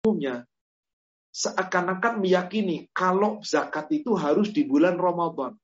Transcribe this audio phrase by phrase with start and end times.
[0.00, 0.48] umumnya
[1.30, 5.54] seakan-akan meyakini kalau zakat itu harus di bulan Ramadan.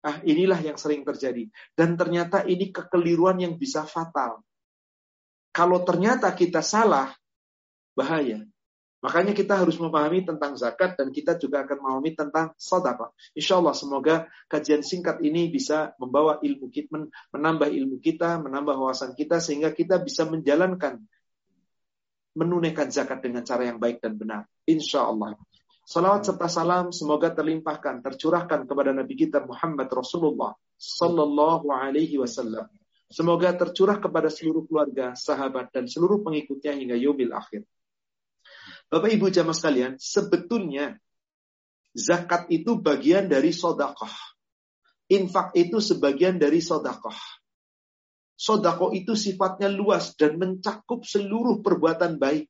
[0.00, 1.46] Ah, inilah yang sering terjadi.
[1.76, 4.40] Dan ternyata ini kekeliruan yang bisa fatal.
[5.52, 7.12] Kalau ternyata kita salah,
[7.92, 8.42] bahaya.
[9.00, 13.12] Makanya kita harus memahami tentang zakat dan kita juga akan memahami tentang sedekah.
[13.32, 19.16] Insya Allah semoga kajian singkat ini bisa membawa ilmu kita, menambah ilmu kita, menambah wawasan
[19.16, 21.00] kita sehingga kita bisa menjalankan
[22.34, 24.42] menunaikan zakat dengan cara yang baik dan benar.
[24.66, 25.34] Insya Allah.
[25.90, 32.70] Salawat serta salam semoga terlimpahkan, tercurahkan kepada Nabi kita Muhammad Rasulullah Sallallahu Alaihi Wasallam.
[33.10, 37.66] Semoga tercurah kepada seluruh keluarga, sahabat, dan seluruh pengikutnya hingga yomil akhir.
[38.86, 40.94] Bapak Ibu jamaah sekalian, sebetulnya
[41.90, 44.14] zakat itu bagian dari sodakoh.
[45.10, 47.39] Infak itu sebagian dari sodakoh.
[48.40, 52.48] Sodakoh itu sifatnya luas dan mencakup seluruh perbuatan baik.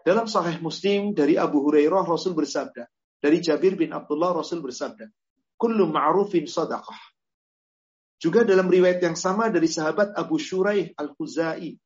[0.00, 2.88] Dalam sahih muslim dari Abu Hurairah Rasul bersabda.
[3.20, 5.08] Dari Jabir bin Abdullah Rasul bersabda.
[5.60, 6.96] Kullu ma'rufin sodakoh.
[8.16, 11.76] Juga dalam riwayat yang sama dari sahabat Abu Shuraih Al-Khuzai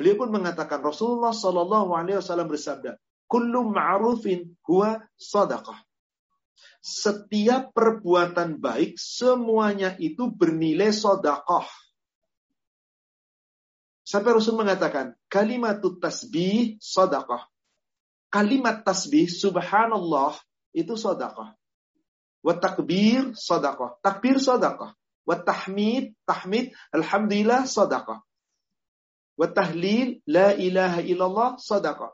[0.00, 2.96] Beliau pun mengatakan Rasulullah Shallallahu Alaihi Wasallam bersabda,
[3.28, 5.76] "Kullu ma'rufin huwa sadaqah."
[6.80, 11.66] Setiap perbuatan baik semuanya itu bernilai sodakoh.
[14.04, 17.44] Sampai Rasul mengatakan, kalimat tasbih sodakoh.
[18.30, 20.34] Kalimat tasbih subhanallah
[20.74, 21.52] itu sodakoh.
[22.40, 24.00] Wa takbir sodakoh.
[24.02, 24.96] Takbir sodakoh.
[25.28, 28.24] Wa tahmid, tahmid, alhamdulillah sodakoh
[29.40, 32.12] wa tahlil la ilaha illallah sadaqah.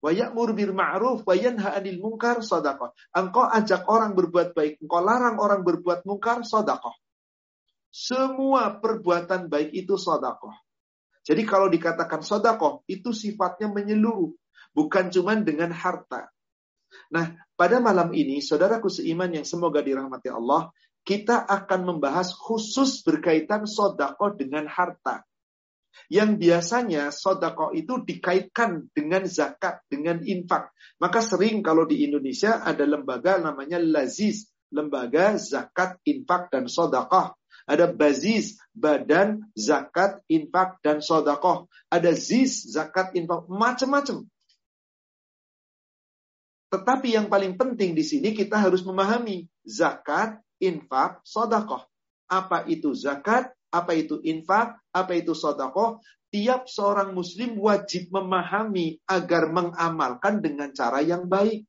[0.00, 2.92] Wa ya'mur bil ma'ruf wa yanha 'anil munkar sadaqah.
[3.12, 6.96] Engkau ajak orang berbuat baik, engkau larang orang berbuat munkar sadaqah.
[7.92, 10.56] Semua perbuatan baik itu sadaqah.
[11.20, 14.32] Jadi kalau dikatakan sadaqah itu sifatnya menyeluruh,
[14.72, 16.32] bukan cuma dengan harta.
[17.12, 20.72] Nah, pada malam ini saudaraku seiman yang semoga dirahmati Allah,
[21.06, 25.24] kita akan membahas khusus berkaitan sodako dengan harta.
[26.10, 30.74] Yang biasanya sodako itu dikaitkan dengan zakat, dengan infak.
[30.98, 34.50] Maka sering kalau di Indonesia ada lembaga namanya Laziz.
[34.74, 37.38] Lembaga zakat, infak, dan sodakoh.
[37.70, 41.70] Ada Baziz, Badan Zakat, Infak, dan Sodakoh.
[41.86, 44.26] Ada Ziz, Zakat, Infak, macam-macam.
[46.70, 51.82] Tetapi yang paling penting di sini kita harus memahami zakat, infak, sodakoh.
[52.30, 56.02] Apa itu zakat, apa itu infak, apa itu sodakoh.
[56.30, 61.66] Tiap seorang muslim wajib memahami agar mengamalkan dengan cara yang baik.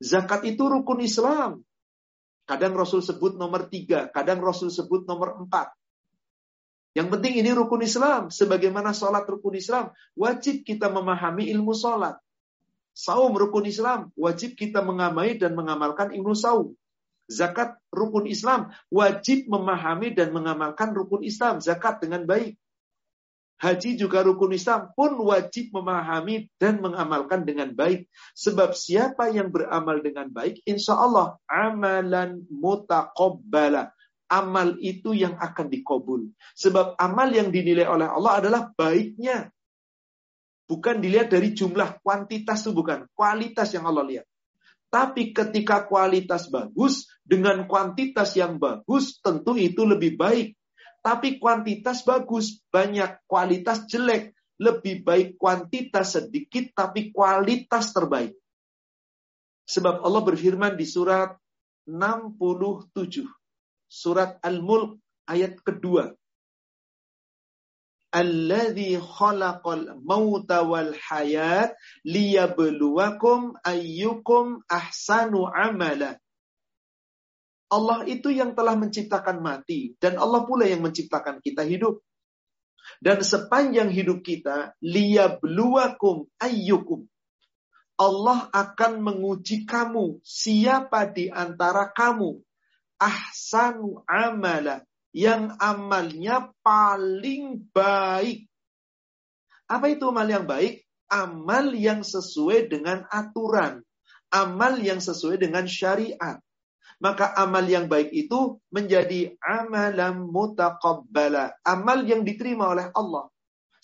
[0.00, 1.60] Zakat itu rukun Islam.
[2.44, 5.72] Kadang Rasul sebut nomor tiga, kadang Rasul sebut nomor empat.
[6.94, 8.28] Yang penting ini rukun Islam.
[8.28, 12.20] Sebagaimana sholat rukun Islam, wajib kita memahami ilmu sholat.
[12.94, 16.78] Saum rukun Islam, wajib kita mengamai dan mengamalkan ilmu saum.
[17.24, 22.60] Zakat rukun Islam wajib memahami dan mengamalkan rukun Islam zakat dengan baik.
[23.64, 28.10] Haji juga rukun Islam pun wajib memahami dan mengamalkan dengan baik.
[28.36, 33.94] Sebab siapa yang beramal dengan baik, insya Allah amalan mutaqabbala.
[34.24, 36.28] Amal itu yang akan dikobul.
[36.58, 39.52] Sebab amal yang dinilai oleh Allah adalah baiknya.
[40.64, 43.06] Bukan dilihat dari jumlah kuantitas itu bukan.
[43.12, 44.26] Kualitas yang Allah lihat.
[44.94, 50.54] Tapi ketika kualitas bagus dengan kuantitas yang bagus, tentu itu lebih baik.
[51.02, 58.38] Tapi kuantitas bagus, banyak kualitas jelek, lebih baik kuantitas sedikit tapi kualitas terbaik.
[59.66, 61.34] Sebab Allah berfirman di surat
[61.90, 63.26] 67.
[63.90, 66.14] Surat Al-Mulk ayat kedua
[68.14, 71.74] alladzi khalaqal mauta wal hayat
[72.06, 76.22] liyabluwakum ayyukum ahsanu amala.
[77.74, 81.98] Allah itu yang telah menciptakan mati dan Allah pula yang menciptakan kita hidup.
[83.02, 87.08] Dan sepanjang hidup kita liyabluwakum ayyukum
[87.94, 92.42] Allah akan menguji kamu siapa di antara kamu
[92.98, 94.82] ahsanu amala
[95.14, 98.50] yang amalnya paling baik.
[99.70, 100.82] Apa itu amal yang baik?
[101.06, 103.80] Amal yang sesuai dengan aturan.
[104.34, 106.42] Amal yang sesuai dengan syariat.
[106.98, 111.62] Maka amal yang baik itu menjadi amalan mutaqabbala.
[111.62, 113.30] Amal yang diterima oleh Allah.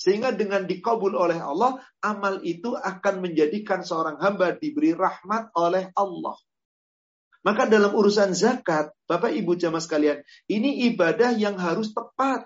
[0.00, 6.34] Sehingga dengan dikabul oleh Allah, amal itu akan menjadikan seorang hamba diberi rahmat oleh Allah.
[7.40, 12.44] Maka dalam urusan zakat, Bapak Ibu jamaah sekalian, ini ibadah yang harus tepat.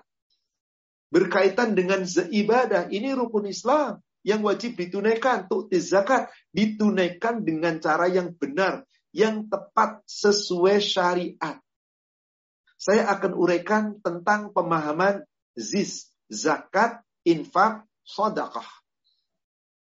[1.15, 2.91] berkaitan dengan ibadah.
[2.91, 5.47] Ini rukun Islam yang wajib ditunaikan.
[5.47, 8.83] Untuk zakat ditunaikan dengan cara yang benar,
[9.15, 11.61] yang tepat sesuai syariat.
[12.75, 15.23] Saya akan uraikan tentang pemahaman
[15.55, 18.67] zis, zakat, infak, sodakah.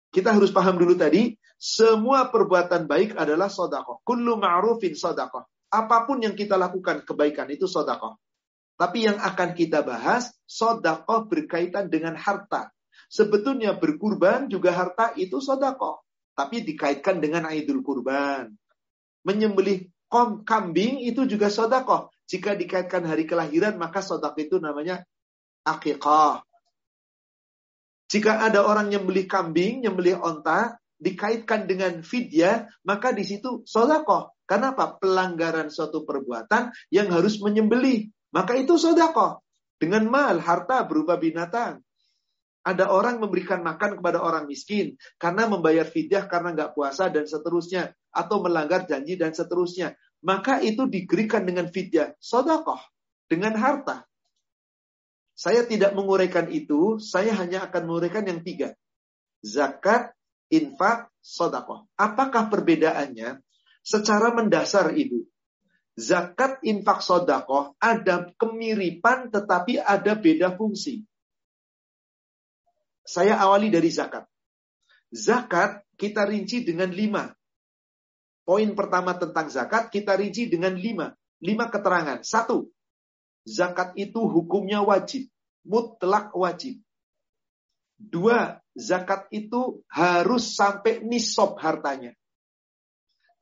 [0.09, 3.99] Kita harus paham dulu tadi, semua perbuatan baik adalah sodakoh.
[4.07, 5.43] Kullu ma'rufin sodakoh.
[5.67, 8.15] Apa pun yang kita lakukan kebaikan itu sodakoh.
[8.79, 12.71] Tapi yang akan kita bahas, sodakoh berkaitan dengan harta.
[13.11, 15.99] Sebetulnya berkurban juga harta itu sodakoh.
[16.31, 18.55] Tapi dikaitkan dengan aidul kurban.
[19.27, 19.91] Menyembelih
[20.47, 22.07] kambing itu juga sodakoh.
[22.31, 25.03] Jika dikaitkan hari kelahiran, maka sodakoh itu namanya
[25.67, 26.39] akikah.
[28.07, 33.63] Jika ada orang yang beli kambing, yang beli onta, dikaitkan dengan fidyah, maka di situ
[33.63, 34.35] sodakoh.
[34.43, 34.99] Kenapa?
[34.99, 38.11] Pelanggaran suatu perbuatan yang harus menyembelih.
[38.35, 39.41] Maka itu sodakoh.
[39.79, 41.79] Dengan mal, harta berupa binatang.
[42.67, 47.95] Ada orang memberikan makan kepada orang miskin karena membayar fidyah karena nggak puasa dan seterusnya.
[48.11, 49.95] Atau melanggar janji dan seterusnya.
[50.19, 52.13] Maka itu diberikan dengan fidyah.
[52.19, 52.81] Sodakoh.
[53.29, 54.09] Dengan harta.
[55.39, 58.75] Saya tidak menguraikan itu, saya hanya akan menguraikan yang tiga.
[59.39, 60.11] Zakat,
[60.49, 61.87] infak, sodakoh.
[61.95, 63.41] Apakah perbedaannya?
[63.85, 65.25] Secara mendasar Ibu.
[65.99, 71.03] Zakat, infak, sodakoh ada kemiripan tetapi ada beda fungsi.
[73.03, 74.23] Saya awali dari zakat.
[75.09, 77.33] Zakat kita rinci dengan lima.
[78.45, 81.11] Poin pertama tentang zakat kita rinci dengan lima.
[81.41, 82.21] Lima keterangan.
[82.21, 82.69] Satu,
[83.43, 85.27] zakat itu hukumnya wajib,
[85.65, 86.79] mutlak wajib.
[87.99, 92.15] Dua, zakat itu harus sampai nisab hartanya.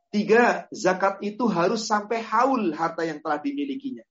[0.09, 4.01] Tiga, zakat itu harus sampai haul harta yang telah dimilikinya.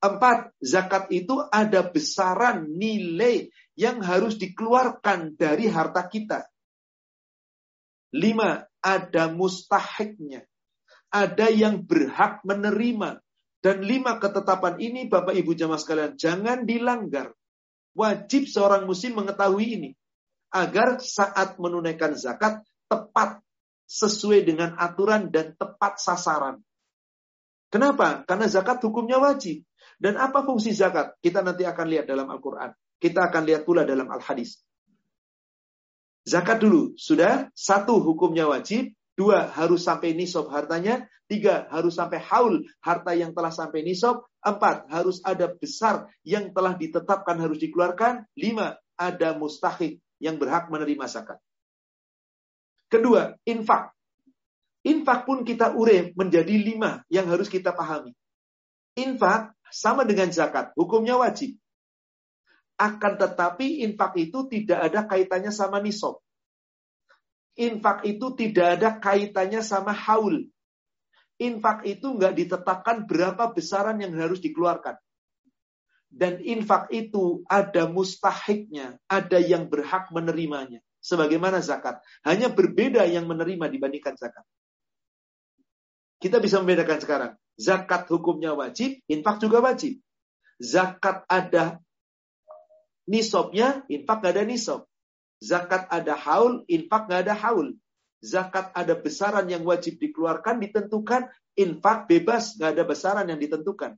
[0.00, 6.46] Empat, zakat itu ada besaran nilai yang harus dikeluarkan dari harta kita.
[8.14, 10.46] Lima, ada mustahiknya.
[11.10, 13.18] Ada yang berhak menerima.
[13.60, 17.36] Dan lima ketetapan ini Bapak Ibu jamaah sekalian jangan dilanggar.
[17.94, 19.90] Wajib seorang muslim mengetahui ini.
[20.50, 23.38] Agar saat menunaikan zakat tepat
[23.86, 26.62] sesuai dengan aturan dan tepat sasaran.
[27.70, 28.26] Kenapa?
[28.26, 29.62] Karena zakat hukumnya wajib.
[29.98, 31.14] Dan apa fungsi zakat?
[31.22, 32.74] Kita nanti akan lihat dalam Al-Quran.
[32.98, 34.58] Kita akan lihat pula dalam Al-Hadis.
[36.26, 36.94] Zakat dulu.
[36.98, 37.50] Sudah?
[37.54, 38.94] Satu hukumnya wajib.
[39.18, 41.06] Dua, harus sampai nisab hartanya.
[41.30, 44.24] Tiga, harus sampai haul harta yang telah sampai nisab.
[44.40, 48.24] Empat, harus ada besar yang telah ditetapkan harus dikeluarkan.
[48.32, 51.38] Lima, ada mustahik yang berhak menerima zakat.
[52.88, 53.92] Kedua, infak.
[54.80, 58.16] Infak pun kita ure menjadi lima yang harus kita pahami.
[58.96, 61.54] Infak sama dengan zakat, hukumnya wajib.
[62.80, 66.24] Akan tetapi infak itu tidak ada kaitannya sama nisab
[67.60, 70.48] infak itu tidak ada kaitannya sama haul.
[71.40, 75.00] Infak itu nggak ditetapkan berapa besaran yang harus dikeluarkan.
[76.10, 80.84] Dan infak itu ada mustahiknya, ada yang berhak menerimanya.
[81.00, 82.04] Sebagaimana zakat.
[82.28, 84.44] Hanya berbeda yang menerima dibandingkan zakat.
[86.20, 87.32] Kita bisa membedakan sekarang.
[87.56, 89.96] Zakat hukumnya wajib, infak juga wajib.
[90.60, 91.80] Zakat ada
[93.08, 94.80] nisabnya, infak nggak ada nisab.
[95.40, 97.72] Zakat ada haul, infak nggak ada haul.
[98.20, 101.28] Zakat ada besaran yang wajib dikeluarkan, ditentukan.
[101.56, 103.96] Infak bebas, nggak ada besaran yang ditentukan.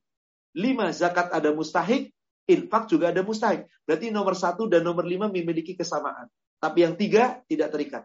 [0.57, 2.11] Lima, zakat ada mustahik,
[2.49, 3.67] infak juga ada mustahik.
[3.85, 6.31] Berarti nomor satu dan nomor lima memiliki kesamaan.
[6.63, 8.03] Tapi yang tiga tidak terikat.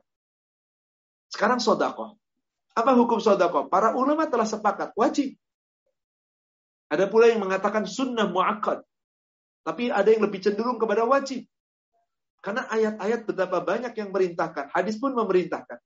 [1.30, 2.18] Sekarang sodako.
[2.74, 3.70] Apa hukum sodako?
[3.70, 5.38] Para ulama telah sepakat, wajib.
[6.88, 8.82] Ada pula yang mengatakan sunnah mu'akkad.
[9.68, 11.44] Tapi ada yang lebih cenderung kepada wajib.
[12.40, 14.72] Karena ayat-ayat betapa banyak yang merintahkan.
[14.72, 15.78] Hadis pun memerintahkan.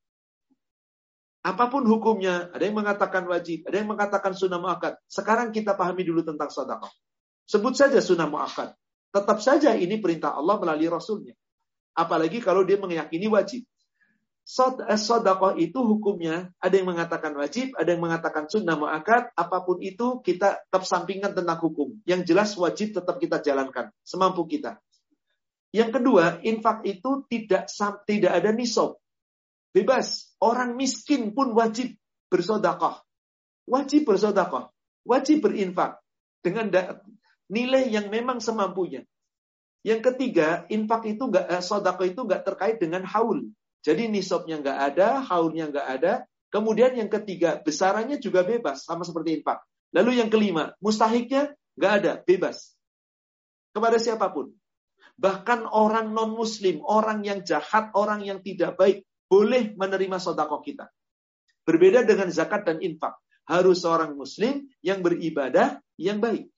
[1.41, 4.93] Apa pun hukumnya, ada yang mengatakan wajib, ada yang mengatakan sunnah mu'akad.
[5.09, 6.93] Sekarang kita pahami dulu tentang sodakoh.
[7.49, 8.77] Sebut saja sunnah mu'akad.
[9.09, 11.33] Tetap saja ini perintah Allah melalui Rasulnya.
[11.97, 13.65] Apalagi kalau dia meyakini wajib.
[14.45, 19.33] Sodakoh eh, itu hukumnya, ada yang mengatakan wajib, ada yang mengatakan sunnah mu'akad.
[19.33, 21.97] Apa pun itu, kita tetap sampingkan tentang hukum.
[22.05, 23.89] Yang jelas wajib tetap kita jalankan.
[24.05, 24.77] Semampu kita.
[25.73, 27.65] Yang kedua, infak itu tidak
[28.05, 29.00] tidak ada nisab.
[29.71, 30.35] Bebas.
[30.43, 31.95] Orang miskin pun wajib
[32.27, 32.99] bersodakoh.
[33.67, 34.71] Wajib bersodakoh.
[35.07, 35.99] Wajib berinfak.
[36.43, 36.67] Dengan
[37.47, 39.03] nilai yang memang semampunya.
[39.81, 43.49] Yang ketiga, infak itu enggak, eh, sodakoh itu enggak terkait dengan haul.
[43.81, 46.13] Jadi nisabnya enggak ada, haulnya enggak ada.
[46.53, 49.63] Kemudian yang ketiga, besarannya juga bebas, sama seperti infak.
[49.95, 52.77] Lalu yang kelima, mustahiknya enggak ada, bebas.
[53.73, 54.53] Kepada siapa pun.
[55.17, 59.01] Bahkan orang non-muslim, orang yang jahat, orang yang tidak baik,
[59.31, 60.91] boleh menerima sodakoh kita.
[61.63, 63.15] Berbeda dengan zakat dan infak.
[63.47, 66.51] Harus seorang muslim yang beribadah yang baik.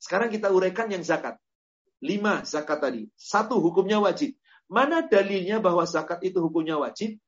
[0.00, 1.36] Sekarang kita uraikan yang zakat.
[2.00, 3.02] Lima zakat tadi.
[3.12, 4.32] Satu hukumnya wajib.
[4.64, 7.20] Mana dalilnya bahwa zakat itu hukumnya wajib?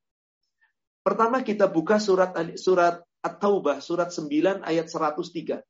[1.05, 5.61] Pertama kita buka surat surat At-Taubah surat 9 ayat 103.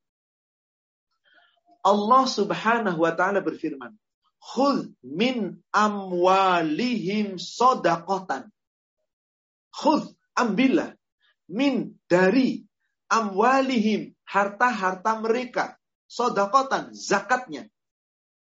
[1.87, 3.95] Allah Subhanahu wa taala berfirman,
[4.47, 8.49] "Khudh min amwalihim sodakotan."
[9.75, 10.07] Khudh,
[10.39, 10.95] ambillah
[11.51, 12.63] min dari
[13.11, 17.67] amwalihim harta-harta mereka sodakotan zakatnya.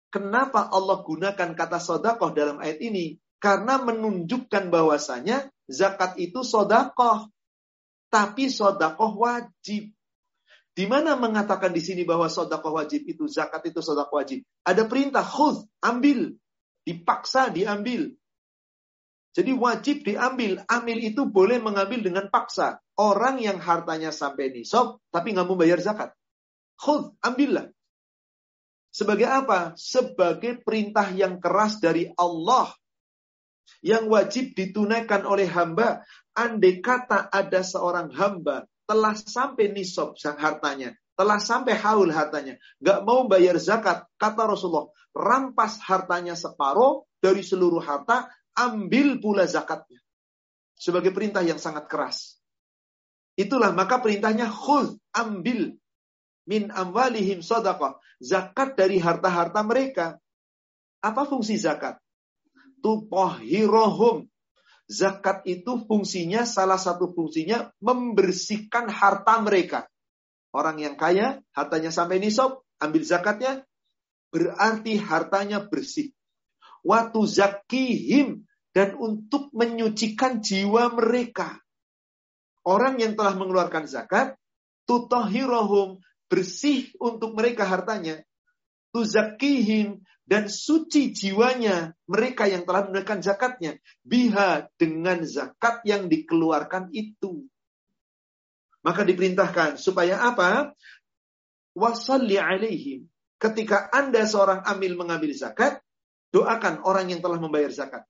[0.08, 3.20] Kenapa Allah gunakan kata sodakoh dalam ayat ini?
[3.38, 7.28] Karena menunjukkan bahwasanya zakat itu sodakoh.
[8.08, 9.92] Tapi sodakoh wajib.
[10.78, 14.46] Di mana mengatakan di sini bahwa sodakoh wajib itu zakat itu sodakoh wajib?
[14.62, 16.38] Ada perintah khud, ambil,
[16.86, 18.14] dipaksa diambil.
[19.34, 20.62] Jadi wajib diambil.
[20.70, 22.78] Amil itu boleh mengambil dengan paksa.
[22.94, 26.14] Orang yang hartanya sampai nisab tapi nggak mau bayar zakat.
[26.78, 27.74] Khud, ambillah.
[28.94, 29.74] Sebagai apa?
[29.74, 32.70] Sebagai perintah yang keras dari Allah
[33.82, 36.06] yang wajib ditunaikan oleh hamba.
[36.38, 43.04] Andai kata ada seorang hamba telah sampai nisab sang hartanya, telah sampai haul hartanya, gak
[43.04, 50.00] mau bayar zakat, kata Rasulullah, rampas hartanya separuh dari seluruh harta, ambil pula zakatnya.
[50.72, 52.40] Sebagai perintah yang sangat keras.
[53.38, 55.76] Itulah maka perintahnya khud, ambil
[56.48, 58.00] min amwalihim sadaqah.
[58.18, 60.18] Zakat dari harta-harta mereka.
[60.98, 62.02] Apa fungsi zakat?
[62.82, 64.26] Tupohirohum
[64.88, 69.84] Zakat itu fungsinya, salah satu fungsinya membersihkan harta mereka.
[70.48, 73.68] Orang yang kaya, hartanya sampai nisab, ambil zakatnya,
[74.32, 76.16] berarti hartanya bersih.
[76.80, 81.58] Waktu zakihim, dan untuk menyucikan jiwa mereka.
[82.62, 84.36] Orang yang telah mengeluarkan zakat,
[84.86, 88.20] tutohirohum, bersih untuk mereka hartanya.
[88.92, 97.48] Tuzakihim, dan suci jiwanya mereka yang telah menunaikan zakatnya biha dengan zakat yang dikeluarkan itu.
[98.84, 100.76] Maka diperintahkan supaya apa?
[101.72, 103.08] Wasalli alaihim
[103.40, 105.80] ketika anda seorang amil mengambil zakat
[106.28, 108.04] doakan orang yang telah membayar zakat.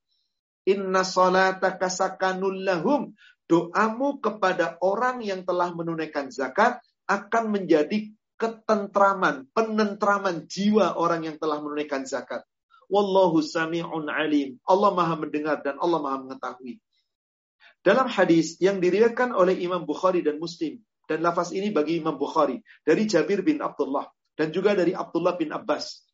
[0.67, 3.15] Inna salataka sakanul lahum.
[3.49, 11.59] Doamu kepada orang yang telah menunaikan zakat akan menjadi ketentraman, penentraman jiwa orang yang telah
[11.59, 12.47] menunaikan zakat.
[12.89, 14.57] Wallahu sami'un alim.
[14.65, 16.81] Allah maha mendengar dan Allah maha mengetahui.
[17.85, 22.65] Dalam hadis yang diriwayatkan oleh Imam Bukhari dan Muslim, dan lafaz ini bagi Imam Bukhari,
[22.87, 26.07] dari Jabir bin Abdullah, dan juga dari Abdullah bin Abbas,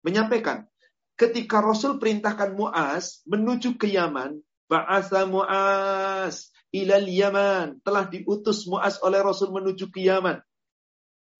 [0.00, 0.64] menyampaikan,
[1.18, 7.80] ketika Rasul perintahkan Mu'az menuju ke Yaman, Ba'asa Mu'az ilal Yaman.
[7.82, 10.42] Telah diutus Mu'az oleh Rasul menuju ke Yaman.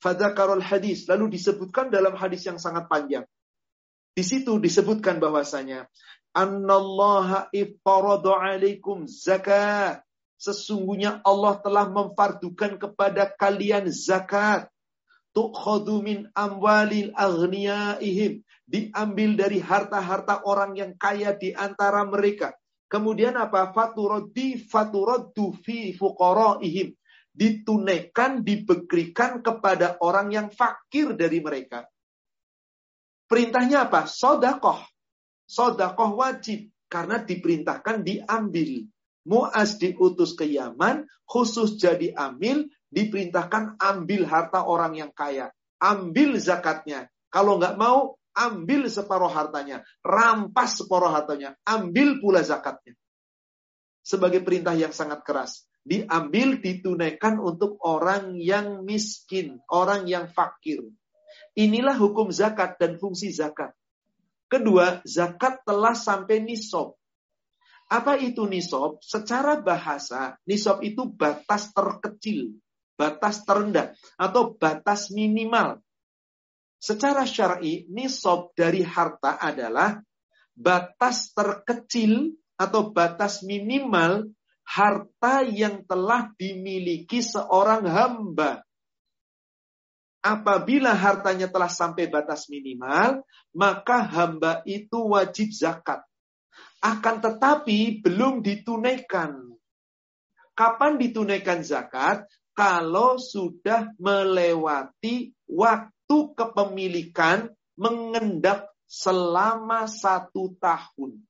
[0.01, 1.09] Fadzakarul hadis.
[1.09, 3.25] Lalu disebutkan dalam hadis yang sangat panjang.
[4.17, 5.89] Di situ disebutkan bahwasanya
[6.33, 10.05] Annallaha iftaradu alaikum zakat.
[10.37, 14.69] Sesungguhnya Allah telah memfardukan kepada kalian zakat.
[15.33, 18.45] Tukhadu min amwalil aghniyaihim.
[18.67, 22.53] Diambil dari harta-harta orang yang kaya di antara mereka.
[22.89, 23.73] Kemudian apa?
[23.73, 26.93] Faturaddi faturaddu fi fuqaraihim
[27.37, 31.85] ditunaikan, diberikan kepada orang yang fakir dari mereka.
[33.29, 34.09] Perintahnya apa?
[34.09, 34.81] Sodakoh.
[35.45, 36.73] Sodakoh wajib.
[36.89, 38.89] Karena diperintahkan diambil.
[39.27, 45.51] Muaz diutus ke Yaman, khusus jadi amil, diperintahkan ambil harta orang yang kaya.
[45.83, 47.11] Ambil zakatnya.
[47.29, 49.83] Kalau nggak mau, ambil separuh hartanya.
[50.01, 51.59] Rampas separuh hartanya.
[51.67, 52.95] Ambil pula zakatnya.
[54.07, 60.83] Sebagai perintah yang sangat keras diambil ditunaikan untuk orang yang miskin, orang yang fakir.
[61.55, 63.71] Inilah hukum zakat dan fungsi zakat.
[64.51, 66.99] Kedua, zakat telah sampai nisab.
[67.87, 68.99] Apa itu nisab?
[68.99, 72.59] Secara bahasa, nisab itu batas terkecil,
[72.99, 75.79] batas terendah, atau batas minimal.
[76.83, 80.03] Secara syar'i, nisab dari harta adalah
[80.53, 84.27] batas terkecil atau batas minimal
[84.67, 88.67] harta yang telah dimiliki seorang hamba.
[90.27, 93.23] Apabila hartanya telah sampai batas minimal,
[93.55, 96.03] maka hamba itu wajib zakat.
[96.83, 99.55] Akan tetapi belum ditunaikan.
[100.59, 102.27] Kapan ditunaikan zakat?
[102.57, 111.21] Kalau sudah melewati waktu kepemilikan mengendap selama satu tahun.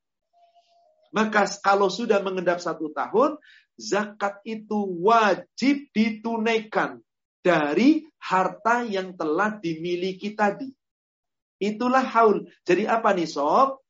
[1.16, 3.40] Maka kalau sudah mengendap satu tahun,
[3.80, 7.00] zakat itu wajib ditunaikan
[7.40, 10.68] dari harta yang telah dimiliki tadi.
[11.56, 12.44] Itulah haul.
[12.68, 13.80] Jadi apa nih sob?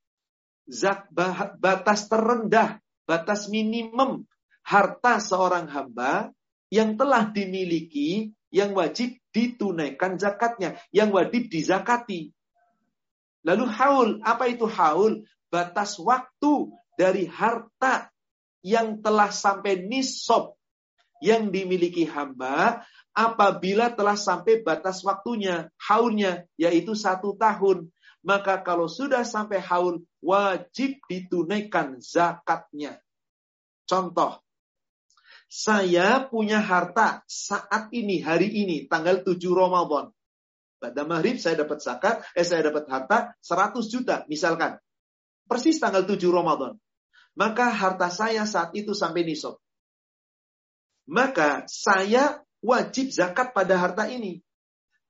[0.70, 1.10] Zak,
[1.58, 4.26] batas terendah, batas minimum
[4.66, 6.34] harta seorang hamba
[6.74, 12.34] yang telah dimiliki yang wajib ditunaikan zakatnya, yang wajib dizakati.
[13.46, 15.22] Lalu haul, apa itu haul?
[15.46, 18.10] Batas waktu dari harta
[18.66, 20.56] yang telah sampai nisab
[21.22, 22.82] yang dimiliki hamba
[23.16, 27.88] apabila telah sampai batas waktunya, haulnya, yaitu satu tahun.
[28.26, 32.98] Maka kalau sudah sampai haul, wajib ditunaikan zakatnya.
[33.86, 34.42] Contoh,
[35.46, 40.10] saya punya harta saat ini, hari ini, tanggal 7 Ramadan.
[40.82, 44.76] Pada maghrib saya dapat zakat, eh saya dapat harta 100 juta, misalkan.
[45.46, 46.74] Persis tanggal 7 Ramadan
[47.36, 49.60] maka harta saya saat itu sampai nisab.
[51.06, 54.42] Maka saya wajib zakat pada harta ini.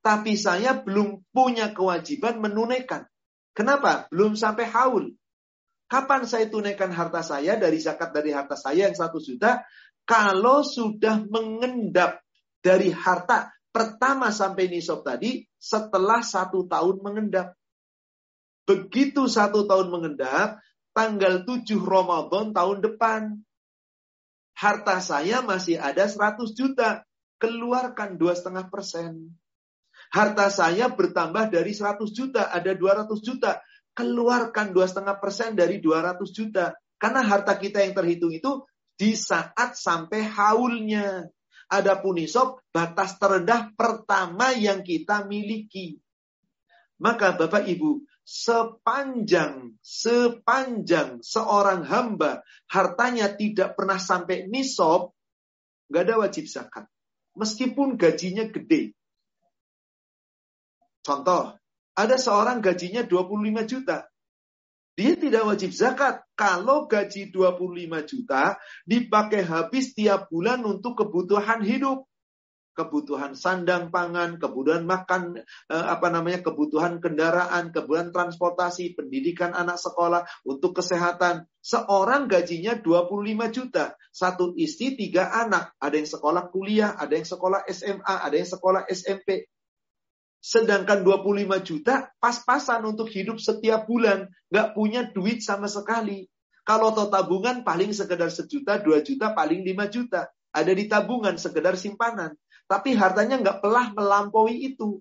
[0.03, 3.07] Tapi saya belum punya kewajiban menunaikan.
[3.57, 4.11] Kenapa?
[4.13, 5.17] Belum sampai haul.
[5.87, 9.63] Kapan saya tunaikan harta saya dari zakat dari harta saya yang satu juta?
[10.07, 12.23] Kalau sudah mengendap
[12.59, 17.55] dari harta pertama sampai nisab tadi setelah satu tahun mengendap.
[18.67, 20.59] Begitu satu tahun mengendap,
[20.97, 23.37] tanggal 7 Ramadan tahun depan.
[24.57, 27.05] Harta saya masih ada 100 juta.
[27.37, 29.37] Keluarkan 2,5 persen.
[30.09, 33.61] Harta saya bertambah dari 100 juta, ada 200 juta.
[33.93, 36.73] Keluarkan 2,5 persen dari 200 juta.
[36.97, 38.65] Karena harta kita yang terhitung itu
[38.97, 41.29] di saat sampai haulnya.
[41.69, 46.01] Adapun nisab batas terendah pertama yang kita miliki.
[46.97, 55.15] Maka Bapak Ibu, sepanjang sepanjang seorang hamba hartanya tidak pernah sampai nisab,
[55.87, 56.91] nggak ada wajib zakat.
[57.39, 58.99] Meskipun gajinya gede.
[61.07, 61.55] Contoh,
[61.95, 64.11] ada seorang gajinya 25 juta.
[64.97, 66.27] Dia tidak wajib zakat.
[66.35, 68.59] Kalau gaji 25 juta
[68.89, 72.09] dipakai habis tiap bulan untuk kebutuhan hidup
[72.77, 75.41] kebutuhan sandang pangan, kebutuhan makan,
[75.73, 81.49] eh, apa namanya, kebutuhan kendaraan, kebutuhan transportasi, pendidikan anak sekolah, untuk kesehatan.
[81.65, 85.73] Seorang gajinya 25 juta, satu istri, tiga anak.
[85.81, 89.49] Ada yang sekolah kuliah, ada yang sekolah SMA, ada yang sekolah SMP.
[90.39, 94.31] Sedangkan 25 juta pas-pasan untuk hidup setiap bulan.
[94.53, 96.29] Nggak punya duit sama sekali.
[96.63, 100.31] Kalau total tabungan paling sekedar sejuta, dua juta, paling lima juta.
[100.51, 102.35] Ada di tabungan sekedar simpanan
[102.67, 104.99] tapi hartanya nggak pelah melampaui itu.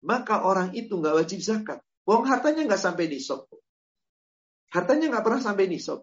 [0.00, 1.84] Maka orang itu nggak wajib zakat.
[2.08, 3.44] Wong hartanya nggak sampai nisab.
[4.72, 6.00] Hartanya nggak pernah sampai nisab.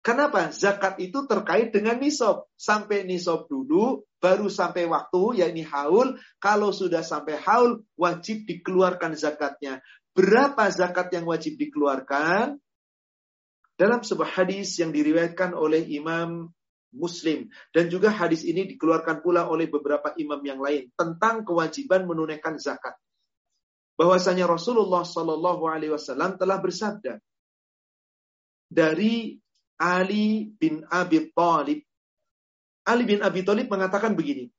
[0.00, 0.54] Kenapa?
[0.54, 2.46] Zakat itu terkait dengan nisab.
[2.54, 6.14] Sampai nisab dulu, baru sampai waktu, yakni haul.
[6.38, 9.82] Kalau sudah sampai haul, wajib dikeluarkan zakatnya.
[10.14, 12.56] Berapa zakat yang wajib dikeluarkan?
[13.76, 16.54] Dalam sebuah hadis yang diriwayatkan oleh Imam
[16.94, 22.56] Muslim dan juga hadis ini dikeluarkan pula oleh beberapa imam yang lain tentang kewajiban menunaikan
[22.60, 22.94] zakat.
[23.96, 27.16] Bahwasanya Rasulullah Shallallahu Alaihi Wasallam telah bersabda
[28.68, 29.40] dari
[29.80, 31.80] Ali bin Abi Thalib.
[32.86, 34.52] Ali bin Abi Thalib mengatakan begini.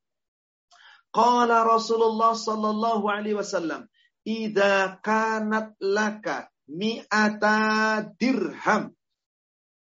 [1.13, 3.86] Qala Rasulullah Sallallahu Alaihi Wasallam,
[4.26, 8.96] "Idza kanat laka mi'ata dirham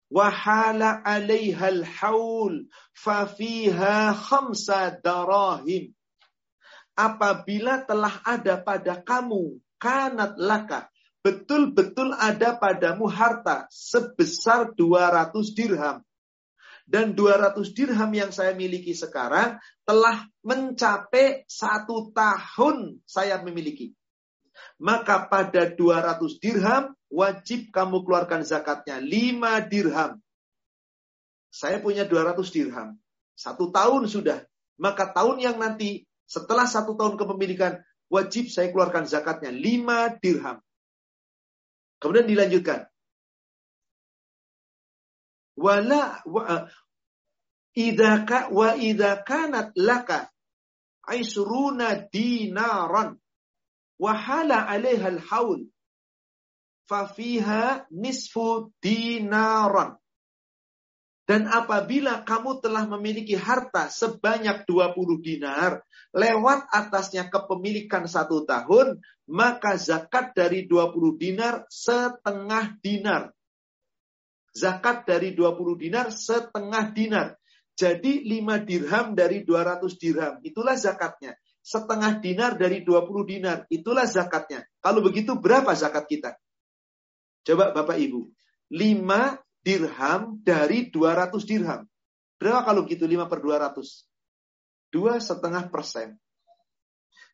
[0.10, 5.94] wahala alaiha al-haul fafiha khamsa darahim.
[7.00, 10.92] Apabila telah ada pada kamu kanat laka
[11.24, 16.04] betul-betul ada padamu harta sebesar 200 dirham.
[16.90, 23.94] Dan 200 dirham yang saya miliki sekarang telah mencapai satu tahun saya memiliki
[24.80, 30.24] maka pada 200 dirham wajib kamu keluarkan zakatnya 5 dirham.
[31.52, 32.96] Saya punya 200 dirham.
[33.36, 34.48] Satu tahun sudah.
[34.80, 40.58] Maka tahun yang nanti setelah satu tahun kepemilikan wajib saya keluarkan zakatnya 5 dirham.
[42.00, 42.88] Kemudian dilanjutkan.
[45.60, 46.72] Wala wa
[47.76, 50.32] idza wa idza kanat laka
[51.04, 53.20] aisruna dinaran
[54.00, 55.68] wahala alaiha al-haul
[56.90, 60.00] fafiha nisfu dinaran
[61.30, 68.98] Dan apabila kamu telah memiliki harta sebanyak 20 dinar, lewat atasnya kepemilikan satu tahun,
[69.30, 73.30] maka zakat dari 20 dinar setengah dinar.
[74.58, 77.38] Zakat dari 20 dinar setengah dinar.
[77.78, 80.42] Jadi 5 dirham dari 200 dirham.
[80.42, 81.38] Itulah zakatnya.
[81.70, 83.70] Setengah dinar dari 20 dinar.
[83.70, 84.66] Itulah zakatnya.
[84.82, 86.34] Kalau begitu berapa zakat kita?
[87.46, 88.26] Coba Bapak Ibu.
[88.74, 91.86] 5 dirham dari 200 dirham.
[92.42, 93.86] Berapa kalau gitu 5 per 200?
[94.90, 96.18] Dua setengah persen.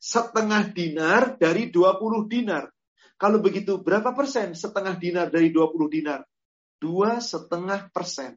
[0.03, 2.67] Setengah dinar dari 20 dinar.
[3.15, 6.27] Kalau begitu berapa persen setengah dinar dari 20 dinar?
[6.75, 8.35] Dua setengah persen.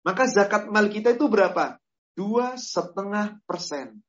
[0.00, 1.76] Maka zakat mal kita itu berapa?
[2.16, 4.05] Dua setengah persen.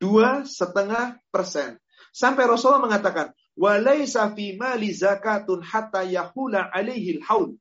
[0.00, 1.76] Dua setengah persen.
[2.10, 7.60] Sampai Rasulullah mengatakan, Walaysa fi mali zakatun hatta yahula alaihi haul.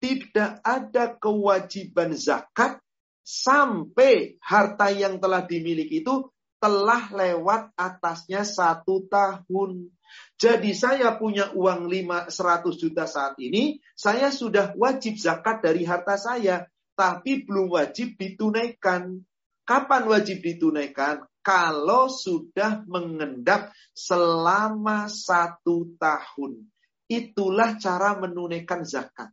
[0.00, 2.80] Tidak ada kewajiban zakat
[3.20, 9.92] sampai harta yang telah dimiliki itu telah lewat atasnya satu tahun.
[10.40, 16.16] Jadi saya punya uang 5, 100 juta saat ini, saya sudah wajib zakat dari harta
[16.16, 16.64] saya,
[16.96, 19.20] tapi belum wajib ditunaikan.
[19.68, 21.27] Kapan wajib ditunaikan?
[21.48, 26.68] Kalau sudah mengendap selama satu tahun.
[27.08, 29.32] Itulah cara menunaikan zakat.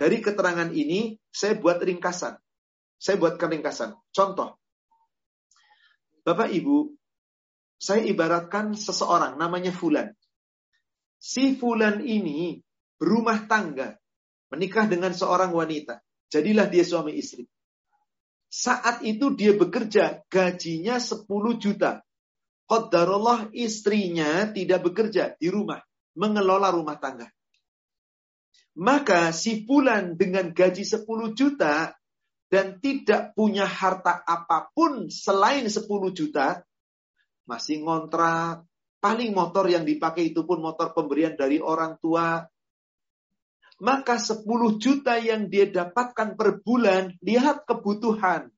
[0.00, 2.40] Dari keterangan ini, saya buat ringkasan.
[2.96, 3.92] Saya buatkan ringkasan.
[4.16, 4.56] Contoh.
[6.24, 6.96] Bapak Ibu,
[7.76, 10.08] saya ibaratkan seseorang namanya Fulan.
[11.20, 12.64] Si Fulan ini
[12.96, 13.92] berumah tangga,
[14.48, 16.00] menikah dengan seorang wanita.
[16.32, 17.44] Jadilah dia suami istri.
[18.54, 21.26] Saat itu dia bekerja, gajinya 10
[21.58, 22.06] juta.
[22.70, 25.82] Qadarullah istrinya tidak bekerja di rumah,
[26.14, 27.26] mengelola rumah tangga.
[28.78, 31.02] Maka si Fulan dengan gaji 10
[31.34, 31.98] juta
[32.46, 36.62] dan tidak punya harta apa pun selain 10 juta,
[37.50, 38.62] masih ngontrak,
[39.02, 42.46] paling motor yang dipakai itu pun motor pemberian dari orang tua,
[43.82, 44.46] maka 10
[44.78, 48.50] juta yang dia dapatkan per bulan, lihat kebutuhan.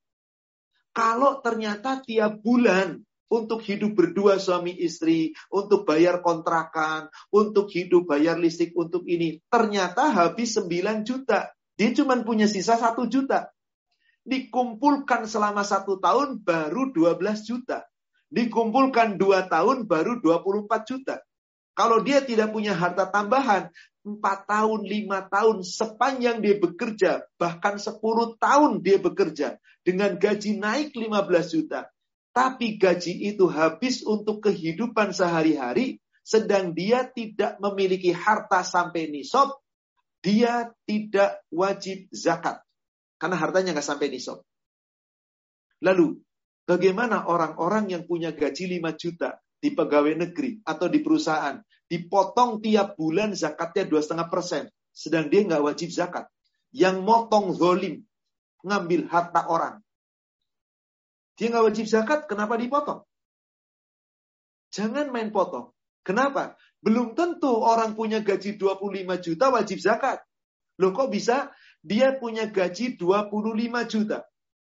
[0.97, 8.39] Kalau ternyata tiap bulan untuk hidup berdua suami istri, untuk bayar kontrakan, untuk hidup bayar
[8.39, 11.53] listrik, untuk ini, ternyata habis 9 juta.
[11.77, 13.53] Dia cuma punya sisa 1 juta.
[14.27, 17.87] Dikumpulkan selama satu tahun baru 12 juta.
[18.27, 21.23] Dikumpulkan dua tahun baru 24 juta.
[21.77, 23.69] Kalau dia tidak punya harta tambahan,
[24.01, 24.17] 4
[24.49, 28.01] tahun, 5 tahun, sepanjang dia bekerja, bahkan 10
[28.41, 31.93] tahun dia bekerja, dengan gaji naik 15 juta.
[32.33, 39.53] Tapi gaji itu habis untuk kehidupan sehari-hari, sedang dia tidak memiliki harta sampai nisab,
[40.25, 42.65] dia tidak wajib zakat.
[43.21, 44.41] Karena hartanya nggak sampai nisab.
[45.85, 46.25] Lalu,
[46.65, 52.99] bagaimana orang-orang yang punya gaji 5 juta, di pegawai negeri atau di perusahaan dipotong tiap
[52.99, 56.27] bulan zakatnya dua setengah persen, sedang dia nggak wajib zakat.
[56.75, 58.03] Yang motong zolim,
[58.67, 59.81] ngambil harta orang.
[61.39, 63.07] Dia nggak wajib zakat, kenapa dipotong?
[64.75, 65.73] Jangan main potong.
[66.03, 66.59] Kenapa?
[66.83, 70.23] Belum tentu orang punya gaji 25 juta wajib zakat.
[70.77, 71.51] Loh kok bisa?
[71.81, 74.27] Dia punya gaji 25 juta.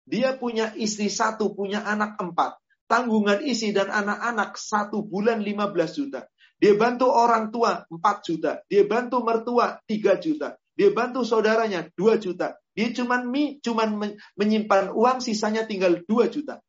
[0.10, 2.58] Dia punya istri satu, punya anak empat
[2.90, 6.26] tanggungan isi dan anak-anak satu bulan 15 juta.
[6.60, 8.60] Dia bantu orang tua 4 juta.
[8.68, 10.60] Dia bantu mertua 3 juta.
[10.76, 12.60] Dia bantu saudaranya 2 juta.
[12.76, 13.24] Dia cuma
[13.64, 13.90] cuman
[14.36, 16.60] menyimpan uang sisanya tinggal 2 juta.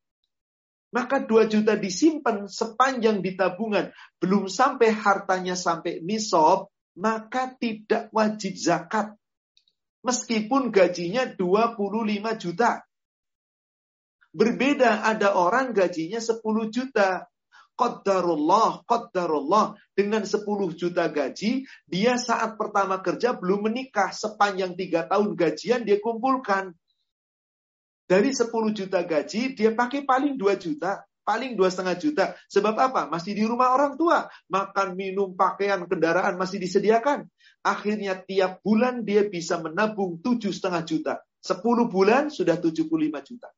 [0.91, 3.95] Maka 2 juta disimpan sepanjang di tabungan.
[4.19, 9.15] Belum sampai hartanya sampai nisab, maka tidak wajib zakat.
[10.03, 12.83] Meskipun gajinya 25 juta.
[14.31, 17.27] Berbeda ada orang gajinya 10 juta.
[17.81, 19.73] Qaddarullah, qaddarullah.
[19.97, 20.45] Dengan 10
[20.77, 24.13] juta gaji, dia saat pertama kerja belum menikah.
[24.13, 26.77] Sepanjang 3 tahun gajian dia kumpulkan.
[28.05, 31.01] Dari 10 juta gaji, dia pakai paling 2 juta.
[31.21, 32.25] Paling dua setengah juta.
[32.51, 33.07] Sebab apa?
[33.07, 34.27] Masih di rumah orang tua.
[34.51, 37.29] Makan, minum, pakaian, kendaraan masih disediakan.
[37.63, 41.15] Akhirnya tiap bulan dia bisa menabung tujuh setengah juta.
[41.39, 42.89] Sepuluh bulan sudah 75
[43.23, 43.49] juta.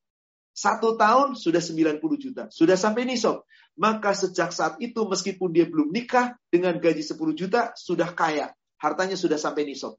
[0.53, 2.43] Satu tahun sudah 90 juta.
[2.53, 3.49] Sudah sampai nisab.
[3.77, 8.53] Maka sejak saat itu meskipun dia belum nikah dengan gaji 10 juta sudah kaya.
[8.77, 9.97] Hartanya sudah sampai nisab.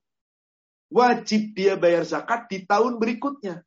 [0.93, 3.65] Wajib dia bayar zakat di tahun berikutnya.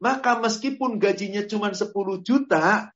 [0.00, 1.92] Maka meskipun gajinya cuma 10
[2.24, 2.94] juta,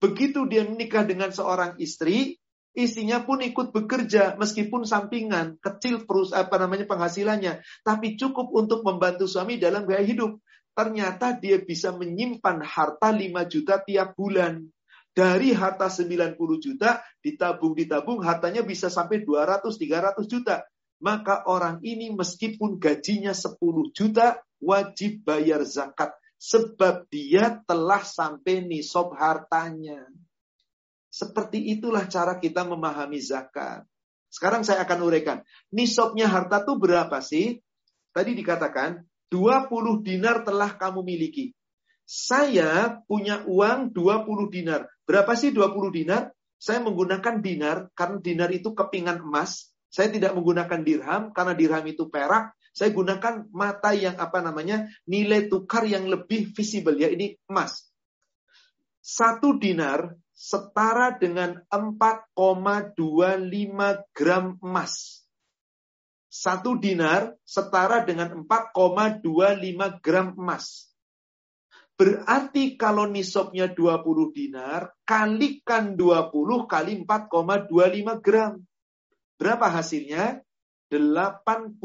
[0.00, 2.40] begitu dia menikah dengan seorang istri,
[2.72, 9.28] Istrinya pun ikut bekerja meskipun sampingan, kecil perus apa namanya penghasilannya, tapi cukup untuk membantu
[9.28, 10.40] suami dalam gaya hidup.
[10.72, 14.64] Ternyata dia bisa menyimpan harta 5 juta tiap bulan.
[15.12, 20.64] Dari harta 90 juta ditabung-ditabung hartanya bisa sampai 200-300 juta.
[21.04, 23.60] Maka orang ini meskipun gajinya 10
[23.92, 26.16] juta wajib bayar zakat.
[26.40, 30.08] Sebab dia telah sampai nisab hartanya.
[31.12, 33.84] Seperti itulah cara kita memahami zakat.
[34.32, 35.38] Sekarang saya akan uraikan.
[35.68, 37.60] Nisabnya harta itu berapa sih?
[38.16, 41.52] Tadi dikatakan 20 dinar telah kamu miliki.
[42.08, 44.88] Saya punya uang 20 dinar.
[45.02, 46.30] Berapa sih 20 dinar?
[46.62, 49.74] Saya menggunakan dinar karena dinar itu kepingan emas.
[49.90, 52.54] Saya tidak menggunakan dirham karena dirham itu perak.
[52.70, 57.90] Saya gunakan mata yang apa namanya nilai tukar yang lebih visible ya ini emas.
[59.02, 62.94] Satu dinar setara dengan 4,25
[64.14, 65.26] gram emas.
[66.30, 70.91] Satu dinar setara dengan 4,25 gram emas.
[72.02, 78.58] Berarti kalau nisabnya 20 dinar, kalikan 20 kali 4,25 gram.
[79.38, 80.42] Berapa hasilnya?
[80.90, 81.78] 85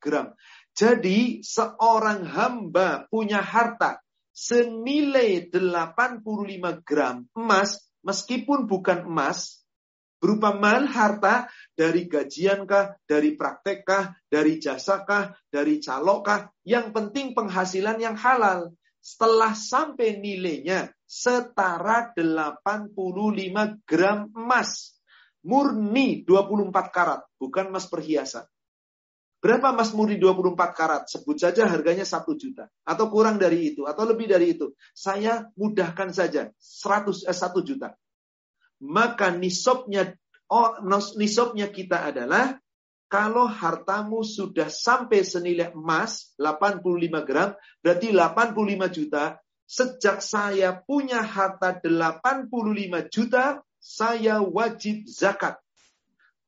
[0.00, 0.32] gram.
[0.72, 4.00] Jadi seorang hamba punya harta
[4.32, 9.60] senilai 85 gram emas, meskipun bukan emas,
[10.24, 18.16] berupa mal harta dari gajiankah, dari praktekkah, dari jasakah, dari calokkah, yang penting penghasilan yang
[18.16, 18.72] halal.
[19.02, 22.94] Setelah sampai nilainya setara 85
[23.82, 24.94] gram emas.
[25.42, 28.46] Murni 24 karat, bukan emas perhiasan.
[29.42, 31.02] Berapa Mas Muri 24 karat?
[31.10, 32.70] Sebut saja harganya 1 juta.
[32.86, 33.90] Atau kurang dari itu.
[33.90, 34.70] Atau lebih dari itu.
[34.94, 36.54] Saya mudahkan saja.
[36.62, 37.90] 100, eh, 1 juta.
[38.78, 40.14] Maka nisabnya
[40.46, 40.78] oh,
[41.18, 42.61] nisabnya kita adalah
[43.12, 47.52] kalau hartamu sudah sampai senilai emas 85 gram,
[47.84, 49.36] berarti 85 juta.
[49.68, 52.48] Sejak saya punya harta 85
[53.12, 55.60] juta, saya wajib zakat.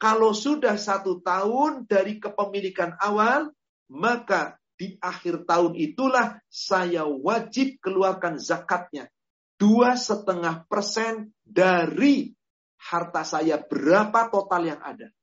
[0.01, 3.53] Kalau sudah satu tahun dari kepemilikan awal,
[3.93, 9.13] maka di akhir tahun itulah saya wajib keluarkan zakatnya.
[9.61, 12.33] Dua setengah persen dari
[12.77, 15.14] harta saya berapa total yang ada.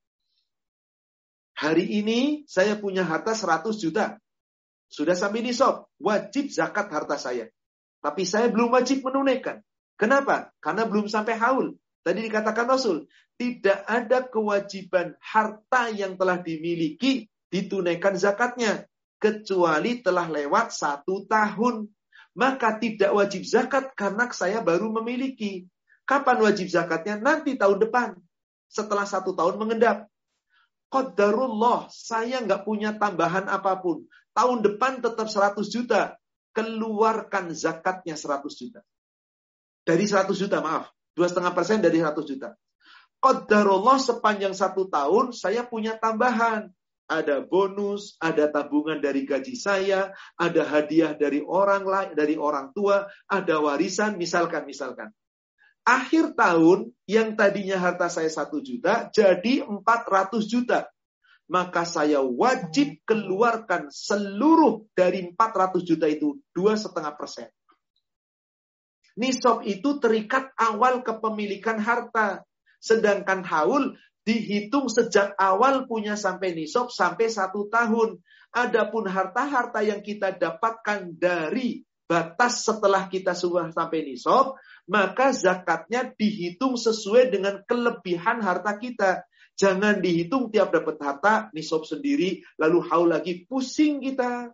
[1.61, 4.17] Hari ini saya punya harta 100 juta.
[4.89, 7.53] Sudah sampai nisab, wajib zakat harta saya.
[8.01, 9.61] Tapi saya belum wajib menunaikan.
[9.93, 10.49] Kenapa?
[10.57, 11.77] Karena belum sampai haul.
[12.01, 13.05] Tadi dikatakan Rasul,
[13.37, 18.89] tidak ada kewajiban harta yang telah dimiliki ditunaikan zakatnya.
[19.21, 21.93] Kecuali telah lewat satu tahun.
[22.33, 25.69] Maka tidak wajib zakat karena saya baru memiliki.
[26.09, 27.21] Kapan wajib zakatnya?
[27.21, 28.17] Nanti tahun depan.
[28.65, 30.10] Setelah satu tahun mengendap.
[30.91, 34.03] Qadarullah, saya nggak punya tambahan apa pun.
[34.35, 36.19] Tahun depan tetap 100 juta.
[36.51, 38.83] Keluarkan zakatnya 100 juta.
[39.87, 40.91] Dari 100 juta, maaf.
[41.15, 42.51] Dua setengah persen dari 100 juta.
[43.23, 46.67] Qadarullah sepanjang satu tahun saya punya tambahan.
[47.07, 53.03] Ada bonus, ada tabungan dari gaji saya, ada hadiah dari orang lain, dari orang tua,
[53.27, 55.11] ada warisan, misalkan, misalkan.
[55.81, 59.81] Akhir tahun yang tadinya harta saya satu juta jadi 400
[60.45, 60.85] juta.
[61.51, 67.51] Maka saya wajib keluarkan seluruh dari 400 juta itu dua setengah persen.
[69.19, 72.47] Nisab itu terikat awal kepemilikan harta.
[72.79, 78.23] Sedangkan haul dihitung sejak awal punya sampai nisab sampai satu tahun.
[78.55, 86.75] Adapun harta-harta yang kita dapatkan dari batas setelah kita sudah sampai nisab, maka zakatnya dihitung
[86.75, 89.23] sesuai dengan kelebihan harta kita.
[89.55, 94.51] Jangan dihitung tiap dapat harta, nisab sendiri, lalu haul lagi, pusing kita.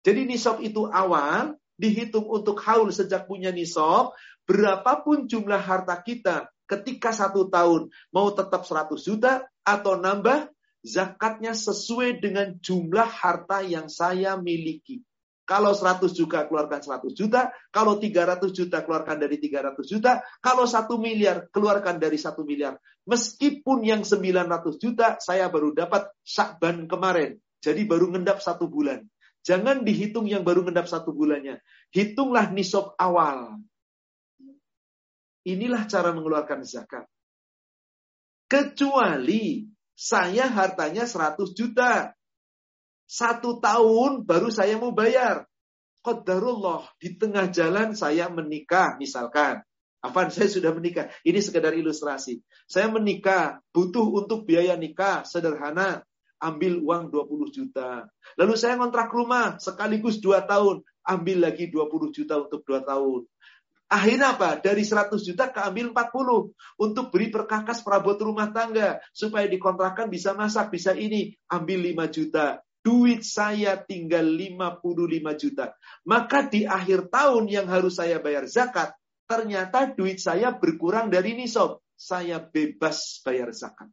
[0.00, 4.16] Jadi nisab itu awal, dihitung untuk haul sejak punya nisab,
[4.48, 10.48] berapapun jumlah harta kita ketika satu tahun mau tetap 100 juta atau nambah,
[10.80, 15.04] zakatnya sesuai dengan jumlah harta yang saya miliki.
[15.42, 20.86] Kalau 100 juta keluarkan 100 juta, kalau 300 juta keluarkan dari 300 juta, kalau 1
[21.02, 22.78] miliar keluarkan dari 1 miliar.
[23.02, 27.42] Meskipun yang 900 juta saya baru dapat Syakban kemarin.
[27.58, 29.02] Jadi baru ngendap satu bulan.
[29.42, 31.58] Jangan dihitung yang baru ngendap satu bulannya.
[31.90, 33.58] Hitunglah nisab awal.
[35.42, 37.10] Inilah cara mengeluarkan zakat.
[38.46, 39.66] Kecuali
[39.98, 42.14] saya hartanya 100 juta.
[43.06, 45.44] Satu tahun baru saya mau bayar.
[46.02, 49.62] Qadarullah, di tengah jalan saya menikah misalkan.
[50.02, 51.14] Afan, saya sudah menikah.
[51.22, 52.42] Ini sekedar ilustrasi.
[52.66, 56.02] Saya menikah, butuh untuk biaya nikah, sederhana.
[56.42, 58.10] Ambil uang 20 juta.
[58.34, 60.82] Lalu saya ngontrak rumah, sekaligus 2 tahun.
[61.06, 63.30] Ambil lagi 20 juta untuk 2 tahun.
[63.86, 64.58] Akhirnya apa?
[64.58, 66.50] Dari 100 juta keambil 40.
[66.82, 68.98] Untuk beri perkakas perabot rumah tangga.
[69.14, 71.38] Supaya dikontrakan bisa masak, bisa ini.
[71.46, 74.82] Ambil 5 juta duit saya tinggal 55
[75.38, 75.74] juta.
[76.02, 78.92] Maka di akhir tahun yang harus saya bayar zakat,
[79.30, 81.80] ternyata duit saya berkurang dari nisab.
[81.94, 83.86] Saya bebas bayar zakat.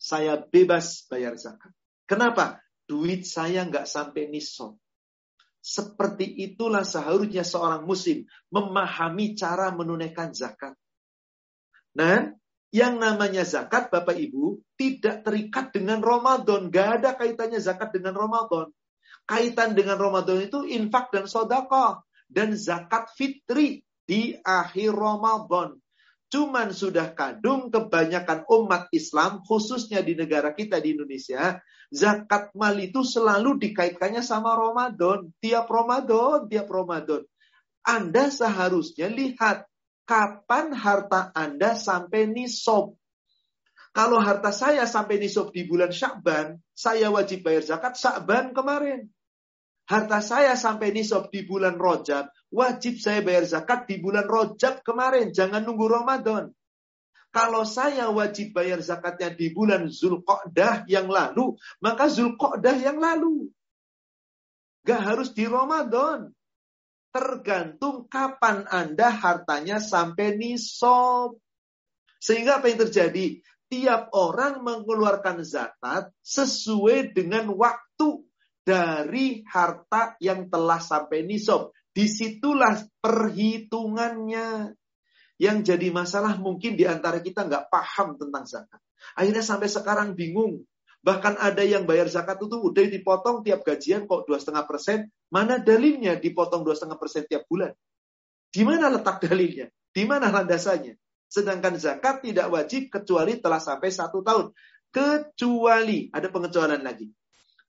[0.00, 1.72] Saya bebas bayar zakat.
[2.08, 2.64] Kenapa?
[2.88, 4.80] Duit saya nggak sampai nisab.
[5.64, 10.76] Seperti itulah seharusnya seorang muslim memahami cara menunaikan zakat.
[11.96, 12.36] Nah,
[12.74, 16.74] yang namanya zakat, Bapak Ibu, tidak terikat dengan Ramadan.
[16.74, 18.74] Gak ada kaitannya zakat dengan Ramadan.
[19.30, 22.02] Kaitan dengan Ramadan itu infak dan sodako.
[22.26, 25.78] Dan zakat fitri di akhir Ramadan.
[26.34, 31.62] Cuman sudah kadung kebanyakan umat Islam, khususnya di negara kita di Indonesia,
[31.94, 35.30] zakat mal itu selalu dikaitkannya sama Ramadan.
[35.38, 37.22] Tiap Ramadan, tiap Ramadan.
[37.86, 39.70] Anda seharusnya lihat
[40.04, 42.96] kapan harta Anda sampai nisab.
[43.94, 49.08] Kalau harta saya sampai nisab di bulan Syakban, saya wajib bayar zakat Syakban kemarin.
[49.84, 55.30] Harta saya sampai nisab di bulan Rojab, wajib saya bayar zakat di bulan Rojab kemarin.
[55.30, 56.50] Jangan nunggu Ramadan.
[57.34, 63.50] Kalau saya wajib bayar zakatnya di bulan Zulqa'dah yang lalu, maka Zulqa'dah yang lalu.
[64.86, 66.33] Gak harus di Ramadan.
[67.14, 71.38] Tergantung kapan Anda hartanya sampai nisab.
[72.18, 73.38] Sehingga apa yang terjadi?
[73.70, 78.26] Tiap orang mengeluarkan zakat sesuai dengan waktu
[78.66, 81.70] dari harta yang telah sampai nisab.
[81.94, 84.74] Di situlah perhitungannya.
[85.38, 88.82] Yang jadi masalah mungkin di antara kita nggak paham tentang zakat.
[89.14, 90.66] Akhirnya sampai sekarang bingung.
[91.04, 95.12] Bahkan ada yang bayar zakat itu udah dipotong tiap gajian kok dua setengah persen.
[95.28, 97.76] Mana dalilnya dipotong dua setengah persen tiap bulan?
[98.48, 99.68] Di mana letak dalilnya?
[99.92, 100.96] Di mana landasannya?
[101.28, 104.56] Sedangkan zakat tidak wajib kecuali telah sampai satu tahun.
[104.88, 107.12] Kecuali, ada pengecualian lagi.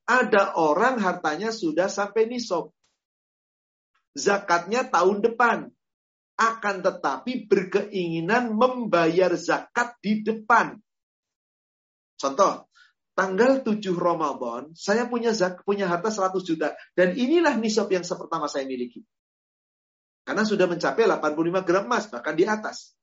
[0.05, 2.71] Ada orang hartanya sudah sampai nisab.
[4.15, 5.67] Zakatnya tahun depan.
[6.39, 10.77] Akan tetapi berkeinginan membayar zakat di depan.
[12.15, 12.69] Contoh,
[13.15, 16.75] tanggal 7 Ramadan, saya punya zak, punya harta 100 juta.
[16.93, 19.01] Dan inilah nisab yang pertama saya miliki.
[20.27, 22.93] Karena sudah mencapai 85 gram emas, bahkan di atas.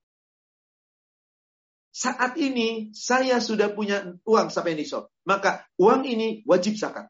[1.93, 5.13] Saat ini saya sudah punya uang sampai nisab.
[5.29, 7.09] Maka uang ini wajib zakat.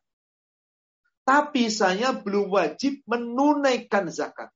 [1.23, 4.51] Tapi saya belum wajib menunaikan zakat.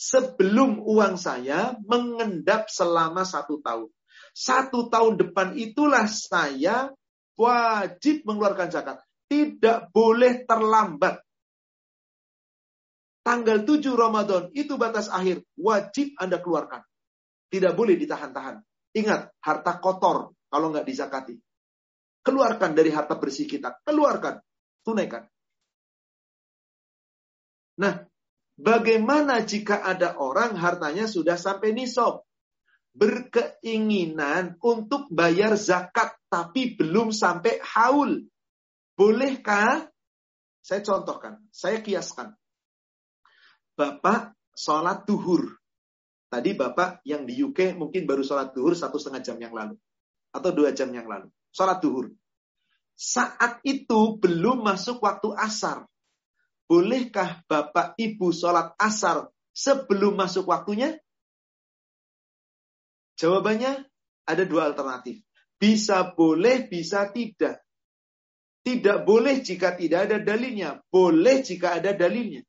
[0.00, 3.92] Sebelum uang saya mengendap selama satu tahun.
[4.32, 6.88] Satu tahun depan itulah saya
[7.38, 8.96] wajib mengeluarkan zakat.
[9.28, 11.24] Tidak boleh terlambat.
[13.22, 15.46] Tanggal 7 Ramadan itu batas akhir.
[15.56, 16.82] Wajib Anda keluarkan.
[17.48, 18.60] Tidak boleh ditahan-tahan.
[18.92, 21.38] Ingat, harta kotor kalau nggak dizakati.
[22.22, 23.80] Keluarkan dari harta bersih kita.
[23.86, 24.42] Keluarkan.
[24.82, 25.24] Tunaikan.
[27.78, 28.04] Nah,
[28.58, 32.26] bagaimana jika ada orang hartanya sudah sampai nisab?
[32.92, 38.24] berkeinginan untuk bayar zakat tapi belum sampai haul.
[38.96, 39.84] Bolehkah?
[40.64, 42.32] Saya contohkan, saya kiaskan.
[43.76, 45.60] Bapak sholat duhur.
[46.32, 49.76] Tadi Bapak yang di UK mungkin baru sholat duhur satu setengah jam yang lalu.
[50.32, 51.28] Atau dua jam yang lalu.
[51.52, 52.08] Sholat duhur.
[52.96, 55.84] Saat itu belum masuk waktu asar.
[56.64, 60.96] Bolehkah Bapak Ibu sholat asar sebelum masuk waktunya?
[63.20, 63.84] Jawabannya
[64.24, 65.20] ada dua alternatif.
[65.62, 67.62] Bisa boleh, bisa tidak.
[68.66, 70.82] Tidak boleh jika tidak ada dalilnya.
[70.90, 72.42] Boleh jika ada dalilnya.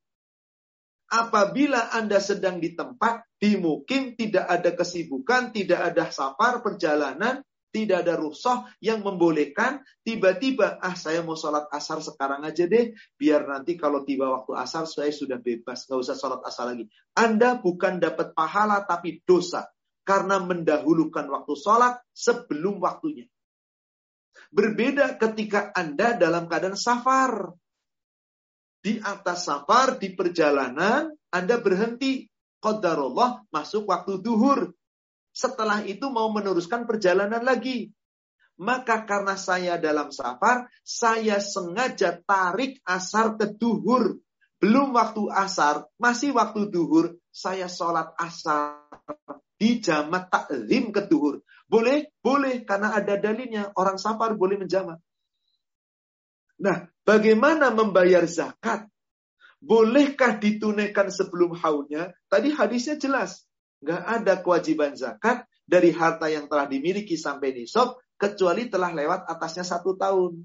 [1.13, 8.01] Apabila Anda sedang di tempat, di mukim, tidak ada kesibukan, tidak ada safar, perjalanan, tidak
[8.01, 13.77] ada rusoh yang membolehkan, tiba-tiba, ah saya mau sholat asar sekarang aja deh, biar nanti
[13.77, 16.89] kalau tiba waktu asar saya sudah bebas, nggak usah sholat asar lagi.
[17.13, 19.69] Anda bukan dapat pahala tapi dosa
[20.03, 23.27] karena mendahulukan waktu sholat sebelum waktunya.
[24.53, 27.55] Berbeda ketika Anda dalam keadaan safar.
[28.83, 32.27] Di atas safar, di perjalanan, Anda berhenti.
[32.63, 34.71] Qadarullah masuk waktu duhur.
[35.35, 37.91] Setelah itu mau meneruskan perjalanan lagi.
[38.55, 44.21] Maka karena saya dalam safar, saya sengaja tarik asar ke duhur.
[44.63, 48.79] Belum waktu asar, masih waktu duhur, saya sholat asar
[49.63, 51.39] di jamat taklim keduhur.
[51.71, 52.11] Boleh?
[52.19, 53.71] Boleh, karena ada dalilnya.
[53.79, 54.99] Orang safar boleh menjamak.
[56.59, 58.91] Nah, bagaimana membayar zakat?
[59.63, 62.11] Bolehkah ditunaikan sebelum haulnya?
[62.27, 63.47] Tadi hadisnya jelas.
[63.79, 69.63] Nggak ada kewajiban zakat dari harta yang telah dimiliki sampai nisab, kecuali telah lewat atasnya
[69.63, 70.43] satu tahun.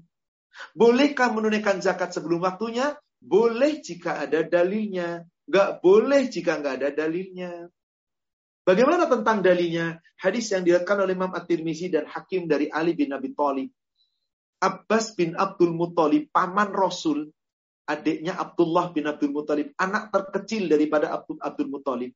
[0.71, 2.95] Bolehkah menunaikan zakat sebelum waktunya?
[3.19, 5.27] Boleh jika ada dalilnya.
[5.51, 7.67] Gak boleh jika nggak ada dalilnya.
[8.69, 9.97] Bagaimana tentang dalilnya?
[10.21, 13.73] Hadis yang diriwayatkan oleh Imam At-Tirmizi dan Hakim dari Ali bin Abi Thalib.
[14.61, 17.33] Abbas bin Abdul Muthalib, paman Rasul,
[17.89, 22.13] adiknya Abdullah bin Abdul Muthalib, anak terkecil daripada Abdul, Abdul Muthalib.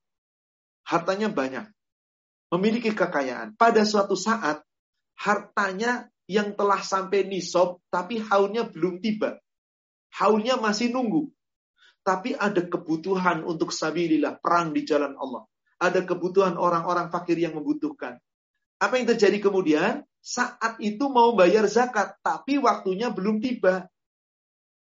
[0.85, 1.65] Hartanya banyak.
[2.53, 3.57] Memiliki kekayaan.
[3.57, 4.61] Pada suatu saat,
[5.17, 9.41] hartanya yang telah sampai nisab, tapi haulnya belum tiba.
[10.21, 11.33] Haulnya masih nunggu.
[12.05, 15.49] Tapi ada kebutuhan untuk sabilillah, perang di jalan Allah.
[15.83, 18.15] Ada kebutuhan orang-orang fakir yang membutuhkan.
[18.79, 20.07] Apa yang terjadi kemudian?
[20.23, 23.91] Saat itu mau bayar zakat, tapi waktunya belum tiba.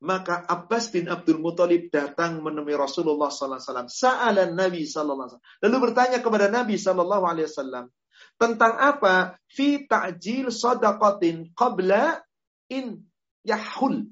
[0.07, 3.91] Maka Abbas bin Abdul Muthalib datang menemui Rasulullah SAW.
[3.91, 5.41] Sa'alan Nabi SAW.
[5.65, 7.91] Lalu bertanya kepada Nabi SAW.
[8.37, 9.41] Tentang apa?
[9.49, 12.21] Fi ta'jil sodakotin qabla
[12.69, 13.03] in
[13.43, 14.05] yahul.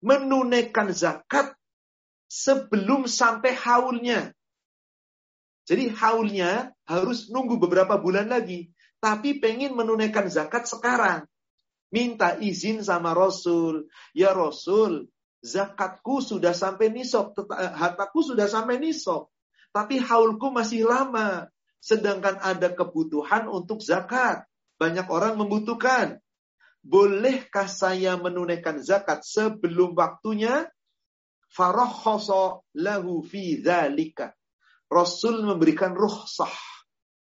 [0.00, 1.52] Menunaikan zakat
[2.26, 4.32] sebelum sampai haulnya.
[5.70, 8.74] Jadi haulnya harus nunggu beberapa bulan lagi.
[8.98, 11.30] Tapi pengen menunaikan zakat sekarang.
[11.94, 13.86] Minta izin sama Rasul.
[14.10, 15.06] Ya Rasul,
[15.46, 17.38] zakatku sudah sampai nisab.
[17.38, 19.30] Eh, hartaku sudah sampai nisab.
[19.70, 21.46] Tapi haulku masih lama.
[21.78, 24.42] Sedangkan ada kebutuhan untuk zakat.
[24.74, 26.18] Banyak orang membutuhkan.
[26.82, 30.66] Bolehkah saya menunaikan zakat sebelum waktunya?
[31.46, 34.34] Farahhoso lahu fi dzalika.
[34.90, 36.50] Rasul memberikan ruhsah,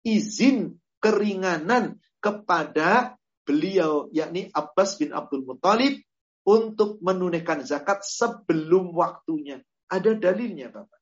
[0.03, 3.16] izin keringanan kepada
[3.47, 6.03] beliau yakni Abbas bin Abdul Muthalib
[6.43, 9.64] untuk menunaikan zakat sebelum waktunya.
[9.88, 10.99] Ada dalilnya, Bapak.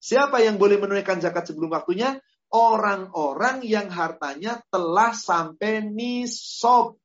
[0.00, 2.22] Siapa yang boleh menunaikan zakat sebelum waktunya?
[2.50, 6.98] Orang-orang yang hartanya telah sampai nisab.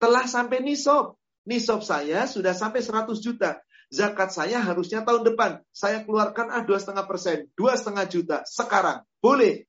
[0.00, 1.16] Telah sampai nisab.
[1.48, 3.60] Nisab saya sudah sampai 100 juta.
[3.88, 5.64] Zakat saya harusnya tahun depan.
[5.72, 8.36] Saya keluarkan ah dua setengah persen, dua setengah juta.
[8.44, 9.64] Sekarang boleh.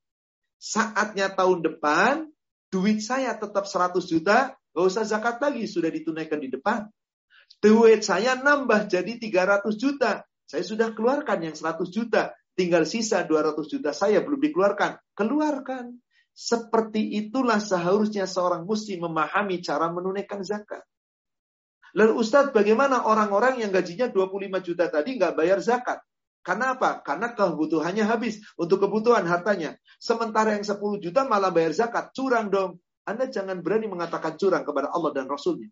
[0.60, 2.28] Saatnya tahun depan,
[2.68, 6.84] duit saya tetap 100 juta, gak usah zakat lagi, sudah ditunaikan di depan.
[7.64, 10.28] Duit saya nambah jadi 300 juta.
[10.44, 12.36] Saya sudah keluarkan yang 100 juta.
[12.60, 15.00] Tinggal sisa 200 juta saya belum dikeluarkan.
[15.16, 15.96] Keluarkan.
[16.36, 20.84] Seperti itulah seharusnya seorang muslim memahami cara menunaikan zakat.
[21.98, 26.02] Lalu Ustadz bagaimana orang-orang yang gajinya 25 juta tadi nggak bayar zakat?
[26.40, 27.04] Karena apa?
[27.04, 29.76] Karena kebutuhannya habis untuk kebutuhan hartanya.
[30.00, 32.16] Sementara yang 10 juta malah bayar zakat.
[32.16, 32.80] Curang dong.
[33.04, 35.68] Anda jangan berani mengatakan curang kepada Allah dan Rasulnya.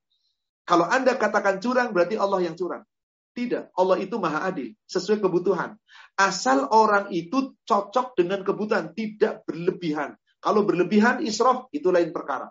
[0.67, 2.83] Kalau Anda katakan curang, berarti Allah yang curang.
[3.31, 3.71] Tidak.
[3.77, 4.73] Allah itu maha adil.
[4.89, 5.77] Sesuai kebutuhan.
[6.17, 8.91] Asal orang itu cocok dengan kebutuhan.
[8.91, 10.17] Tidak berlebihan.
[10.41, 12.49] Kalau berlebihan, israf, itu lain perkara.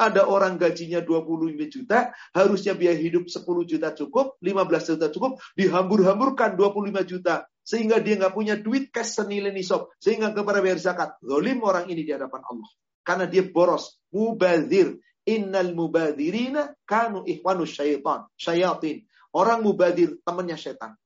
[0.00, 6.56] Ada orang gajinya 25 juta, harusnya biaya hidup 10 juta cukup, 15 juta cukup, dihambur-hamburkan
[6.56, 7.44] 25 juta.
[7.62, 9.92] Sehingga dia nggak punya duit cash senilai nisab.
[10.02, 11.14] Sehingga kepada bayar zakat.
[11.22, 12.70] Zolim orang ini di hadapan Allah.
[13.06, 14.02] Karena dia boros.
[14.10, 14.98] Mubadir.
[15.22, 18.26] Innal mubadirina kanu ihwanu syaitan.
[18.34, 19.06] Syayatin.
[19.30, 20.98] Orang mubadir, temannya setan.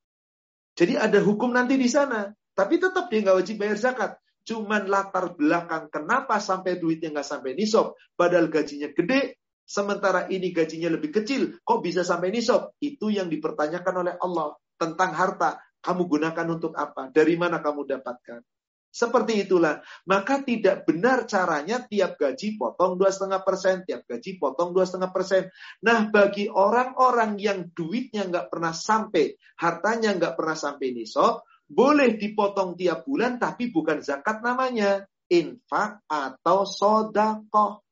[0.73, 2.33] Jadi ada hukum nanti di sana.
[2.57, 4.17] Tapi tetap dia nggak wajib bayar zakat
[4.47, 10.95] cuman latar belakang kenapa sampai duitnya nggak sampai nisab, padahal gajinya gede, sementara ini gajinya
[10.95, 12.71] lebih kecil, kok bisa sampai nisab?
[12.79, 15.59] Itu yang dipertanyakan oleh Allah tentang harta.
[15.83, 17.11] Kamu gunakan untuk apa?
[17.11, 18.41] Dari mana kamu dapatkan?
[18.97, 19.85] Seperti itulah.
[20.09, 25.13] Maka tidak benar caranya tiap gaji potong dua setengah persen, tiap gaji potong dua setengah
[25.13, 25.53] persen.
[25.85, 32.79] Nah, bagi orang-orang yang duitnya nggak pernah sampai, hartanya nggak pernah sampai nisab, boleh dipotong
[32.79, 35.05] tiap bulan tapi bukan zakat namanya.
[35.27, 37.83] Infak atau sodakoh.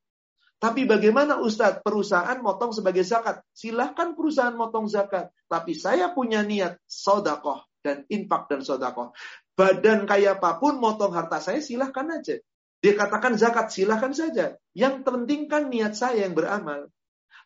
[0.63, 3.43] Tapi bagaimana Ustadz perusahaan motong sebagai zakat?
[3.51, 5.35] Silahkan perusahaan motong zakat.
[5.51, 9.13] Tapi saya punya niat sodakoh dan infak dan sodakoh.
[9.53, 12.39] Badan kaya apa pun motong harta saya silahkan aja.
[12.81, 14.57] Dia katakan zakat silahkan saja.
[14.73, 16.89] Yang penting kan niat saya yang beramal.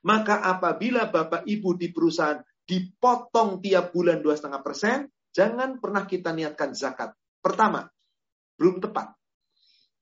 [0.07, 6.35] Maka apabila Bapak Ibu di perusahaan dipotong tiap bulan dua setengah persen, Jangan pernah kita
[6.35, 7.15] niatkan zakat.
[7.39, 7.87] Pertama,
[8.59, 9.15] belum tepat.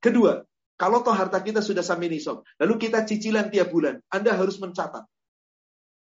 [0.01, 0.41] Kedua,
[0.80, 5.05] kalau toh harta kita sudah sampai nisab, lalu kita cicilan tiap bulan, Anda harus mencatat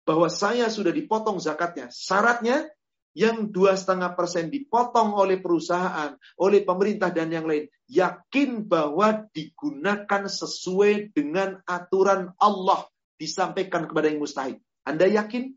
[0.09, 1.93] bahwa saya sudah dipotong zakatnya.
[1.93, 2.73] Syaratnya
[3.13, 10.25] yang dua setengah persen dipotong oleh perusahaan, oleh pemerintah dan yang lain, yakin bahwa digunakan
[10.25, 12.89] sesuai dengan aturan Allah
[13.21, 14.57] disampaikan kepada yang mustahik.
[14.89, 15.53] Anda yakin?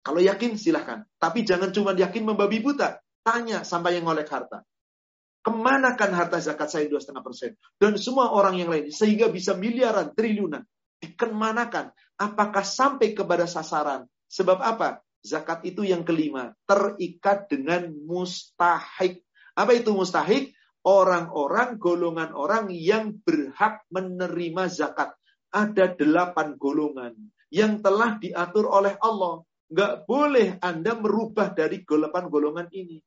[0.00, 1.04] Kalau yakin silahkan.
[1.20, 3.00] Tapi jangan cuma yakin membabi buta.
[3.20, 4.64] Tanya sampai yang ngolek harta.
[5.40, 7.56] Kemanakan harta zakat saya dua setengah persen?
[7.80, 8.92] Dan semua orang yang lain.
[8.92, 10.64] Sehingga bisa miliaran, triliunan.
[11.00, 11.92] Dikemanakan?
[12.20, 14.04] Apakah sampai kepada sasaran?
[14.28, 15.00] Sebab apa?
[15.20, 19.20] Zakat itu yang kelima, terikat dengan mustahik.
[19.52, 20.56] Apa itu mustahik?
[20.80, 25.12] Orang-orang, golongan orang yang berhak menerima zakat.
[25.52, 27.12] Ada delapan golongan
[27.52, 29.44] yang telah diatur oleh Allah.
[29.70, 32.98] Nggak boleh Anda merubah dari delapan golongan ini.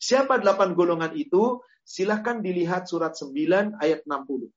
[0.00, 1.60] Siapa delapan golongan itu?
[1.84, 4.48] Silahkan dilihat surat 9 ayat 60.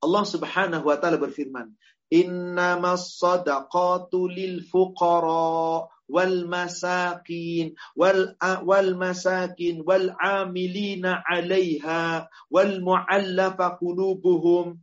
[0.00, 1.76] Allah subhanahu wa ta'ala berfirman.
[2.08, 8.32] Innamas sadaqatu lil fuqara wal masakin wal
[8.64, 14.80] wal masakin wal amilina 'alaiha wal mu'allafa qulubuhum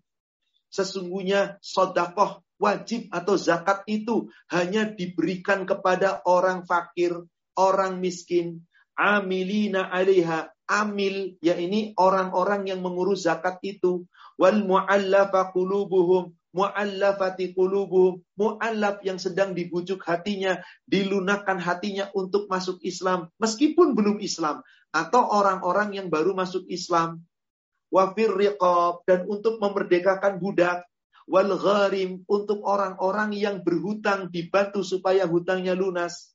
[0.69, 7.15] Sesungguhnya sedekah wajib atau zakat itu hanya diberikan kepada orang fakir,
[7.55, 8.63] orang miskin,
[8.95, 14.09] amilina 'alaiha amil ya ini orang-orang yang mengurus zakat itu
[14.41, 23.27] wal mu'allafa qulubuhum mu'allafati qulubuhum, mu'allaf yang sedang dibujuk hatinya, dilunakkan hatinya untuk masuk Islam
[23.43, 24.63] meskipun belum Islam
[24.95, 27.19] atau orang-orang yang baru masuk Islam.
[27.91, 30.87] Wafir riqab dan untuk memerdekakan budak
[31.25, 36.33] wal gharim untuk orang-orang yang berhutang dibantu supaya hutangnya lunas.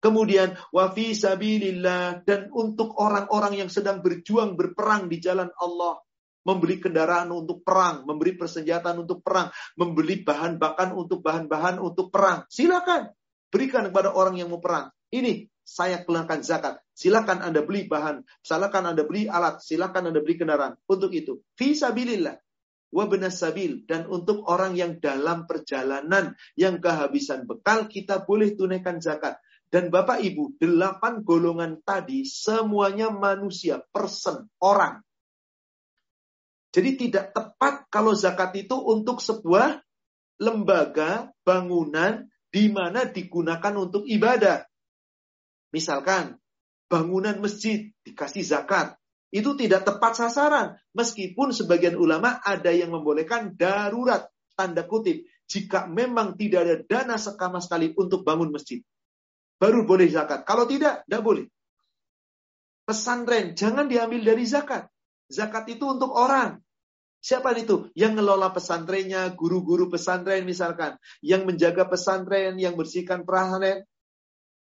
[0.00, 5.96] Kemudian wafi sabilillah dan untuk orang-orang yang sedang berjuang berperang di jalan Allah
[6.44, 9.48] membeli kendaraan untuk perang, memberi persenjataan untuk perang,
[9.80, 12.44] membeli bahan bakan untuk bahan-bahan untuk perang.
[12.52, 13.08] Silakan
[13.48, 14.92] berikan kepada orang yang mau perang.
[15.08, 16.84] Ini saya keluarkan zakat.
[16.92, 21.40] Silakan Anda beli bahan, silakan Anda beli alat, silakan Anda beli kendaraan untuk itu.
[21.56, 22.43] Fisabilillah wa
[23.30, 29.42] sabil dan untuk orang yang dalam perjalanan yang kehabisan bekal kita boleh tunaikan zakat.
[29.66, 35.02] Dan Bapak Ibu, delapan golongan tadi semuanya manusia, person, orang.
[36.70, 39.82] Jadi tidak tepat kalau zakat itu untuk sebuah
[40.38, 44.62] lembaga, bangunan di mana digunakan untuk ibadah.
[45.74, 46.38] Misalkan
[46.86, 48.94] bangunan masjid dikasih zakat,
[49.34, 50.78] itu tidak tepat sasaran.
[50.94, 57.58] Meskipun sebagian ulama ada yang membolehkan darurat, tanda kutip, jika memang tidak ada dana sekama
[57.58, 58.78] sekali untuk bangun masjid.
[59.58, 60.46] Baru boleh zakat.
[60.46, 61.46] Kalau tidak, tidak boleh.
[62.86, 64.86] Pesantren, jangan diambil dari zakat.
[65.26, 66.62] Zakat itu untuk orang.
[67.18, 67.88] Siapa itu?
[67.96, 70.94] Yang ngelola pesantrennya, guru-guru pesantren misalkan.
[71.24, 73.82] Yang menjaga pesantren, yang bersihkan pesantren.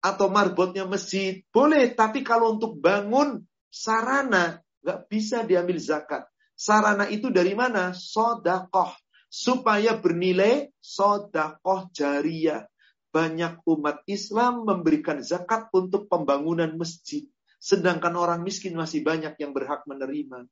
[0.01, 1.43] Atau marbotnya masjid.
[1.51, 3.43] Boleh, tapi kalau untuk bangun
[3.77, 6.25] sarana, nggak bisa diambil zakat.
[6.57, 7.93] Sarana itu dari mana?
[7.93, 8.97] Sodakoh.
[9.29, 12.65] Supaya bernilai sodakoh jariah.
[13.13, 17.29] Banyak umat Islam memberikan zakat untuk pembangunan masjid.
[17.61, 20.49] Sedangkan orang miskin masih banyak yang berhak menerima.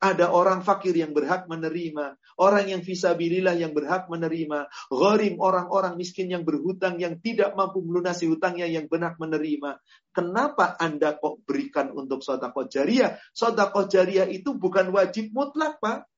[0.00, 2.16] Ada orang fakir yang berhak menerima.
[2.40, 4.72] Orang yang visabilillah yang berhak menerima.
[4.88, 9.76] Gharim orang-orang miskin yang berhutang yang tidak mampu melunasi hutangnya yang berhak menerima.
[10.16, 13.20] Kenapa Anda kok berikan untuk sodakoh jariah?
[13.36, 16.08] Sodakoh jariah itu bukan wajib mutlak Pak.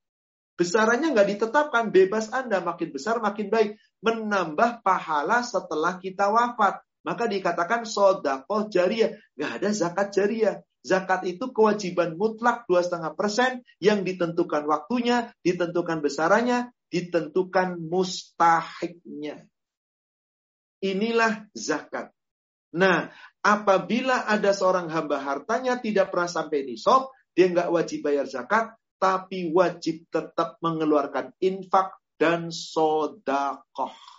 [0.55, 1.91] Besarannya nggak ditetapkan.
[1.91, 3.83] Bebas Anda makin besar makin baik.
[3.99, 6.87] Menambah pahala setelah kita wafat.
[7.03, 9.18] Maka dikatakan sodakoh jariah.
[9.35, 10.62] Nggak ada zakat jariah.
[10.83, 19.47] Zakat itu kewajiban mutlak 2,5% yang ditentukan waktunya, ditentukan besarannya, ditentukan mustahiknya.
[20.83, 22.11] Inilah zakat.
[22.74, 23.14] Nah,
[23.47, 29.55] apabila ada seorang hamba hartanya tidak pernah sampai nisab, dia nggak wajib bayar zakat, tapi
[29.55, 34.11] wajib tetap mengeluarkan infak dan sodakoh.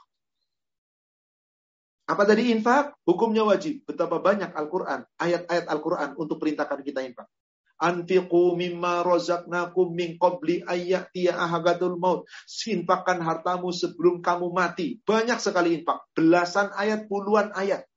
[2.03, 2.99] Apa tadi infak?
[3.07, 3.87] Hukumnya wajib.
[3.87, 7.31] Betapa banyak Al-Quran, ayat-ayat Al-Quran untuk perintahkan kita infak.
[7.79, 12.27] Anfiqu mimma rozaknakum min qabli ayyatiya ahagatul maut.
[12.67, 14.99] Infakkan hartamu sebelum kamu mati.
[15.03, 16.03] Banyak sekali infak.
[16.15, 17.87] Belasan ayat, puluhan ayat.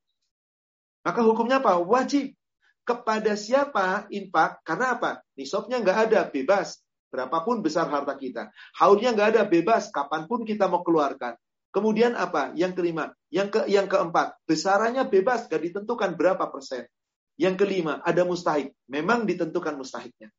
[1.06, 1.78] Maka hukumnya apa?
[1.78, 2.34] Wajib.
[2.86, 4.62] Kepada siapa infak?
[4.62, 5.22] Karena apa?
[5.34, 6.82] Nisabnya nggak ada, bebas.
[7.10, 8.50] Berapapun besar harta kita.
[8.78, 9.90] Haulnya nggak ada, bebas.
[9.90, 11.34] Kapan pun kita mau keluarkan.
[11.76, 12.56] Kemudian apa?
[12.56, 16.88] Yang kelima, yang ke yang keempat, besarannya bebas, gak ditentukan berapa persen.
[17.36, 18.72] Yang kelima, ada mustahik.
[18.88, 20.32] Memang ditentukan mustahiknya.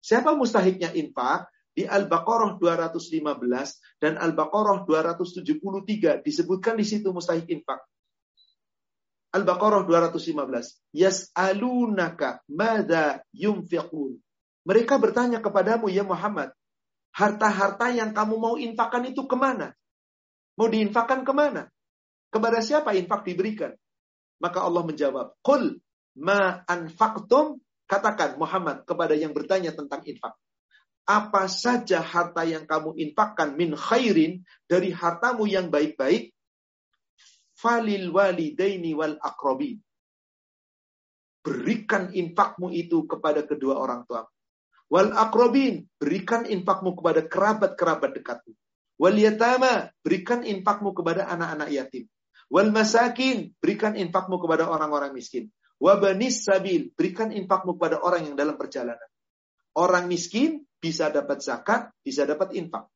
[0.00, 1.52] Siapa mustahiknya infak?
[1.74, 7.84] Di Al-Baqarah 215 dan Al-Baqarah 273 disebutkan di situ mustahik infak.
[9.36, 10.96] Al-Baqarah 215.
[10.96, 14.16] Yas'alunaka madza yunfiqun.
[14.64, 16.56] Mereka bertanya kepadamu ya Muhammad,
[17.12, 19.76] harta-harta yang kamu mau infakkan itu ke mana?
[20.54, 21.66] Mau diinfakkan ke mana?
[22.30, 23.74] Kepada siapa infak diberikan?
[24.42, 25.78] Maka Allah menjawab, Qul
[26.18, 30.34] ma anfaqtum, katakan Muhammad kepada yang bertanya tentang infak.
[31.04, 36.32] Apa saja harta yang kamu infakkan min khairin dari hartamu yang baik-baik,
[37.52, 39.78] falil walidaini wal akrobi.
[41.44, 44.24] Berikan infakmu itu kepada kedua orang tua.
[44.88, 48.56] Wal akrobin, berikan infakmu kepada kerabat-kerabat dekatmu.
[49.00, 52.04] Wal yatama, berikan infakmu kepada anak-anak yatim.
[52.50, 55.50] Wal masakin, berikan infakmu kepada orang-orang miskin.
[55.82, 59.10] Wabanis sabil, berikan infakmu kepada orang yang dalam perjalanan.
[59.74, 62.86] Orang miskin bisa dapat zakat, bisa dapat infak.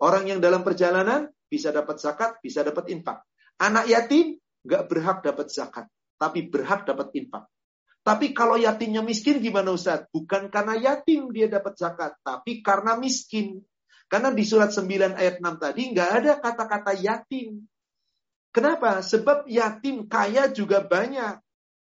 [0.00, 3.22] Orang yang dalam perjalanan bisa dapat zakat, bisa dapat infak.
[3.60, 5.86] Anak yatim nggak berhak dapat zakat,
[6.16, 7.46] tapi berhak dapat infak.
[8.04, 10.04] Tapi kalau yatimnya miskin gimana Ustaz?
[10.12, 13.64] Bukan karena yatim dia dapat zakat, tapi karena miskin.
[14.06, 17.64] Karena di surat 9 ayat 6 tadi nggak ada kata-kata yatim.
[18.54, 19.02] Kenapa?
[19.02, 21.42] Sebab yatim kaya juga banyak.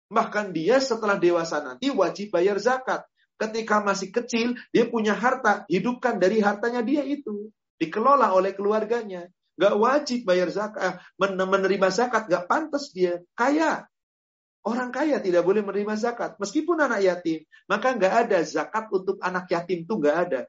[0.08, 3.04] Bahkan dia setelah dewasa nanti wajib bayar zakat.
[3.34, 7.50] Ketika masih kecil, dia punya harta, hidupkan dari hartanya dia itu.
[7.82, 9.26] Dikelola oleh keluarganya.
[9.58, 13.22] Gak wajib bayar zakat, menerima zakat, gak pantas dia.
[13.34, 13.90] Kaya.
[14.64, 16.38] Orang kaya tidak boleh menerima zakat.
[16.40, 17.44] Meskipun anak yatim.
[17.68, 20.40] Maka gak ada zakat untuk anak yatim itu gak ada.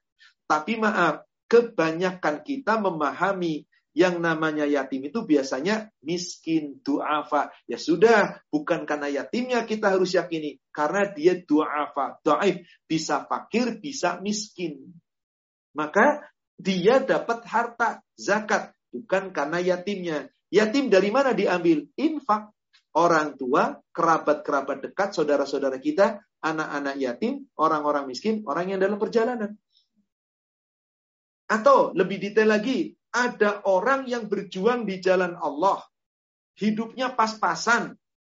[0.45, 3.65] Tapi maaf, kebanyakan kita memahami
[3.95, 7.47] yang namanya yatim itu biasanya miskin, du'afa.
[7.63, 10.59] Ya sudah, bukan karena yatimnya kita harus yakini.
[10.75, 12.67] Karena dia du'afa, do'if.
[12.83, 14.91] Bisa fakir, bisa miskin.
[15.71, 16.27] Maka
[16.59, 20.27] dia dapat harta, zakat bukan karena yatimnya.
[20.51, 21.87] Yatim dari mana diambil?
[21.95, 22.51] Infak.
[22.95, 29.59] Orang tua, kerabat-kerabat dekat, saudara-saudara kita, anak-anak yatim, orang-orang miskin, orang yang dalam perjalanan.
[31.45, 35.79] Atau lebih detail lagi, ada orang yang berjuang di jalan Allah.
[36.57, 37.95] Hidupnya pas-pasan,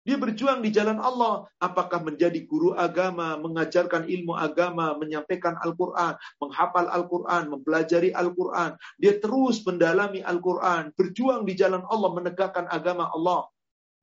[0.05, 1.49] dia berjuang di jalan Allah.
[1.57, 8.77] Apakah menjadi guru agama, mengajarkan ilmu agama, menyampaikan Al-Quran, menghafal Al-Quran, mempelajari Al-Quran.
[9.01, 13.49] Dia terus mendalami Al-Quran, berjuang di jalan Allah, menegakkan agama Allah.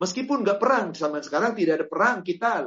[0.03, 2.67] Meskipun nggak perang, sama sekarang tidak ada perang, kita.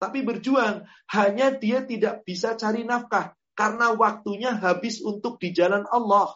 [0.00, 0.80] Tapi berjuang,
[1.12, 3.36] hanya dia tidak bisa cari nafkah.
[3.60, 6.32] Karena waktunya habis untuk di jalan Allah.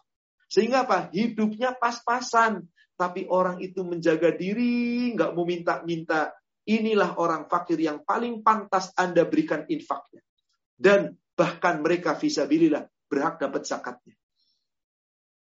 [0.52, 1.08] Sehingga apa?
[1.08, 2.68] Hidupnya pas-pasan
[3.00, 6.36] tapi orang itu menjaga diri, nggak mau minta-minta.
[6.68, 10.20] Inilah orang fakir yang paling pantas Anda berikan infaknya.
[10.76, 14.12] Dan bahkan mereka visabilillah berhak dapat zakatnya.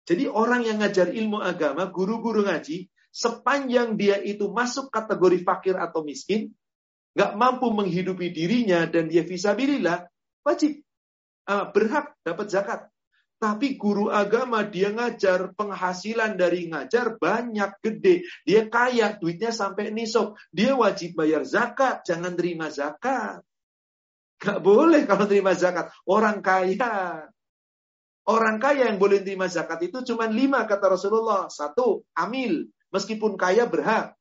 [0.06, 6.06] Jadi orang yang ngajar ilmu agama, guru-guru ngaji, sepanjang dia itu masuk kategori fakir atau
[6.06, 6.54] miskin,
[7.18, 10.06] nggak mampu menghidupi dirinya dan dia visabilillah,
[10.46, 10.85] wajib
[11.46, 12.80] uh, berhak dapat zakat.
[13.36, 18.24] Tapi guru agama dia ngajar, penghasilan dari ngajar banyak, gede.
[18.48, 20.40] Dia kaya, duitnya sampai nisok.
[20.48, 23.44] Dia wajib bayar zakat, jangan terima zakat.
[24.40, 25.92] Gak boleh kalau terima zakat.
[26.08, 27.28] Orang kaya.
[28.24, 31.52] Orang kaya yang boleh terima zakat itu cuma lima kata Rasulullah.
[31.52, 32.72] Satu, amil.
[32.88, 34.16] Meskipun kaya berhak.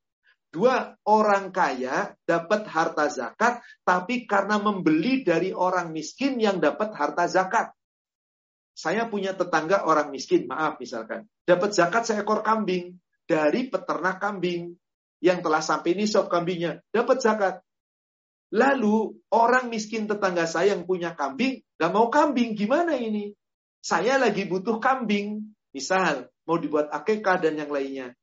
[0.55, 7.27] Dua, orang kaya dapat harta zakat, tapi karena membeli dari orang miskin yang dapat harta
[7.27, 7.75] zakat.
[8.71, 11.27] Saya punya tetangga orang miskin, maaf misalkan.
[11.43, 12.95] Dapat zakat seekor kambing
[13.27, 14.79] dari peternak kambing
[15.19, 16.79] yang telah sampai nisab kambingnya.
[16.87, 17.55] Dapat zakat.
[18.55, 23.35] Lalu orang miskin tetangga saya yang punya kambing, gak mau kambing, gimana ini?
[23.83, 25.51] Saya lagi butuh kambing.
[25.75, 28.15] Misal, mau dibuat akekah dan yang lainnya.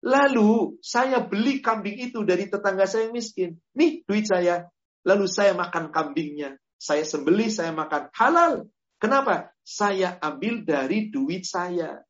[0.00, 3.60] Lalu saya beli kambing itu dari tetangga saya yang miskin.
[3.76, 4.64] Nih duit saya.
[5.04, 6.56] Lalu saya makan kambingnya.
[6.80, 8.08] Saya sembeli, saya makan.
[8.16, 8.52] Halal.
[8.96, 9.52] Kenapa?
[9.60, 12.00] Saya ambil dari duit saya.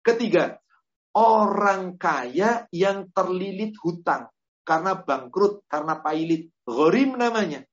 [0.00, 0.56] Ketiga,
[1.12, 4.32] orang kaya yang terlilit hutang
[4.64, 7.64] karena bangkrut, karena pailit, ghorim namanya.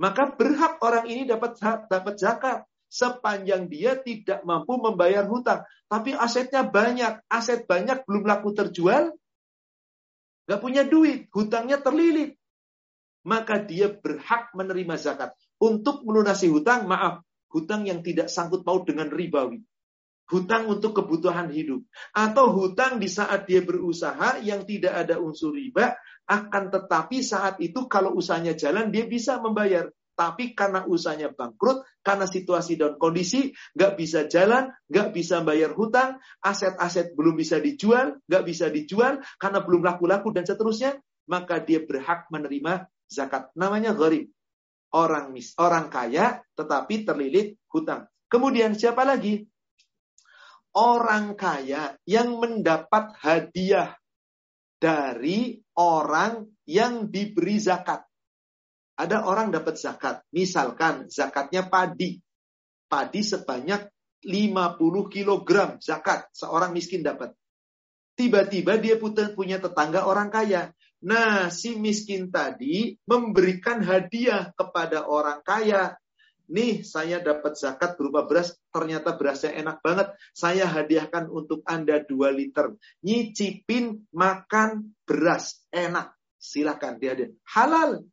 [0.00, 5.66] Maka berhak orang ini dapat dapat zakat sepanjang dia tidak mampu membayar hutang.
[5.90, 9.10] Tapi asetnya banyak, aset banyak belum laku terjual,
[10.46, 12.38] nggak punya duit, hutangnya terlilit.
[13.26, 15.34] Maka dia berhak menerima zakat.
[15.58, 19.64] Untuk melunasi hutang, maaf, hutang yang tidak sangkut paut dengan ribawi.
[20.28, 21.82] Hutang untuk kebutuhan hidup.
[22.12, 25.96] Atau hutang di saat dia berusaha yang tidak ada unsur riba,
[26.28, 29.88] akan tetapi saat itu kalau usahanya jalan, dia bisa membayar.
[30.14, 36.22] Tapi karena usahanya bangkrut, karena situasi dan kondisi, nggak bisa jalan, nggak bisa bayar hutang,
[36.38, 42.30] aset-aset belum bisa dijual, nggak bisa dijual, karena belum laku-laku dan seterusnya, maka dia berhak
[42.30, 43.50] menerima zakat.
[43.58, 44.30] Namanya gharib.
[44.94, 48.06] Orang mis, orang kaya tetapi terlilit hutang.
[48.30, 49.42] Kemudian siapa lagi?
[50.70, 53.98] Orang kaya yang mendapat hadiah
[54.78, 58.06] dari orang yang diberi zakat.
[58.94, 62.22] Ada orang dapat zakat, misalkan zakatnya padi.
[62.86, 63.90] Padi sebanyak
[64.22, 65.50] 50 kg
[65.82, 67.34] zakat seorang miskin dapat.
[68.14, 68.94] Tiba-tiba dia
[69.34, 70.70] punya tetangga orang kaya.
[71.04, 75.98] Nah, si miskin tadi memberikan hadiah kepada orang kaya.
[76.44, 78.54] Nih, saya dapat zakat berupa beras.
[78.70, 80.14] Ternyata berasnya enak banget.
[80.30, 82.78] Saya hadiahkan untuk Anda 2 liter.
[83.02, 85.66] Nyicipin makan beras.
[85.74, 86.14] Enak.
[86.38, 87.16] Silakan dia
[87.50, 88.04] Halal.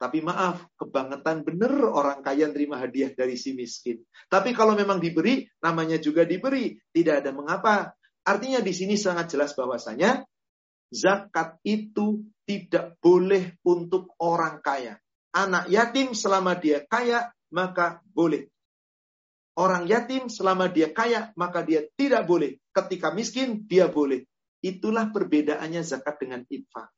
[0.00, 4.00] Tapi maaf, kebangetan bener orang kaya terima hadiah dari si miskin.
[4.32, 6.72] Tapi kalau memang diberi, namanya juga diberi.
[6.72, 7.92] Tidak ada mengapa.
[8.24, 10.24] Artinya di sini sangat jelas bahwasanya
[10.88, 14.96] zakat itu tidak boleh untuk orang kaya.
[15.36, 18.48] Anak yatim selama dia kaya, maka boleh.
[19.60, 22.56] Orang yatim selama dia kaya, maka dia tidak boleh.
[22.72, 24.24] Ketika miskin, dia boleh.
[24.64, 26.88] Itulah perbedaannya zakat dengan infak.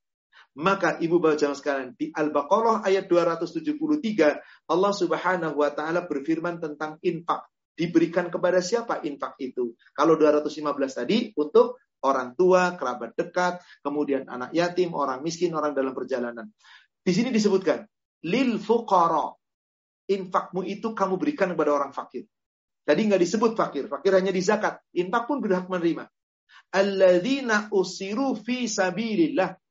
[0.53, 7.00] Maka ibu bapak jangan sekalian di Al-Baqarah ayat 273 Allah Subhanahu wa taala berfirman tentang
[7.00, 9.72] infak diberikan kepada siapa infak itu.
[9.96, 10.61] Kalau 215
[10.92, 16.50] tadi untuk orang tua, kerabat dekat, kemudian anak yatim, orang miskin, orang dalam perjalanan.
[17.00, 17.86] Di sini disebutkan
[18.26, 19.32] lil fuqara.
[20.03, 22.26] Infakmu itu kamu berikan kepada orang fakir.
[22.82, 24.82] Tadi nggak disebut fakir, fakir hanya di zakat.
[24.98, 26.11] Infak pun berhak menerima.
[26.74, 29.61] Alladzina usiru fi sabilillah.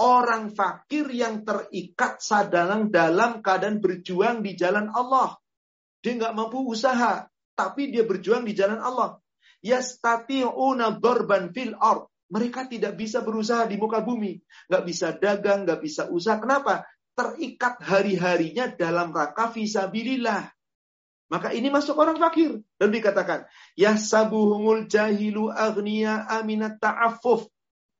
[0.00, 5.36] Orang fakir yang terikat sadalang dalam keadaan berjuang di jalan Allah.
[6.02, 9.20] Dia nggak mampu usaha, tapi dia berjuang di jalan Allah.
[9.62, 12.10] Yastati'una darban fil ard.
[12.32, 14.40] Mereka tidak bisa berusaha di muka bumi.
[14.72, 16.40] Nggak bisa dagang, nggak bisa usaha.
[16.40, 16.88] Kenapa?
[17.12, 20.48] Terikat hari-harinya dalam rangka visabilillah.
[21.28, 22.60] Maka ini masuk orang fakir.
[22.80, 23.44] Dan dikatakan,
[23.76, 27.48] Yahsabuhumul jahilu agniya aminat ta'affuf.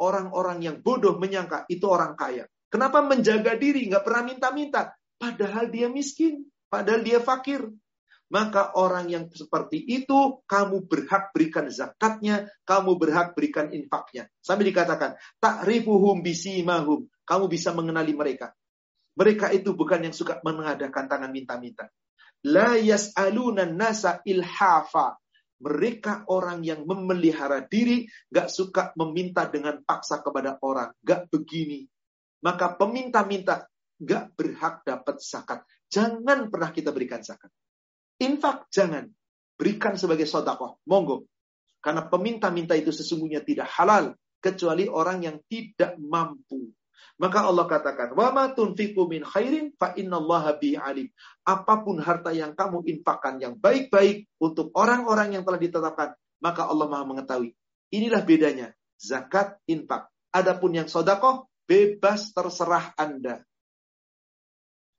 [0.00, 2.48] Orang-orang yang bodoh menyangka itu orang kaya.
[2.72, 4.96] Kenapa menjaga diri, nggak pernah minta-minta?
[5.20, 7.68] Padahal dia miskin, padahal dia fakir
[8.32, 14.24] maka orang yang seperti itu kamu berhak berikan zakatnya, kamu berhak berikan infaknya.
[14.40, 17.12] Sampai dikatakan, ta'rifuhum bisimahum.
[17.28, 18.56] Kamu bisa mengenali mereka.
[19.20, 21.92] Mereka itu bukan yang suka mengadakan tangan minta-minta.
[22.48, 25.20] La yas'aluna nasa ilhafa.
[25.62, 30.90] Mereka orang yang memelihara diri, gak suka meminta dengan paksa kepada orang.
[30.98, 31.86] Gak begini.
[32.42, 33.70] Maka peminta-minta
[34.02, 35.62] gak berhak dapat zakat.
[35.86, 37.54] Jangan pernah kita berikan zakat.
[38.18, 39.06] Infak jangan.
[39.54, 40.82] Berikan sebagai sodakoh.
[40.90, 41.30] Monggo.
[41.78, 44.18] Karena peminta-minta itu sesungguhnya tidak halal.
[44.42, 46.74] Kecuali orang yang tidak mampu.
[47.20, 51.08] Maka Allah katakan, "Wa ma tunfiqu min khairin fa innallaha bi alim."
[51.44, 56.86] Apa pun harta yang kamu infakkan yang baik-baik untuk orang-orang yang telah ditetapkan, maka Allah
[56.88, 57.52] Maha mengetahui.
[57.92, 60.08] Inilah bedanya zakat infak.
[60.32, 63.44] Adapun yang sodakoh, bebas terserah Anda.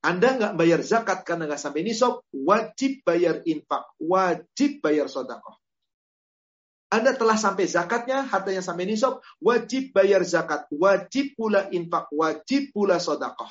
[0.03, 5.62] Anda nggak bayar zakat karena nggak sampai nisab, wajib bayar infak, wajib bayar sodakoh.
[6.93, 13.01] Anda telah sampai zakatnya, hartanya sampai nisab, wajib bayar zakat, wajib pula infak, wajib pula
[13.01, 13.49] sodakoh.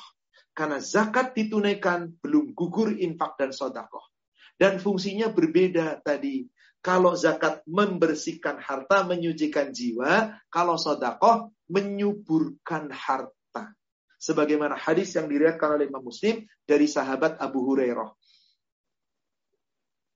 [0.55, 4.07] Karena zakat ditunaikan, belum gugur infak dan sodakoh.
[4.55, 6.47] Dan fungsinya berbeda tadi.
[6.79, 10.39] Kalau zakat membersihkan harta, menyucikan jiwa.
[10.47, 13.75] Kalau sodakoh menyuburkan harta
[14.23, 18.07] sebagaimana hadis yang diriwayatkan oleh Imam Muslim dari sahabat Abu Hurairah.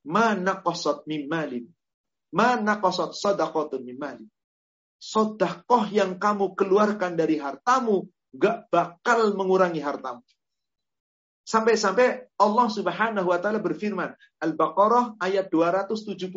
[0.07, 1.67] Mana kosot mimalin.
[2.31, 4.27] Mana kosot sodakotun mimalin.
[4.97, 10.25] Sodakoh yang kamu keluarkan dari hartamu gak bakal mengurangi hartamu.
[11.47, 14.11] Sampai-sampai Allah Subhanahu wa taala berfirman,
[14.43, 16.27] Al-Baqarah ayat 276.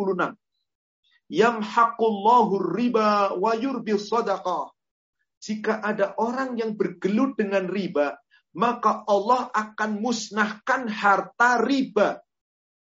[1.31, 4.71] Yamhaqullahu riba wa yurbi sadaqah
[5.41, 8.21] jika ada orang yang bergelut dengan riba,
[8.53, 12.21] maka Allah akan musnahkan harta riba.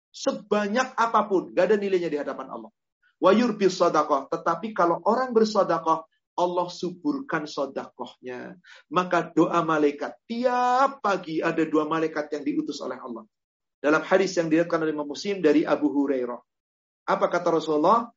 [0.09, 2.71] Sebanyak apa pun, gak ada nilainya di hadapan Allah.
[3.19, 3.67] Wa yurbi.
[3.67, 6.07] Tetapi kalau orang bersodakoh,
[6.39, 8.55] Allah suburkan sodakohnya.
[8.87, 13.27] Maka doa malaikat, tiap pagi ada dua malaikat yang diutus oleh Allah.
[13.79, 16.39] Dalam hadis yang diriwayatkan oleh Muslim dari Abu Hurairah.
[17.11, 18.07] Apa kata Rasulullah?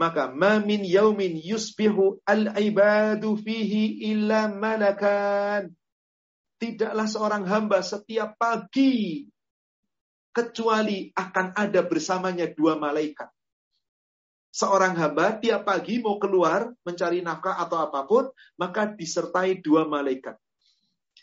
[0.00, 5.76] maka mamin yaumin yusbihu al-ibadu fihi illa malakan.
[6.56, 9.28] Tidaklah seorang hamba setiap pagi
[10.32, 13.28] kecuali akan ada bersamanya dua malaikat.
[14.50, 20.36] Seorang hamba tiap pagi mau keluar mencari nafkah atau apa pun, maka disertai dua malaikat.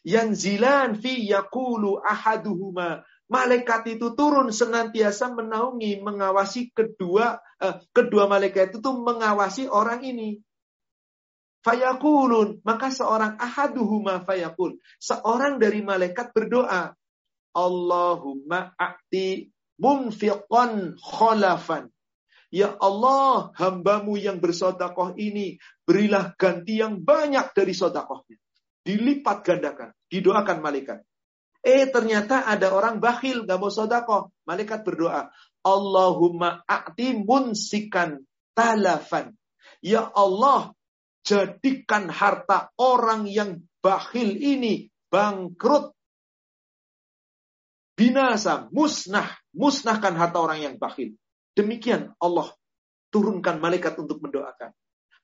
[0.07, 3.03] Yang zilan fi yakulu ahaduhuma.
[3.27, 10.39] Malaikat itu turun senantiasa menaungi, mengawasi kedua eh, kedua malaikat itu mengawasi orang ini.
[11.67, 14.79] Fayakulun, maka seorang ahaduhuma fayakul.
[15.03, 16.95] Seorang dari malaikat berdoa,
[17.51, 21.91] Allahumma a'ti munfiqan khalafan.
[22.47, 28.39] Ya Allah, hambamu yang bersodakoh ini, berilah ganti yang banyak dari sodakohnya.
[28.87, 31.03] Dilipat gandakan, didoakan malaikat.
[31.59, 34.31] Eh ternyata ada orang bakhil, gak mau sodakoh.
[34.47, 35.27] Malaikat berdoa,
[35.59, 38.23] Allahumma a'ti munsikan
[38.55, 39.35] talafan.
[39.83, 40.71] Ya Allah,
[41.27, 45.91] jadikan harta orang yang bakhil ini bangkrut.
[47.99, 51.19] Binasa, musnah, musnahkan harta orang yang bakhil.
[51.57, 52.53] Demikian Allah
[53.09, 54.69] turunkan malaikat untuk mendoakan.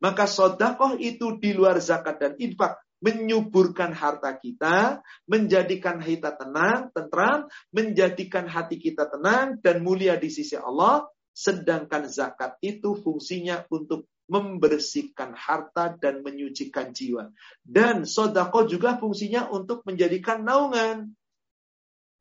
[0.01, 7.51] Maka sodakoh itu di luar zakat dan infak menyuburkan harta kita, menjadikan kita tenang, tentram,
[7.69, 11.05] menjadikan hati kita tenang dan mulia di sisi Allah.
[11.33, 17.29] Sedangkan zakat itu fungsinya untuk membersihkan harta dan menyucikan jiwa.
[17.59, 21.11] Dan sodako juga fungsinya untuk menjadikan naungan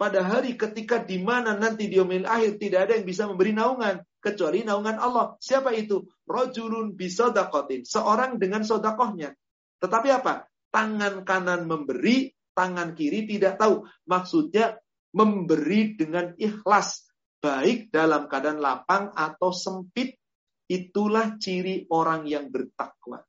[0.03, 4.03] pada hari ketika di mana nanti di omil akhir tidak ada yang bisa memberi naungan
[4.18, 5.38] kecuali naungan Allah.
[5.38, 6.03] Siapa itu?
[6.26, 7.86] Rojulun bisodakotin.
[7.86, 9.30] Seorang dengan sodakohnya.
[9.78, 10.50] Tetapi apa?
[10.74, 13.86] Tangan kanan memberi, tangan kiri tidak tahu.
[14.11, 14.74] Maksudnya
[15.14, 17.07] memberi dengan ikhlas.
[17.38, 20.18] Baik dalam keadaan lapang atau sempit.
[20.66, 23.22] Itulah ciri orang yang bertakwa.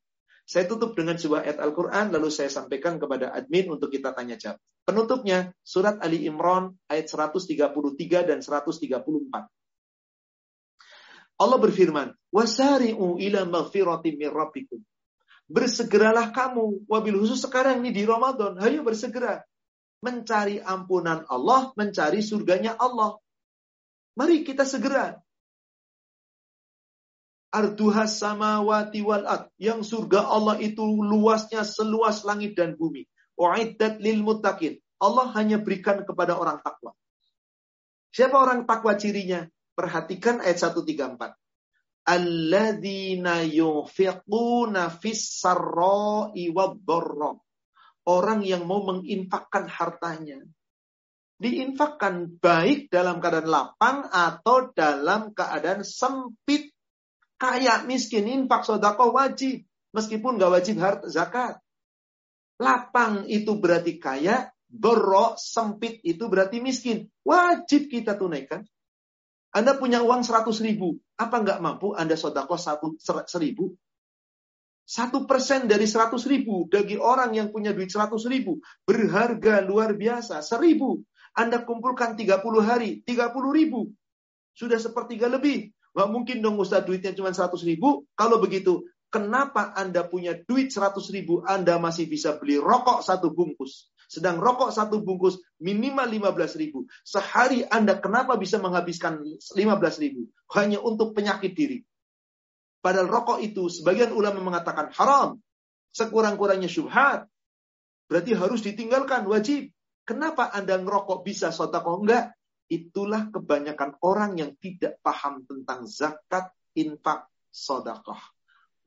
[0.43, 4.59] Saya tutup dengan sebuah ayat Al-Quran, lalu saya sampaikan kepada admin untuk kita tanya jawab.
[4.83, 7.71] Penutupnya, surat Ali Imran ayat 133
[8.27, 8.99] dan 134.
[11.39, 14.83] Allah berfirman, Wasari'u ila maghfirati min rabbikum.
[15.47, 19.39] Bersegeralah kamu, wabil khusus sekarang ini di Ramadan, ayo bersegera.
[20.03, 23.15] Mencari ampunan Allah, mencari surganya Allah.
[24.19, 25.22] Mari kita segera
[27.53, 29.53] arduhas samawati wal ad.
[29.61, 33.05] Yang surga Allah itu luasnya seluas langit dan bumi.
[33.37, 34.81] Uiddat lil muttaqin.
[34.97, 36.97] Allah hanya berikan kepada orang takwa.
[38.09, 39.45] Siapa orang takwa cirinya?
[39.73, 41.33] Perhatikan ayat 134.
[42.03, 46.51] Alladzina yunfiquna fis sarra'i
[48.03, 50.43] Orang yang mau menginfakkan hartanya.
[51.39, 56.72] Diinfakkan baik dalam keadaan lapang atau dalam keadaan sempit
[57.43, 59.67] Kaya, miskin, infak, sodako wajib.
[59.91, 61.59] Meskipun gak wajib harta zakat.
[62.55, 67.11] Lapang itu berarti kaya, berok, sempit itu berarti miskin.
[67.27, 68.63] Wajib kita tunaikan.
[69.51, 70.97] Anda punya uang 100 ribu.
[71.19, 72.95] Apa nggak mampu Anda sodako satu,
[73.27, 73.75] seribu?
[74.87, 80.39] Satu persen dari 100 ribu bagi orang yang punya duit 100 ribu berharga luar biasa.
[80.39, 81.03] Seribu.
[81.35, 83.91] Anda kumpulkan 30 hari, 30 ribu.
[84.55, 85.69] Sudah sepertiga lebih.
[85.93, 88.09] Gak mungkin dong Ustaz duitnya cuma 100 ribu.
[88.17, 93.93] Kalau begitu, kenapa Anda punya duit 100 ribu, Anda masih bisa beli rokok satu bungkus.
[94.09, 96.89] Sedang rokok satu bungkus minimal 15 ribu.
[97.05, 100.29] Sehari Anda kenapa bisa menghabiskan 15 ribu?
[100.57, 101.85] Hanya untuk penyakit diri.
[102.83, 105.37] Padahal rokok itu sebagian ulama mengatakan haram.
[105.93, 107.29] Sekurang-kurangnya syubhat.
[108.09, 109.69] Berarti harus ditinggalkan, wajib.
[110.03, 112.03] Kenapa Anda ngerokok bisa sotakoh?
[112.03, 112.35] Enggak.
[112.73, 118.17] Itulah kebanyakan orang yang tidak paham tentang zakat, infak, sodakoh.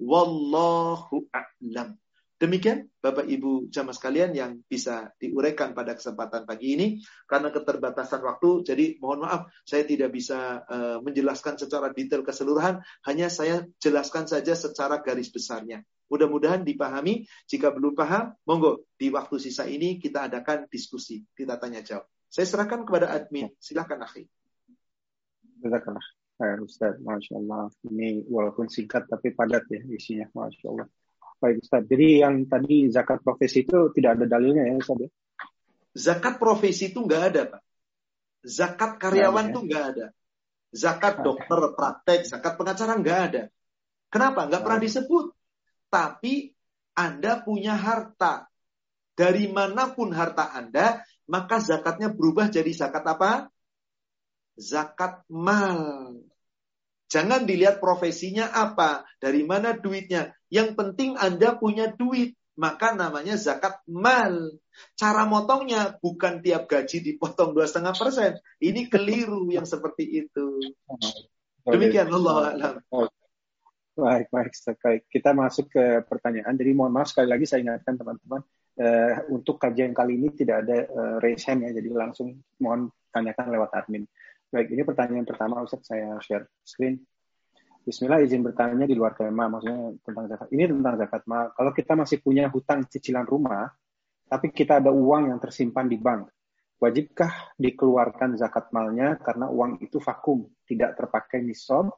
[0.02, 1.94] Wallahu a'lam.
[2.36, 8.60] Demikian Bapak Ibu jamaah sekalian yang bisa diuraikan pada kesempatan pagi ini karena keterbatasan waktu
[8.60, 14.52] jadi mohon maaf saya tidak bisa uh, menjelaskan secara detail keseluruhan hanya saya jelaskan saja
[14.52, 15.80] secara garis besarnya.
[16.12, 17.24] Mudah-mudahan dipahami.
[17.48, 22.06] Jika belum paham, monggo di waktu sisa ini kita adakan diskusi, kita tanya jawab.
[22.30, 23.52] Saya serahkan kepada admin.
[23.58, 24.26] Silahkan, akhi.
[26.36, 27.72] Khair Ustaz, Masya Allah.
[27.88, 30.88] Ini walaupun singkat tapi padat ya isinya, Masya Allah.
[31.36, 35.10] Baik Ustaz, jadi yang tadi zakat profesi itu tidak ada dalilnya ya Ustaz ya?
[35.96, 37.62] Zakat profesi itu nggak ada Pak.
[38.44, 39.66] Zakat karyawan itu ya?
[39.66, 40.06] nggak ada.
[40.76, 43.42] Zakat dokter, praktek, zakat pengacara nggak ada.
[44.12, 44.44] Kenapa?
[44.44, 45.26] Nggak pernah disebut.
[45.88, 46.52] Tapi
[46.92, 48.48] Anda punya harta.
[49.16, 53.50] Dari mana pun harta Anda, maka zakatnya berubah jadi zakat apa?
[54.56, 56.14] Zakat mal.
[57.06, 60.34] Jangan dilihat profesinya apa, dari mana duitnya.
[60.50, 64.58] Yang penting Anda punya duit, maka namanya zakat mal.
[64.98, 68.32] Cara motongnya bukan tiap gaji dipotong dua setengah persen.
[68.58, 70.74] Ini keliru yang seperti itu.
[71.62, 72.74] Demikian Allah alam.
[73.96, 74.52] Baik, baik,
[74.82, 75.02] baik.
[75.08, 76.52] Kita masuk ke pertanyaan.
[76.58, 78.44] Jadi mohon maaf sekali lagi saya ingatkan teman-teman
[78.80, 83.52] uh, untuk kajian kali ini tidak ada uh, raise hand ya, jadi langsung mohon tanyakan
[83.52, 84.04] lewat admin.
[84.46, 87.02] Baik, ini pertanyaan pertama Ustaz saya share screen.
[87.86, 90.48] Bismillah izin bertanya di luar tema, maksudnya tentang zakat.
[90.50, 91.54] Ini tentang zakat mal.
[91.54, 93.70] Kalau kita masih punya hutang cicilan rumah,
[94.26, 96.26] tapi kita ada uang yang tersimpan di bank,
[96.82, 101.94] wajibkah dikeluarkan zakat malnya karena uang itu vakum, tidak terpakai nisab,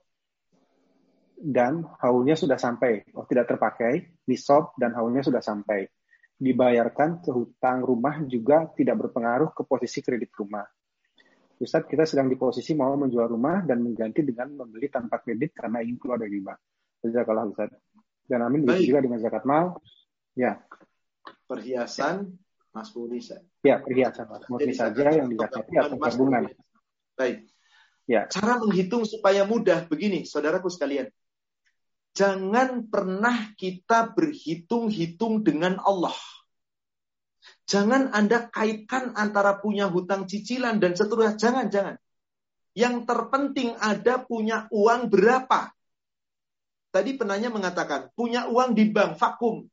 [1.41, 3.09] dan haulnya sudah sampai.
[3.17, 5.89] Oh, tidak terpakai, nisab dan haulnya sudah sampai.
[6.39, 10.63] Dibayarkan ke hutang rumah juga tidak berpengaruh ke posisi kredit rumah.
[11.59, 15.83] Ustadz, kita sedang di posisi mau menjual rumah dan mengganti dengan membeli tanpa kredit karena
[15.83, 16.55] ingin keluar dari riba.
[17.03, 17.83] Jazakallah Ustadz.
[18.29, 19.83] Dan amin begitu juga dengan zakat mal.
[20.39, 20.63] Ya.
[21.51, 22.39] Perhiasan,
[22.71, 23.19] Mas Puri.
[23.65, 26.47] Ya, perhiasan Mas Murni saja yang dizakati atau tabungan.
[27.19, 27.51] Baik.
[28.07, 28.31] Ya.
[28.31, 31.11] Cara menghitung supaya mudah begini, saudaraku sekalian.
[32.19, 36.19] Jangan pernah kita berhitung-hitung dengan Allah.
[37.71, 41.39] Jangan Anda kaitkan antara punya hutang cicilan dan seterusnya.
[41.39, 41.95] Jangan, jangan.
[42.75, 45.71] Yang terpenting ada punya uang berapa.
[46.91, 49.71] Tadi penanya mengatakan, punya uang di bank, vakum.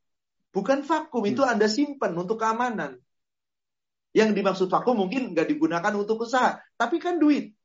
[0.54, 1.50] Bukan vakum, itu hmm.
[1.50, 2.94] Anda simpan untuk keamanan.
[4.14, 6.62] Yang dimaksud vakum mungkin nggak digunakan untuk usaha.
[6.78, 7.58] Tapi kan duit.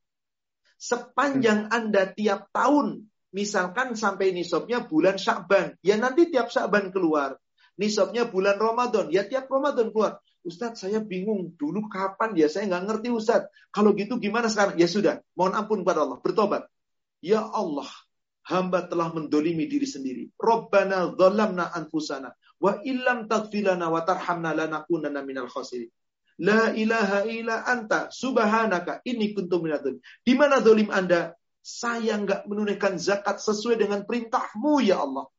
[0.82, 1.76] Sepanjang hmm.
[1.76, 7.40] Anda tiap tahun, misalkan sampai nisabnya bulan Syakban, ya nanti tiap Syakban keluar
[7.82, 9.10] nisabnya bulan Ramadan.
[9.10, 10.22] Ya tiap Ramadan keluar.
[10.42, 13.50] Ustadz saya bingung dulu kapan ya saya nggak ngerti Ustadz.
[13.70, 14.78] Kalau gitu gimana sekarang?
[14.78, 16.66] Ya sudah, mohon ampun kepada Allah, bertobat.
[17.22, 17.90] Ya Allah,
[18.50, 20.34] hamba telah mendolimi diri sendiri.
[20.38, 25.94] Rabbana dhalamna anfusana wa illam taghfirlana wa tarhamna lanakunanna minal khasirin.
[26.42, 29.62] La ilaha illa anta subhanaka inni kuntu.
[30.26, 31.38] Di mana dolim Anda?
[31.62, 35.30] Saya nggak menunaikan zakat sesuai dengan perintahmu ya Allah.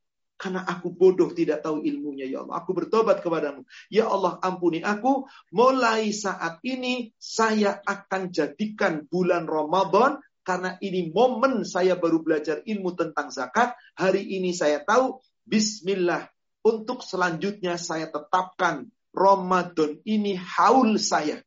[0.42, 2.58] Karena aku bodoh tidak tahu ilmunya ya Allah.
[2.62, 3.62] Aku bertobat kepadamu.
[3.86, 5.30] Ya Allah ampuni aku.
[5.54, 10.18] Mulai saat ini saya akan jadikan bulan Ramadan.
[10.42, 13.78] Karena ini momen saya baru belajar ilmu tentang zakat.
[13.94, 15.22] Hari ini saya tahu.
[15.46, 16.26] Bismillah.
[16.66, 18.90] Untuk selanjutnya saya tetapkan.
[19.14, 21.38] Ramadan ini haul saya.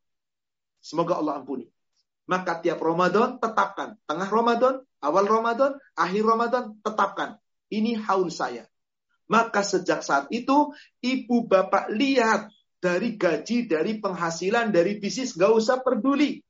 [0.80, 1.68] Semoga Allah ampuni.
[2.26, 4.02] Maka tiap Ramadan tetapkan.
[4.10, 7.38] Tengah Ramadan, awal Ramadan, akhir Ramadan, tetapkan.
[7.70, 8.66] Ini haul saya.
[9.26, 15.82] Maka sejak saat itu ibu bapak lihat dari gaji, dari penghasilan, dari bisnis gak usah
[15.82, 16.46] peduli.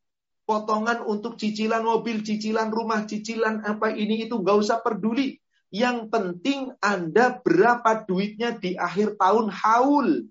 [0.45, 5.39] Potongan untuk cicilan mobil, cicilan rumah, cicilan apa ini itu gak usah peduli.
[5.71, 10.27] Yang penting Anda berapa duitnya di akhir tahun haul.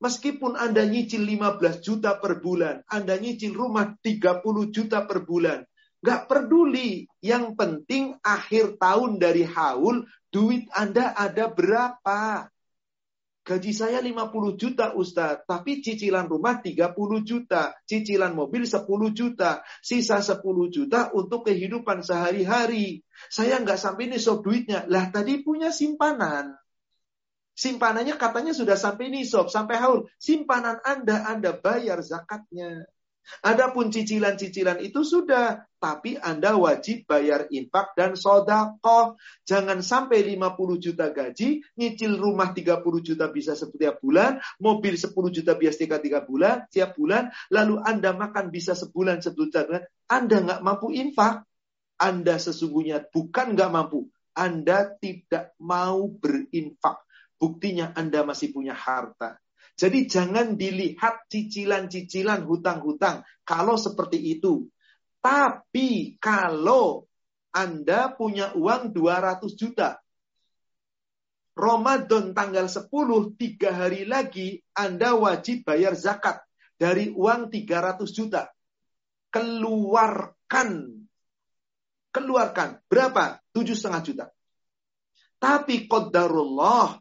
[0.00, 5.60] Meskipun Anda nyicil 15 juta per bulan, Anda nyicil rumah 30 juta per bulan,
[6.00, 7.04] Gak peduli.
[7.20, 12.48] Yang penting akhir tahun dari haul, duit Anda ada berapa?
[13.40, 16.92] Gaji saya 50 juta Ustaz, tapi cicilan rumah 30
[17.24, 18.84] juta, cicilan mobil 10
[19.16, 23.00] juta, sisa 10 juta untuk kehidupan sehari-hari.
[23.32, 24.84] Saya nggak sampai ini sob duitnya.
[24.88, 26.59] Lah tadi punya simpanan.
[27.60, 30.08] Simpanannya katanya sudah sampai nisab, sampai haul.
[30.16, 32.88] Simpanan Anda, Anda bayar zakatnya.
[33.44, 39.20] Adapun cicilan-cicilan itu sudah, tapi Anda wajib bayar infak dan sodakoh.
[39.44, 45.52] Jangan sampai 50 juta gaji, nyicil rumah 30 juta bisa setiap bulan, mobil 10 juta
[45.52, 50.96] biasa tiga, tiga bulan, tiap bulan, lalu Anda makan bisa sebulan, sebulan, Anda nggak mampu
[50.96, 51.44] infak.
[52.00, 57.09] Anda sesungguhnya bukan nggak mampu, Anda tidak mau berinfak.
[57.40, 59.40] Buktinya Anda masih punya harta.
[59.80, 64.68] Jadi jangan dilihat cicilan-cicilan hutang-hutang kalau seperti itu.
[65.24, 67.08] Tapi kalau
[67.48, 69.96] Anda punya uang 200 juta,
[71.56, 72.88] Ramadan tanggal 10,
[73.40, 76.44] tiga hari lagi Anda wajib bayar zakat
[76.76, 78.48] dari uang 300 juta.
[79.32, 80.70] Keluarkan.
[82.10, 82.68] Keluarkan.
[82.88, 83.40] Berapa?
[83.52, 84.24] Tujuh setengah juta.
[85.40, 87.00] Tapi qadarullah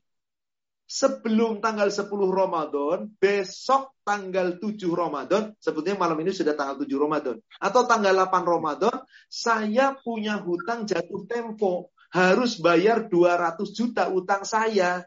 [0.89, 7.37] sebelum tanggal 10 Ramadan, besok tanggal 7 Ramadan, sebetulnya malam ini sudah tanggal 7 Ramadan,
[7.61, 8.95] atau tanggal 8 Ramadan,
[9.29, 15.05] saya punya hutang jatuh tempo, harus bayar 200 juta utang saya.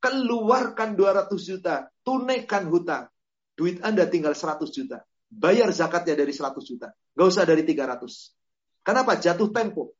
[0.00, 3.08] Keluarkan 200 juta, tunaikan hutang.
[3.56, 5.00] Duit Anda tinggal 100 juta.
[5.32, 6.92] Bayar zakatnya dari 100 juta.
[6.92, 8.84] Gak usah dari 300.
[8.84, 9.16] Kenapa?
[9.16, 9.96] Jatuh tempo.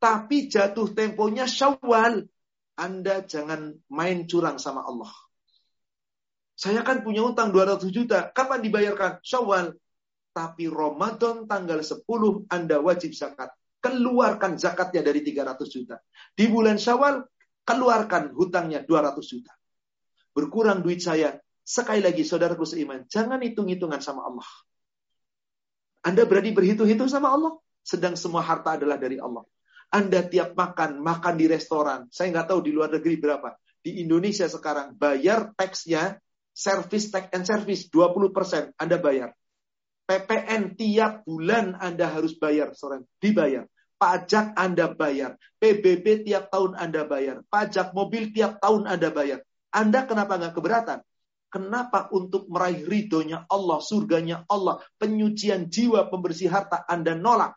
[0.00, 2.24] Tapi jatuh temponya syawal.
[2.74, 5.10] Anda jangan main curang sama Allah.
[6.54, 8.30] Saya kan punya utang 200 juta.
[8.30, 9.22] Kapan dibayarkan?
[9.22, 9.74] Syawal.
[10.34, 12.02] Tapi Ramadan tanggal 10
[12.50, 13.54] Anda wajib zakat.
[13.84, 16.00] keluarkan zakatnya dari 300 juta.
[16.32, 17.20] Di bulan Syawal,
[17.68, 19.52] keluarkan hutangnya 200 juta.
[20.32, 24.48] Berkurang duit saya, sekali lagi saudaraku seiman, jangan hitung-hitungan sama Allah.
[26.00, 29.44] Anda berani berhitung-hitung sama Allah, sedang semua harta adalah dari Allah.
[29.92, 32.08] Anda tiap makan, makan di restoran.
[32.08, 33.56] Saya nggak tahu di luar negeri berapa.
[33.84, 36.16] Di Indonesia sekarang bayar taxnya,
[36.54, 39.34] service tax and service 20% Anda bayar.
[40.04, 43.64] PPN tiap bulan Anda harus bayar, sore dibayar.
[43.96, 45.40] Pajak Anda bayar.
[45.56, 47.40] PBB tiap tahun Anda bayar.
[47.48, 49.40] Pajak mobil tiap tahun Anda bayar.
[49.72, 51.00] Anda kenapa nggak keberatan?
[51.48, 57.54] Kenapa untuk meraih ridhonya Allah, surganya Allah, penyucian jiwa, pembersih harta Anda nolak?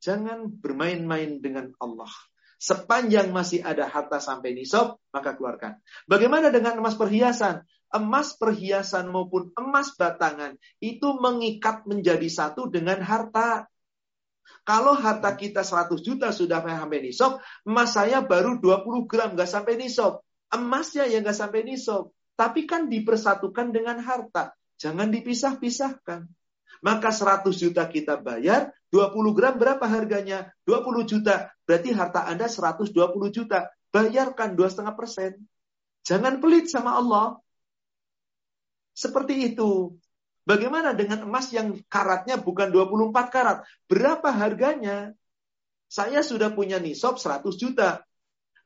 [0.00, 2.10] Jangan bermain-main dengan Allah.
[2.56, 5.76] Sepanjang masih ada harta sampai nisab, maka keluarkan.
[6.08, 7.60] Bagaimana dengan emas perhiasan?
[7.92, 13.68] Emas perhiasan maupun emas batangan itu mengikat menjadi satu dengan harta.
[14.66, 19.78] Kalau harta kita 100 juta sudah sampai nisab, emas saya baru 20 gram nggak sampai
[19.78, 20.24] nisab.
[20.50, 22.10] Emasnya yang nggak sampai nisab.
[22.34, 24.56] Tapi kan dipersatukan dengan harta.
[24.76, 26.28] Jangan dipisah-pisahkan.
[26.84, 30.50] Maka 100 juta kita bayar, 20 gram berapa harganya?
[30.68, 31.50] 20 juta.
[31.66, 32.94] Berarti harta Anda 120
[33.34, 33.70] juta.
[33.90, 35.42] Bayarkan 2,5 persen.
[36.06, 37.38] Jangan pelit sama Allah.
[38.94, 39.98] Seperti itu.
[40.46, 43.66] Bagaimana dengan emas yang karatnya bukan 24 karat?
[43.90, 45.10] Berapa harganya?
[45.90, 48.06] Saya sudah punya nisab 100 juta.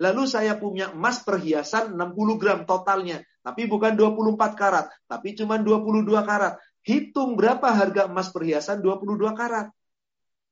[0.01, 3.25] Lalu saya punya emas perhiasan 60 gram totalnya.
[3.41, 4.93] Tapi bukan 24 karat.
[5.09, 6.61] Tapi cuma 22 karat.
[6.85, 9.73] Hitung berapa harga emas perhiasan 22 karat.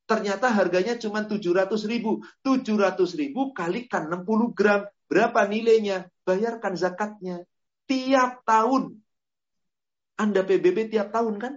[0.08, 2.24] Ternyata harganya cuma 700 ribu.
[2.40, 4.88] 700 ribu kalikan 60 gram.
[5.04, 6.08] Berapa nilainya?
[6.24, 7.44] Bayarkan zakatnya.
[7.84, 8.96] Tiap tahun.
[10.16, 11.52] Anda PBB tiap tahun kan?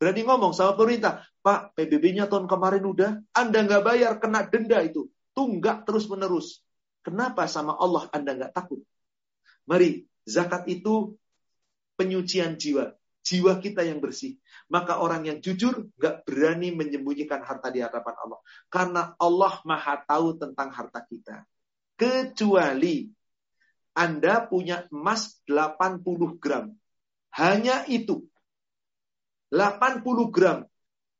[0.00, 1.22] Berani ngomong sama pemerintah.
[1.44, 3.10] Pak, PBB-nya tahun kemarin udah.
[3.36, 5.12] Anda nggak bayar, kena denda itu.
[5.36, 6.64] Tunggak terus menerus.
[7.04, 8.82] Kenapa sama Allah Anda nggak takut?
[9.68, 11.14] Mari, zakat itu
[11.94, 14.36] penyucian jiwa jiwa kita yang bersih.
[14.72, 18.40] Maka orang yang jujur gak berani menyembunyikan harta di hadapan Allah.
[18.72, 21.44] Karena Allah maha tahu tentang harta kita.
[22.00, 23.12] Kecuali
[23.92, 26.72] Anda punya emas 80 gram.
[27.36, 28.24] Hanya itu.
[29.52, 30.64] 80 gram.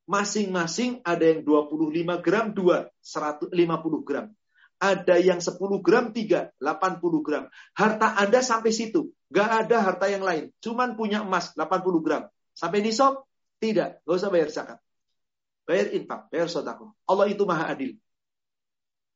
[0.09, 3.53] Masing-masing ada yang 25 gram, 2, 150
[4.01, 4.33] gram.
[4.81, 7.45] Ada yang 10 gram, 3, 80 gram.
[7.77, 9.13] Harta Anda sampai situ.
[9.29, 10.49] Gak ada harta yang lain.
[10.57, 12.25] Cuman punya emas 80 gram.
[12.57, 13.21] Sampai nisab?
[13.63, 14.03] Tidak.
[14.03, 14.79] Gak usah bayar zakat.
[15.63, 16.91] Bayar infak, bayar sodako.
[17.07, 17.95] Allah itu maha adil.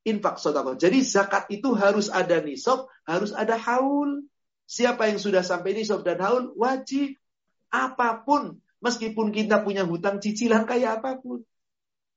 [0.07, 0.79] Infak sodako.
[0.79, 4.23] Jadi zakat itu harus ada nisab, harus ada haul.
[4.63, 7.19] Siapa yang sudah sampai nisab dan haul, wajib.
[7.67, 8.63] Apa pun.
[8.79, 11.43] Meskipun kita punya hutang cicilan kayak apa pun.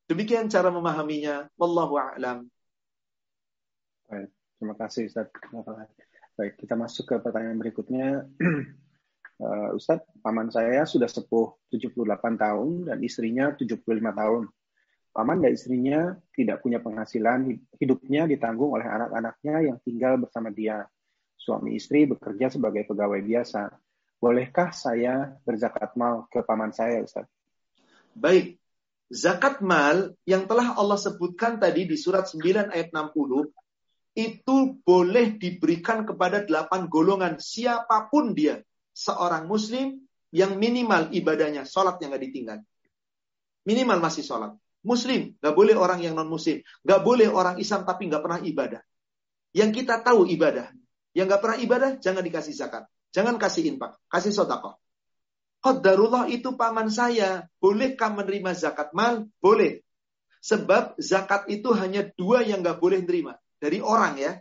[0.07, 1.51] Demikian cara memahaminya.
[1.59, 2.47] Wallahu a'lam.
[4.07, 5.27] Baik, terima kasih Ustaz.
[6.39, 8.31] Baik, kita masuk ke pertanyaan berikutnya.
[9.41, 11.97] Uh, Ustadz, paman saya sudah sepuh 78
[12.37, 14.53] tahun dan istrinya 75 tahun.
[15.17, 17.49] Paman dan istrinya tidak punya penghasilan,
[17.81, 20.85] hidupnya ditanggung oleh anak-anaknya yang tinggal bersama dia.
[21.41, 23.73] Suami istri bekerja sebagai pegawai biasa.
[24.21, 27.25] Bolehkah saya berzakat mal ke paman saya, Ustaz?
[28.13, 28.61] Baik.
[29.09, 33.51] Zakat mal yang telah Allah sebutkan tadi di surat 9 ayat 60
[34.15, 38.61] itu boleh diberikan kepada delapan golongan siapa pun dia.
[39.01, 39.97] Seorang muslim
[40.29, 42.59] yang minimal ibadahnya, sholat yang gak ditinggal.
[43.65, 44.53] Minimal masih sholat.
[44.85, 46.61] Muslim, gak boleh orang yang non muslim.
[46.85, 48.85] Gak boleh orang Islam tapi gak pernah ibadah.
[49.57, 50.69] Yang kita tahu ibadah.
[51.17, 52.85] Yang gak pernah ibadah, jangan dikasih zakat.
[53.11, 54.77] Jangan kasih infak, kasih sodakoh.
[55.61, 57.49] Qadarullah itu paman saya.
[57.57, 59.29] Bolehkah menerima zakat mal?
[59.41, 59.81] Boleh.
[60.41, 64.33] Sebab zakat itu hanya dua yang gak boleh terima dari orang ya.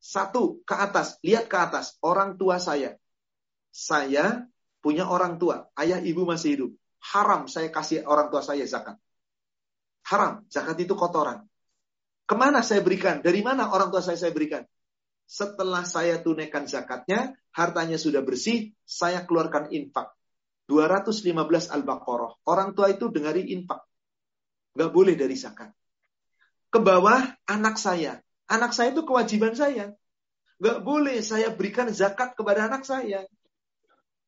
[0.00, 2.96] Satu ke atas, lihat ke atas, orang tua saya.
[3.70, 4.50] Saya
[4.82, 6.70] punya orang tua, ayah ibu masih hidup.
[7.00, 9.00] Haram saya kasih orang tua saya zakat.
[10.04, 11.46] Haram, zakat itu kotoran.
[12.28, 13.24] Ke mana saya berikan?
[13.24, 14.62] Dari mana orang tua saya saya berikan?
[15.30, 20.10] Setelah saya tunaikan zakatnya, hartanya sudah bersih, saya keluarkan infak.
[20.70, 22.46] 215 Al-Baqarah.
[22.46, 23.82] Orang tua itu dengari infak.
[24.78, 25.74] Gak boleh dari zakat.
[26.70, 28.22] Ke bawah anak saya.
[28.46, 29.90] Anak saya itu kewajiban saya.
[30.62, 33.26] Gak boleh saya berikan zakat kepada anak saya.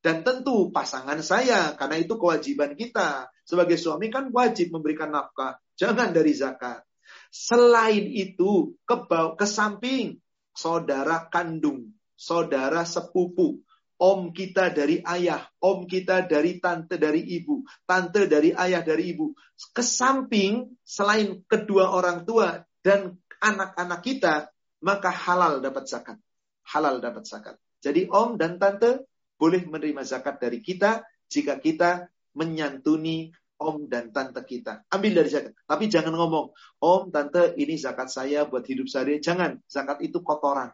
[0.03, 3.31] Dan tentu pasangan saya, karena itu kewajiban kita.
[3.47, 5.63] Sebagai suami kan wajib memberikan nafkah.
[5.79, 6.83] Jangan dari zakat.
[7.31, 8.97] Selain itu, ke,
[9.39, 10.19] ke samping
[10.51, 13.63] saudara kandung, saudara sepupu,
[14.03, 19.31] om kita dari ayah, om kita dari tante dari ibu, tante dari ayah dari ibu.
[19.71, 24.51] Ke samping selain kedua orang tua dan anak-anak kita,
[24.83, 26.19] maka halal dapat zakat.
[26.67, 27.57] Halal dapat zakat.
[27.79, 29.07] Jadi om dan tante
[29.43, 32.07] boleh menerima zakat dari kita jika kita
[32.39, 34.87] menyantuni om dan tante kita.
[34.87, 35.59] Ambil dari zakat.
[35.67, 39.19] Tapi jangan ngomong, om, tante, ini zakat saya buat hidup saya.
[39.19, 40.71] Jangan, zakat itu kotoran.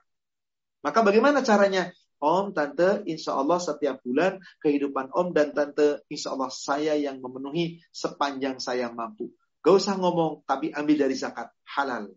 [0.85, 1.89] Maka bagaimana caranya?
[2.21, 7.81] Om, tante, insya Allah setiap bulan kehidupan om dan tante, insya Allah saya yang memenuhi
[7.89, 9.33] sepanjang saya mampu.
[9.65, 11.53] Gak usah ngomong, tapi ambil dari zakat.
[11.65, 12.13] Halal.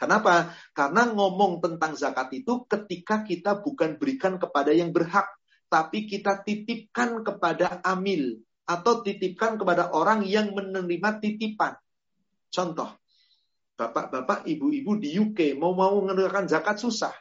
[0.00, 0.56] Kenapa?
[0.72, 5.28] Karena ngomong tentang zakat itu ketika kita bukan berikan kepada yang berhak,
[5.70, 11.78] tapi kita titipkan kepada amil atau titipkan kepada orang yang menerima titipan.
[12.50, 12.98] Contoh,
[13.78, 17.14] bapak-bapak, ibu-ibu di UK mau mau mengeluarkan zakat susah.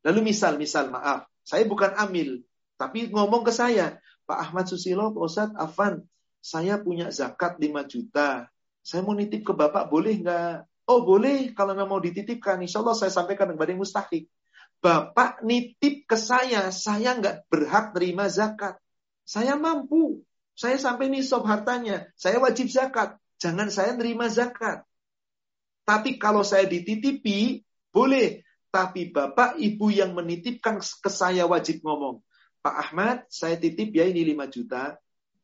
[0.00, 2.40] Lalu misal, misal, maaf, saya bukan amil,
[2.80, 6.00] tapi ngomong ke saya, Pak Ahmad Susilo, Pak Ustadz, Afan,
[6.40, 8.48] saya punya zakat 5 juta.
[8.80, 10.88] Saya mau nitip ke Bapak, boleh nggak?
[10.88, 14.32] Oh boleh, kalau nggak mau dititipkan, insya Allah saya sampaikan kepada yang mustahik.
[14.80, 18.80] Bapak nitip ke saya, saya nggak berhak terima zakat.
[19.28, 20.24] Saya mampu.
[20.56, 22.08] Saya sampai nisab hartanya.
[22.16, 23.20] Saya wajib zakat.
[23.40, 24.84] Jangan saya nerima zakat.
[25.84, 28.44] Tapi kalau saya dititipi, boleh.
[28.70, 32.22] Tapi bapak ibu yang menitipkan ke saya wajib ngomong.
[32.60, 34.96] Pak Ahmad, saya titip ya ini 5 juta.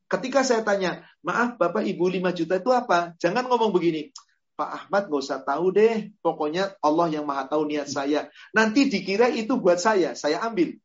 [0.06, 3.18] Ketika saya tanya, maaf bapak ibu 5 juta itu apa?
[3.18, 4.14] Jangan ngomong begini.
[4.56, 6.10] Pak Ahmad gak usah tahu deh.
[6.24, 8.32] Pokoknya Allah yang maha tahu niat saya.
[8.56, 10.16] Nanti dikira itu buat saya.
[10.16, 10.80] Saya ambil.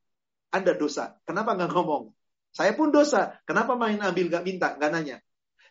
[0.52, 1.15] Anda dosa.
[1.23, 2.11] Kenapa nggak ngomong?
[2.52, 3.39] Saya pun dosa.
[3.48, 4.76] Kenapa main ambil gak minta?
[4.76, 5.23] Gak nanya.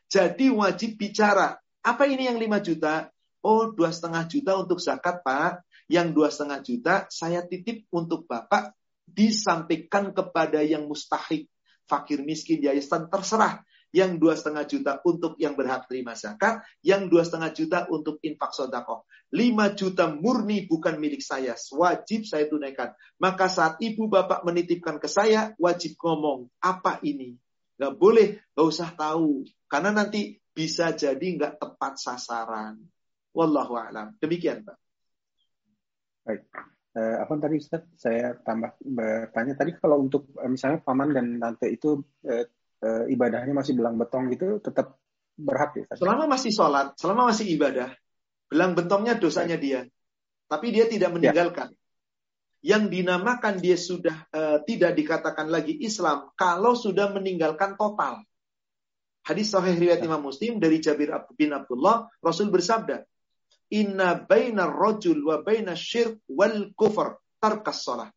[0.09, 1.61] Jadi wajib bicara.
[1.85, 3.13] Apa ini yang 5 juta?
[3.45, 8.71] Oh, dua setengah juta untuk zakat, Pak yang dua setengah juta saya titip untuk bapak
[9.11, 11.51] disampaikan kepada yang mustahik,
[11.91, 13.67] fakir miskin, yayasan terserah.
[13.91, 18.55] Yang dua setengah juta untuk yang berhak terima zakat, yang dua setengah juta untuk infak
[18.55, 19.07] sodako.
[19.35, 22.95] Lima juta murni bukan milik saya, wajib saya tunaikan.
[23.19, 27.35] Maka saat ibu bapak menitipkan ke saya, wajib ngomong, apa ini?
[27.81, 29.43] Gak boleh, gak usah tahu.
[29.67, 32.77] Karena nanti bisa jadi nggak tepat sasaran.
[33.31, 34.19] Wallahu a'lam.
[34.19, 34.77] Demikian, Pak.
[36.27, 36.43] Baik.
[36.91, 37.87] Uh, apa tadi Ustaz?
[37.95, 42.45] Saya tambah bertanya tadi kalau untuk uh, misalnya paman dan tante itu uh,
[42.85, 44.97] uh, ibadahnya masih belang betong gitu tetap
[45.37, 45.85] berhak ya?
[45.97, 47.93] Selama masih sholat, selama masih ibadah,
[48.49, 49.65] belang betongnya dosanya Baik.
[49.65, 49.81] dia.
[50.51, 51.15] Tapi dia tidak ya.
[51.15, 51.69] meninggalkan.
[51.71, 51.79] Ya.
[52.61, 58.21] Yang dinamakan dia sudah uh, tidak dikatakan lagi Islam kalau sudah meninggalkan total.
[59.25, 60.09] Hadis sahih riwayat ya.
[60.09, 63.01] Imam Muslim dari Jabir bin Abdullah, Rasul bersabda,
[63.71, 68.13] Inna baina rojul wa baina syirk wal kufr tarkas sholat.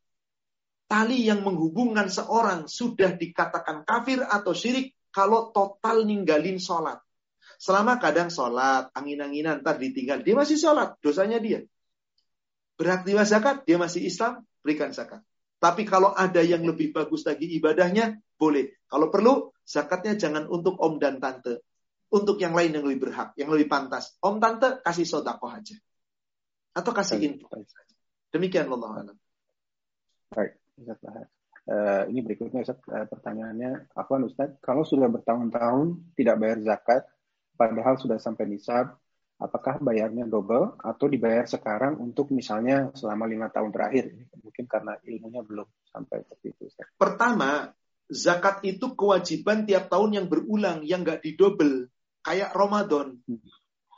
[0.94, 7.02] Tali yang menghubungkan seorang sudah dikatakan kafir atau syirik kalau total ninggalin sholat.
[7.58, 10.22] Selama kadang sholat, angin-anginan, ntar ditinggal.
[10.22, 11.66] Dia masih sholat, dosanya dia.
[12.78, 15.26] Lima zakat, dia masih Islam, berikan zakat.
[15.58, 18.78] Tapi kalau ada yang lebih bagus lagi ibadahnya, boleh.
[18.86, 21.66] Kalau perlu, zakatnya jangan untuk om dan tante
[22.14, 24.14] untuk yang lain yang lebih berhak, yang lebih pantas.
[24.22, 25.74] Om tante kasih sodako aja.
[26.78, 27.50] Atau kasih info.
[28.30, 29.18] Demikian Allah
[31.64, 37.08] Uh, ini berikutnya Ustaz, uh, pertanyaannya, Afwan Ustaz, kalau sudah bertahun-tahun tidak bayar zakat,
[37.56, 39.00] padahal sudah sampai nisab,
[39.40, 44.12] apakah bayarnya double atau dibayar sekarang untuk misalnya selama lima tahun terakhir?
[44.44, 46.64] Mungkin karena ilmunya belum sampai seperti itu.
[46.68, 46.88] Ustaz.
[47.00, 47.72] Pertama,
[48.12, 51.88] zakat itu kewajiban tiap tahun yang berulang, yang nggak didobel
[52.24, 53.24] kayak Ramadan.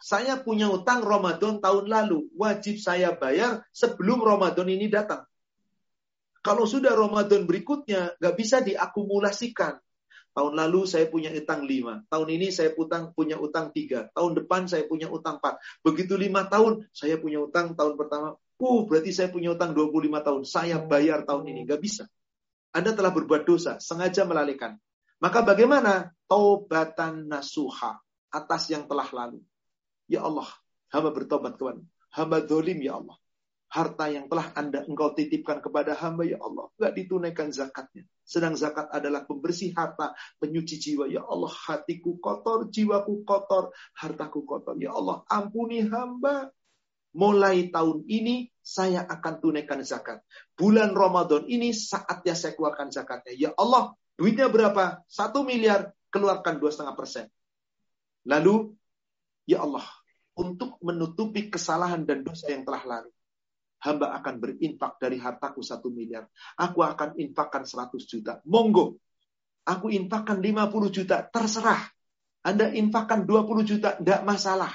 [0.05, 5.25] Saya punya utang Ramadan tahun lalu, wajib saya bayar sebelum Ramadan ini datang.
[6.45, 9.81] Kalau sudah Ramadan berikutnya, nggak bisa diakumulasikan.
[10.35, 14.69] Tahun lalu saya punya utang lima, tahun ini saya utang, punya utang tiga, tahun depan
[14.69, 15.57] saya punya utang empat.
[15.81, 20.41] Begitu lima tahun, saya punya utang tahun pertama, uh berarti saya punya utang 25 tahun,
[20.43, 21.65] saya bayar tahun ini.
[21.65, 22.03] Nggak bisa.
[22.75, 24.75] Anda telah berbuat dosa, sengaja melalaikan.
[25.23, 26.11] Maka bagaimana?
[26.27, 27.95] Taubatan nasuha
[28.29, 29.39] atas yang telah lalu.
[30.11, 30.51] Ya Allah,
[30.91, 31.79] hamba bertobat kepada
[32.15, 33.19] hamba dolim ya Allah.
[33.65, 36.69] Harta yang telah anda engkau titipkan kepada hamba ya Allah.
[36.77, 38.05] Gak ditunaikan zakatnya.
[38.21, 41.05] Sedang zakat adalah pembersih harta, penyuci jiwa.
[41.09, 44.77] Ya Allah, hatiku kotor, jiwaku kotor, hartaku kotor.
[44.77, 46.49] Ya Allah, ampuni hamba.
[47.15, 50.19] Mulai tahun ini saya akan tunaikan zakat.
[50.51, 53.31] Bulan Ramadan ini saatnya saya keluarkan zakatnya.
[53.39, 54.99] Ya Allah, duitnya berapa?
[55.07, 57.25] Satu miliar, keluarkan dua setengah persen.
[58.27, 58.75] Lalu,
[59.47, 59.87] ya Allah,
[60.35, 63.14] untuk menutupi kesalahan dan dosa yang telah lalu.
[63.85, 66.25] Hamba akan berinfak dari hartaku satu miliar.
[66.57, 68.41] Aku akan infakkan 100 juta.
[68.49, 68.97] Monggo.
[69.69, 71.21] Aku infakkan 50 juta.
[71.29, 71.85] Terserah.
[72.41, 73.93] Anda infakkan 20 juta.
[74.01, 74.73] Tidak masalah.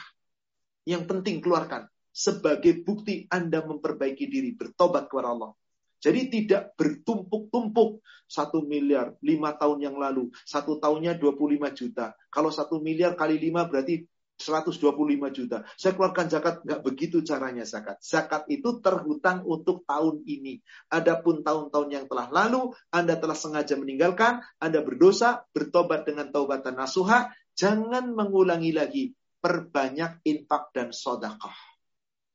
[0.86, 1.90] Yang penting keluarkan.
[2.10, 4.54] Sebagai bukti Anda memperbaiki diri.
[4.54, 5.52] Bertobat kepada Allah.
[6.00, 8.00] Jadi tidak bertumpuk-tumpuk.
[8.30, 10.30] Satu miliar, lima tahun yang lalu.
[10.46, 12.14] Satu tahunnya 25 juta.
[12.30, 14.06] Kalau satu miliar kali lima berarti
[14.40, 15.68] 125 juta.
[15.76, 18.00] Saya keluarkan zakat, nggak begitu caranya zakat.
[18.00, 20.64] Zakat itu terhutang untuk tahun ini.
[20.88, 27.28] Adapun tahun-tahun yang telah lalu, Anda telah sengaja meninggalkan, Anda berdosa, bertobat dengan taubatan nasuha,
[27.52, 29.04] jangan mengulangi lagi.
[29.40, 31.56] Perbanyak infak dan sodakah.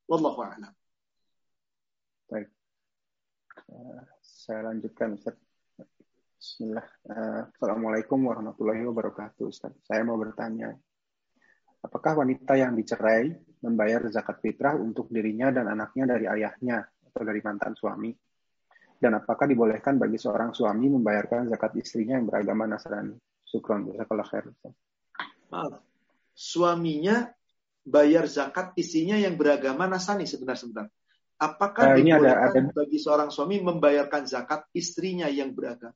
[0.09, 0.73] Wallahu a'lam.
[2.29, 2.49] Baik.
[3.69, 5.37] Uh, saya lanjutkan Ustaz.
[6.41, 6.85] Bismillah.
[7.05, 9.73] Uh, Assalamualaikum warahmatullahi wabarakatuh Ustaz.
[9.85, 10.73] Saya mau bertanya,
[11.85, 13.29] Apakah wanita yang dicerai
[13.61, 18.09] membayar zakat fitrah untuk dirinya dan anaknya dari ayahnya atau dari mantan suami?
[18.97, 23.13] Dan apakah dibolehkan bagi seorang suami membayarkan zakat istrinya yang beragama Nasrani?
[23.45, 24.49] Sukron, jazakallah khair.
[25.53, 25.85] Maaf.
[26.33, 27.29] Suaminya
[27.85, 30.89] bayar zakat istrinya yang beragama Nasrani sebentar-sebentar.
[31.37, 35.93] Apakah uh, ini ada, ada bagi seorang suami membayarkan zakat istrinya yang beragama?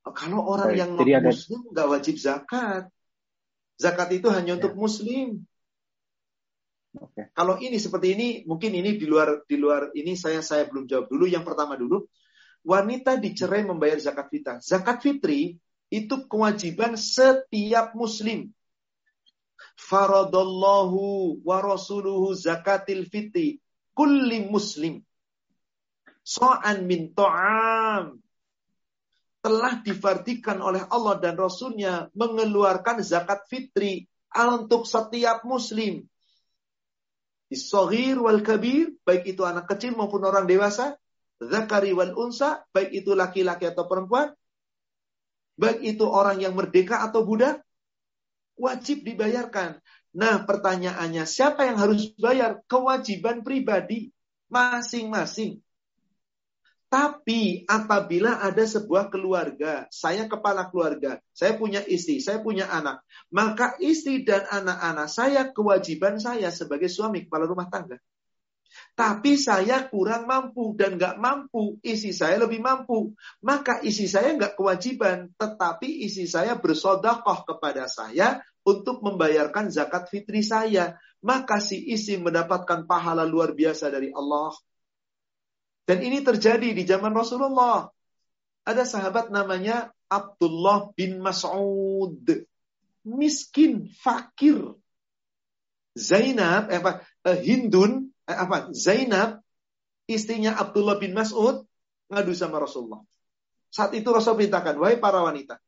[0.00, 2.90] Kalau orang Baik, yang non muslim nggak wajib zakat.
[3.80, 4.78] Zakat itu hanya untuk ya.
[4.78, 5.28] muslim.
[6.90, 7.32] Okay.
[7.32, 11.08] Kalau ini seperti ini, mungkin ini di luar di luar ini saya saya belum jawab
[11.08, 11.24] dulu.
[11.24, 12.04] Yang pertama dulu,
[12.60, 14.58] wanita dicerai membayar zakat fitrah.
[14.60, 15.56] Zakat fitri
[15.88, 18.52] itu kewajiban setiap muslim.
[19.80, 23.64] Faradallahu wa rasuluhu zakatil fitri
[23.96, 25.00] kulli muslim.
[26.20, 28.20] So'an min to'am
[29.40, 34.04] telah difardikan oleh Allah dan Rasulnya mengeluarkan zakat fitri
[34.36, 36.04] untuk setiap muslim.
[37.50, 40.94] Isohir wal kabir, baik itu anak kecil maupun orang dewasa.
[41.40, 44.30] Zakari wal unsa, baik itu laki-laki atau perempuan.
[45.58, 47.64] Baik itu orang yang merdeka atau budak.
[48.60, 49.80] Wajib dibayarkan.
[50.14, 52.60] Nah pertanyaannya, siapa yang harus bayar?
[52.68, 54.12] Kewajiban pribadi
[54.52, 55.64] masing-masing.
[56.90, 63.78] Tapi apabila ada sebuah keluarga, saya kepala keluarga, saya punya istri, saya punya anak, maka
[63.78, 67.94] istri dan anak-anak saya kewajiban saya sebagai suami kepala rumah tangga.
[68.98, 73.14] Tapi saya kurang mampu dan nggak mampu, isi saya lebih mampu.
[73.38, 80.42] Maka isi saya nggak kewajiban, tetapi isi saya bersodakoh kepada saya untuk membayarkan zakat fitri
[80.42, 80.98] saya.
[81.22, 84.52] Maka si isi mendapatkan pahala luar biasa dari Allah.
[85.90, 87.90] Dan ini terjadi di zaman Rasulullah.
[88.62, 92.46] Ada sahabat namanya Abdullah bin Mas'ud.
[93.02, 94.78] Miskin, fakir.
[95.98, 99.42] Zainab, eh, apa, eh, Hindun, eh, apa, Zainab,
[100.06, 101.66] istrinya Abdullah bin Mas'ud,
[102.06, 103.02] ngadu sama Rasulullah.
[103.74, 105.58] Saat itu Rasul perintahkan, wahai para wanita,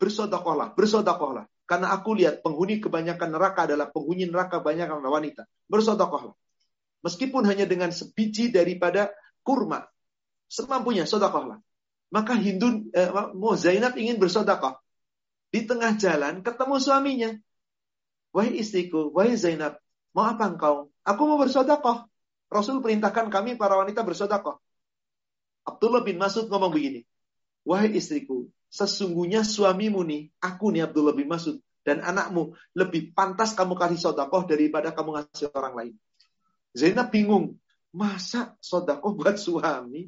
[0.00, 1.44] bersodakohlah, bersodakohlah.
[1.68, 5.44] Karena aku lihat penghuni kebanyakan neraka adalah penghuni neraka banyak wanita.
[5.68, 6.32] Bersodakohlah.
[7.04, 9.12] Meskipun hanya dengan sebiji daripada
[9.50, 9.90] kurma.
[10.46, 11.58] Semampunya, sodakohlah.
[12.14, 13.10] Maka Hindu, eh,
[13.58, 14.78] Zainab ingin bersodakoh.
[15.50, 17.30] Di tengah jalan ketemu suaminya.
[18.30, 19.82] Wahai istriku, wahai Zainab,
[20.14, 20.94] mau apa engkau?
[21.02, 22.06] Aku mau bersodakoh.
[22.46, 24.62] Rasul perintahkan kami para wanita bersodakoh.
[25.66, 27.06] Abdullah bin Masud ngomong begini.
[27.62, 33.76] Wahai istriku, sesungguhnya suamimu nih, aku nih Abdullah bin Masud, dan anakmu lebih pantas kamu
[33.76, 35.94] kasih sodakoh daripada kamu ngasih orang lain.
[36.74, 37.59] Zainab bingung.
[37.90, 40.06] Masa sodakoh buat suami?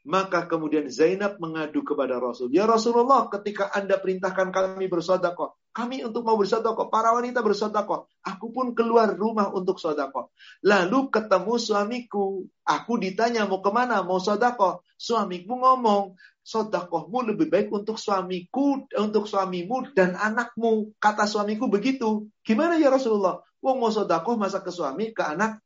[0.00, 2.48] Maka kemudian Zainab mengadu kepada Rasul.
[2.48, 8.08] Ya Rasulullah, ketika Anda perintahkan kami bersodakoh, kami untuk mau bersodakoh, para wanita bersodakoh.
[8.24, 10.32] Aku pun keluar rumah untuk sodakoh.
[10.64, 12.48] Lalu ketemu suamiku.
[12.64, 14.80] Aku ditanya mau ke mana, mau sodakoh.
[14.96, 20.96] Suamiku ngomong, sodakohmu lebih baik untuk suamiku, untuk suamimu dan anakmu.
[20.96, 22.26] Kata suamiku begitu.
[22.40, 23.44] Gimana ya Rasulullah?
[23.60, 25.60] Wong mau sodakoh masa ke suami, ke anak,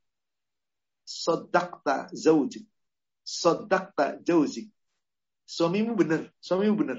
[1.04, 2.66] sodakta zauji.
[3.24, 4.68] Sodakta jauzi.
[5.44, 6.98] Suamimu benar, suamimu benar.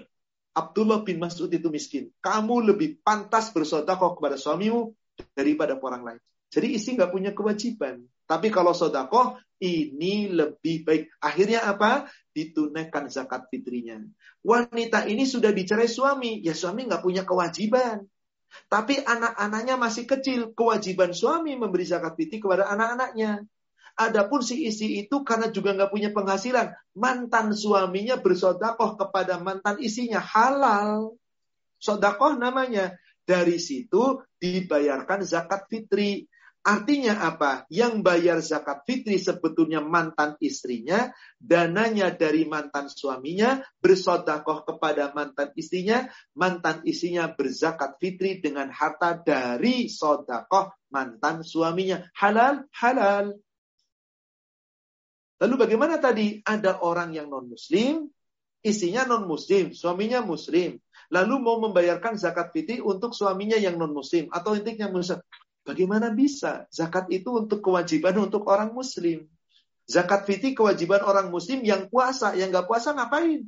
[0.55, 2.13] Abdullah bin Mas'ud itu miskin.
[2.23, 4.95] Kamu lebih pantas bersodakoh kepada suamimu
[5.35, 6.21] daripada orang lain.
[6.47, 8.07] Jadi istri nggak punya kewajiban.
[8.25, 11.03] Tapi kalau sodakoh, ini lebih baik.
[11.19, 12.07] Akhirnya apa?
[12.31, 13.99] Ditunaikan zakat fitrinya.
[14.41, 16.39] Wanita ini sudah dicerai suami.
[16.39, 18.07] Ya suami nggak punya kewajiban.
[18.71, 20.55] Tapi anak-anaknya masih kecil.
[20.55, 23.43] Kewajiban suami memberi zakat fitri kepada anak-anaknya.
[23.95, 30.19] Adapun si istri itu karena juga nggak punya penghasilan, mantan suaminya bersodakoh kepada mantan istrinya
[30.19, 31.15] halal.
[31.79, 32.97] Sodakoh namanya.
[33.25, 36.29] Dari situ dibayarkan zakat fitri.
[36.65, 37.65] Artinya apa?
[37.73, 46.09] Yang bayar zakat fitri sebetulnya mantan istrinya, dananya dari mantan suaminya, bersodakoh kepada mantan istrinya,
[46.37, 52.05] mantan istrinya berzakat fitri dengan harta dari sodakoh mantan suaminya.
[52.17, 53.44] Halal, halal.
[55.45, 56.41] Lalu bagaimana tadi?
[56.41, 58.09] Ada orang yang non-muslim,
[58.65, 60.81] istrinya non-muslim, suaminya muslim.
[61.13, 64.25] Lalu mau membayarkan zakat fitri untuk suaminya yang non-muslim.
[64.33, 65.21] Atau intinya muslim.
[65.61, 66.65] Bagaimana bisa?
[66.73, 69.29] Zakat itu untuk kewajiban untuk orang muslim.
[69.85, 73.45] Zakat fitri kewajiban orang muslim yang puasa, yang nggak puasa ngapain?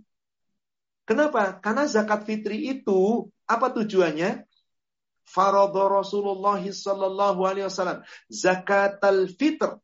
[1.10, 1.58] Kenapa?
[1.58, 4.46] Karena zakat fitri itu apa tujuannya?
[5.26, 9.82] Faradha Rasulullah sallallahu alaihi wasallam zakat al-fitr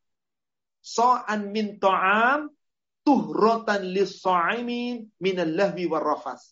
[0.84, 2.52] sa'an min ta'am
[3.08, 6.52] tuhratan lis-sha'imin min al-lahwi war-rafas.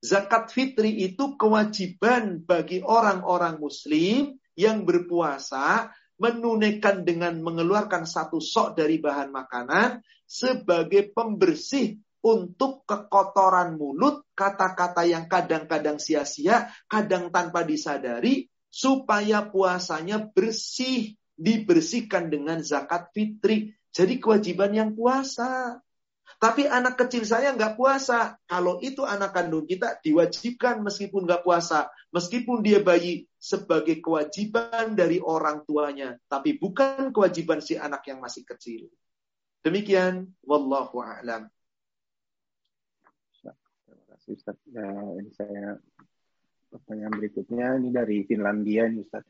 [0.00, 9.00] Zakat fitri itu kewajiban bagi orang-orang muslim yang berpuasa menunaikan dengan mengeluarkan satu sok dari
[9.00, 19.48] bahan makanan sebagai pembersih untuk kekotoran mulut, kata-kata yang kadang-kadang sia-sia, kadang tanpa disadari, supaya
[19.48, 23.72] puasanya bersih, dibersihkan dengan zakat fitri.
[23.90, 25.80] Jadi kewajiban yang puasa.
[26.38, 28.38] Tapi anak kecil saya nggak puasa.
[28.46, 31.90] Kalau itu anak kandung kita diwajibkan meskipun nggak puasa.
[32.12, 36.20] Meskipun dia bayi sebagai kewajiban dari orang tuanya.
[36.28, 38.86] Tapi bukan kewajiban si anak yang masih kecil.
[39.64, 40.30] Demikian.
[40.46, 41.50] Wallahu a'lam.
[43.42, 44.56] Terima kasih Ustaz.
[44.70, 44.86] Ya,
[45.18, 45.76] ini saya
[46.70, 49.26] pertanyaan berikutnya ini dari Finlandia ini Ustaz.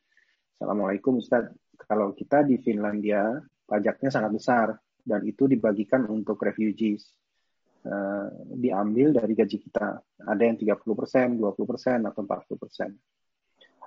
[0.61, 1.49] Assalamualaikum Ustaz.
[1.89, 4.67] Kalau kita di Finlandia pajaknya sangat besar
[5.05, 7.17] dan itu dibagikan untuk refugees.
[7.81, 8.29] Uh,
[8.61, 10.05] diambil dari gaji kita.
[10.29, 12.93] Ada yang 30%, 20%, atau 40%.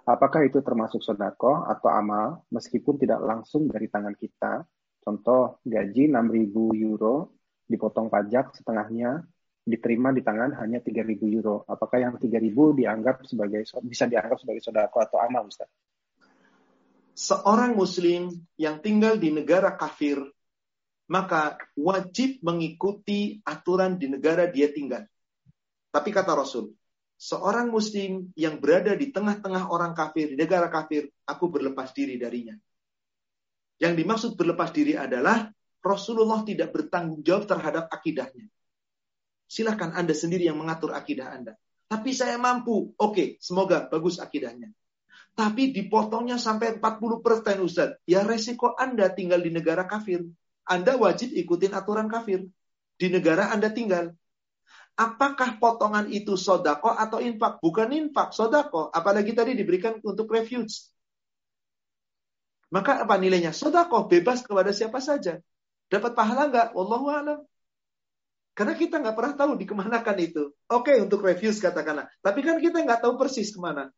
[0.04, 4.66] Apakah itu termasuk sodako atau amal meskipun tidak langsung dari tangan kita?
[4.98, 7.38] Contoh, gaji 6.000 euro
[7.70, 9.24] dipotong pajak setengahnya
[9.64, 11.64] diterima di tangan hanya 3.000 euro.
[11.70, 15.70] Apakah yang 3.000 dianggap sebagai bisa dianggap sebagai sodako atau amal, Ustaz?
[17.14, 20.22] Seorang muslim yang tinggal di negara kafir
[21.14, 25.04] maka wajib mengikuti aturan di negara dia tinggal.
[25.94, 26.74] Tapi kata Rasul,
[27.20, 32.58] seorang muslim yang berada di tengah-tengah orang kafir, di negara kafir, aku berlepas diri darinya.
[33.78, 35.52] Yang dimaksud berlepas diri adalah
[35.84, 38.48] Rasulullah tidak bertanggung jawab terhadap akidahnya.
[39.46, 41.54] Silahkan Anda sendiri yang mengatur akidah Anda.
[41.92, 42.96] Tapi saya mampu.
[42.98, 44.72] Oke, semoga bagus akidahnya.
[45.34, 47.98] Tapi dipotongnya sampai 40% Ustaz.
[48.06, 50.22] Ya resiko Anda tinggal di negara kafir.
[50.64, 52.46] Anda wajib ikutin aturan kafir.
[53.02, 54.14] Di negara Anda tinggal.
[54.94, 57.58] Apakah potongan itu sodako atau infak?
[57.66, 58.94] Bukan infak, sodako.
[58.94, 60.94] Apalagi tadi diberikan untuk refuge.
[62.70, 63.58] Maka apa nilainya?
[63.58, 65.42] Sodako, bebas kepada siapa saja.
[65.90, 66.68] Dapat pahala nggak?
[66.78, 67.40] Wallahu alam.
[68.54, 70.54] Karena kita nggak pernah tahu dikemanakan itu.
[70.70, 72.06] Oke, untuk refuge katakanlah.
[72.22, 73.90] Tapi kan kita nggak tahu persis ke mana.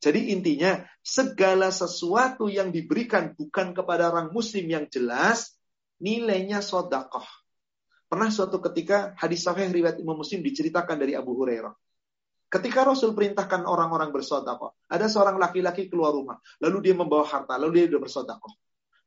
[0.00, 5.60] Jadi intinya, segala sesuatu yang diberikan bukan kepada orang muslim yang jelas,
[6.00, 7.28] nilainya sodakoh.
[8.08, 11.70] Pernah suatu ketika hadis sahih riwayat Imam Muslim diceritakan dari Abu Hurairah.
[12.50, 17.78] Ketika Rasul perintahkan orang-orang bersodakoh, ada seorang laki-laki keluar rumah, lalu dia membawa harta, lalu
[17.78, 18.52] dia sudah bersodakoh.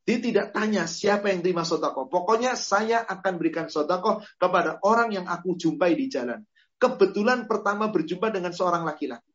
[0.07, 2.07] Dia tidak tanya siapa yang terima sodakoh.
[2.07, 6.39] Pokoknya saya akan berikan sodakoh kepada orang yang aku jumpai di jalan.
[6.79, 9.32] Kebetulan pertama berjumpa dengan seorang laki-laki.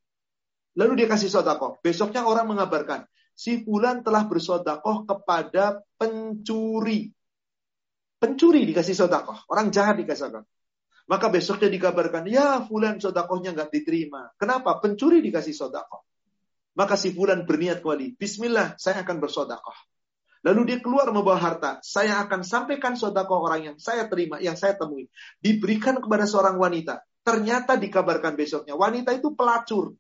[0.79, 1.83] Lalu dia kasih sodakoh.
[1.83, 3.03] Besoknya orang mengabarkan,
[3.35, 7.11] si Fulan telah bersodakoh kepada pencuri.
[8.19, 9.43] Pencuri dikasih sodakoh.
[9.51, 10.51] Orang jahat dikasih sodakoh.
[11.09, 14.29] Maka besoknya dikabarkan, ya fulan sodakohnya nggak diterima.
[14.37, 14.77] Kenapa?
[14.77, 16.05] Pencuri dikasih sodakoh.
[16.77, 19.75] Maka si fulan berniat kembali, Bismillah, saya akan bersodakoh.
[20.45, 21.81] Lalu dia keluar membawa harta.
[21.81, 25.09] Saya akan sampaikan sodakoh orang yang saya terima, yang saya temui.
[25.41, 27.01] Diberikan kepada seorang wanita.
[27.25, 29.97] Ternyata dikabarkan besoknya, wanita itu pelacur.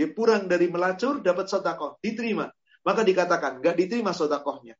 [0.00, 2.00] Dia pulang dari melacur, dapat sodakoh.
[2.00, 2.48] Diterima.
[2.80, 4.72] Maka dikatakan, nggak diterima sodakohnya.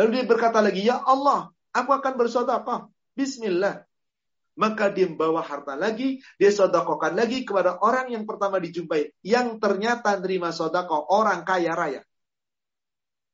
[0.00, 2.88] Lalu dia berkata lagi, ya Allah, Aku akan bersodakoh.
[3.12, 3.84] Bismillah.
[4.58, 9.14] Maka dia membawa harta lagi, dia sodakohkan lagi kepada orang yang pertama dijumpai.
[9.22, 12.02] Yang ternyata terima sodakoh, orang kaya raya.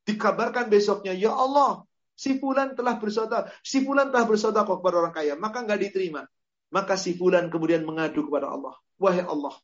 [0.04, 5.32] Dikabarkan besoknya, ya Allah, si fulan telah bersodakoh, si fulan telah bersodakoh kepada orang kaya,
[5.32, 6.28] maka nggak diterima.
[6.68, 8.76] Maka si fulan kemudian mengadu kepada Allah.
[9.00, 9.56] Wahai Allah,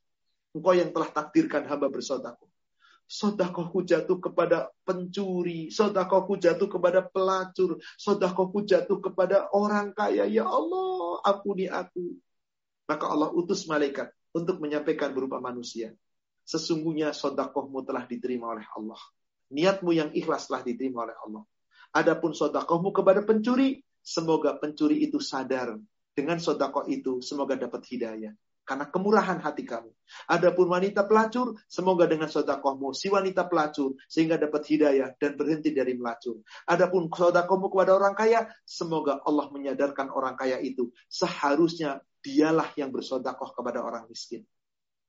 [0.56, 2.51] engkau yang telah takdirkan hamba bersodakoh
[3.10, 10.31] sodakohku jatuh kepada pencuri, sodakohku jatuh kepada pelacur, sodakohku jatuh kepada orang kaya.
[10.31, 12.14] Ya Allah, ampuni aku.
[12.86, 15.90] Maka Allah utus malaikat untuk menyampaikan berupa manusia.
[16.47, 19.02] Sesungguhnya sodakohmu telah diterima oleh Allah.
[19.51, 21.43] niatmu yang ikhlaslah diterima oleh Allah.
[21.90, 25.74] Adapun sodakohmu kepada pencuri, semoga pencuri itu sadar.
[26.14, 28.31] Dengan sodakoh itu, semoga dapat hidayah.
[28.70, 29.90] Karena kemurahan hati kamu.
[30.30, 35.98] Adapun wanita pelacur, semoga dengan sodakohmu si wanita pelacur sehingga dapat hidayah dan berhenti dari
[35.98, 36.38] melacur.
[36.70, 43.51] Adapun sodakohmu kepada orang kaya, semoga Allah menyadarkan orang kaya itu seharusnya dialah yang bersodakoh
[43.59, 44.47] kepada orang miskin.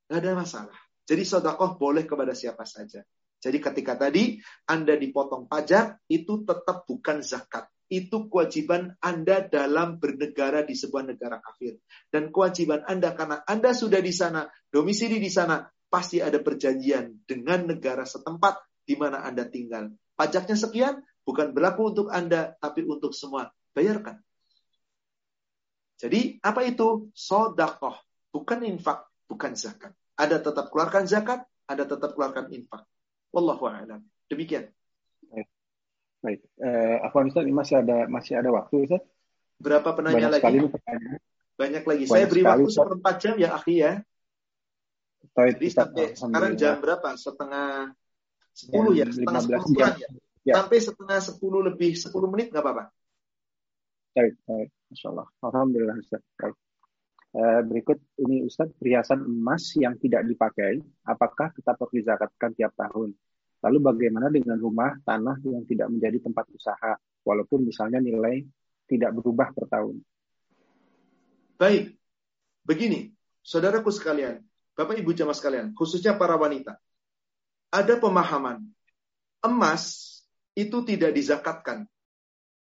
[0.10, 0.78] Tidak ada masalah.
[1.06, 3.06] Jadi sodakoh boleh kepada siapa saja.
[3.38, 7.70] Jadi ketika tadi Anda dipotong pajak, itu tetap bukan zakat.
[7.92, 11.76] Itu kewajiban Anda dalam bernegara di sebuah negara kafir.
[12.08, 17.68] Dan kewajiban Anda karena Anda sudah di sana, domisili di sana, pasti ada perjanjian dengan
[17.68, 19.92] negara setempat di mana Anda tinggal.
[20.16, 20.96] Pajaknya sekian,
[21.28, 23.52] bukan berlaku untuk Anda, tapi untuk semua.
[23.76, 24.24] Bayarkan.
[26.00, 27.12] Jadi apa itu?
[27.12, 28.00] Sodakoh.
[28.32, 29.92] Bukan infak, bukan zakat.
[30.16, 32.88] Ada tetap keluarkan zakat, ada tetap keluarkan infak.
[33.36, 34.02] Wallahu a'lam.
[34.32, 34.72] Demikian.
[36.22, 36.40] Baik.
[36.62, 39.02] Uh, Afwan ini masih ada masih ada waktu Ustaz?
[39.58, 40.46] Berapa penanya Banyak lagi?
[41.58, 42.04] Banyak lagi.
[42.06, 43.94] Banyak Saya beri sekali, waktu seperempat jam ya, akhi ya.
[45.32, 47.10] Baik, Jadi sampai sekarang jam berapa?
[47.14, 47.94] Setengah
[48.54, 49.90] sepuluh ya, setengah sepuluh ya.
[50.46, 50.54] ya.
[50.58, 52.86] Sampai setengah sepuluh lebih sepuluh menit nggak apa-apa.
[54.18, 54.70] Baik, baik.
[54.92, 55.28] Masya Allah.
[55.42, 56.22] Alhamdulillah Ustaz.
[56.38, 56.56] Baik.
[57.32, 63.16] Uh, berikut ini Ustaz, perhiasan emas yang tidak dipakai, apakah kita perlu dizakatkan tiap tahun?
[63.62, 68.42] Lalu bagaimana dengan rumah, tanah yang tidak menjadi tempat usaha, walaupun misalnya nilai
[68.90, 70.02] tidak berubah per tahun?
[71.62, 71.94] Baik,
[72.66, 73.14] begini,
[73.46, 74.42] saudaraku sekalian,
[74.74, 76.82] Bapak Ibu jamaah sekalian, khususnya para wanita,
[77.70, 78.66] ada pemahaman
[79.46, 80.10] emas
[80.58, 81.86] itu tidak dizakatkan.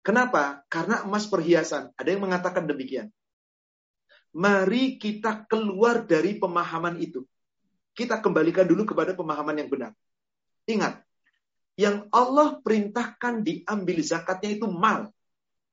[0.01, 0.63] Kenapa?
[0.71, 1.91] Karena emas perhiasan.
[1.99, 3.11] Ada yang mengatakan demikian.
[4.31, 7.25] Mari kita keluar dari pemahaman itu.
[7.91, 9.91] Kita kembalikan dulu kepada pemahaman yang benar.
[10.67, 11.07] Ingat,
[11.79, 15.13] yang Allah perintahkan diambil zakatnya itu mal.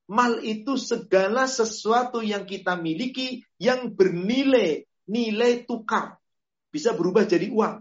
[0.05, 6.21] Mal itu segala sesuatu yang kita miliki yang bernilai, nilai tukar.
[6.69, 7.81] Bisa berubah jadi uang.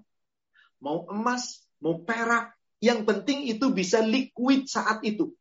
[0.80, 2.56] Mau emas, mau perak.
[2.80, 5.36] Yang penting itu bisa liquid saat itu.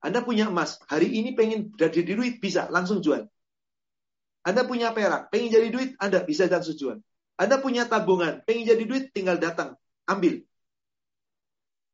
[0.00, 3.28] Anda punya emas, hari ini pengen jadi duit, bisa langsung jual.
[4.46, 6.98] Anda punya perak, pengen jadi duit, Anda bisa langsung jual.
[7.36, 9.76] Anda punya tabungan, pengen jadi duit, tinggal datang,
[10.08, 10.47] ambil.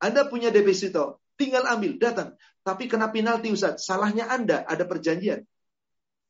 [0.04, 2.36] Anda punya deposito, tinggal ambil, datang.
[2.60, 3.88] Tapi kena penalti Ustaz.
[3.88, 5.40] Salahnya Anda, ada perjanjian.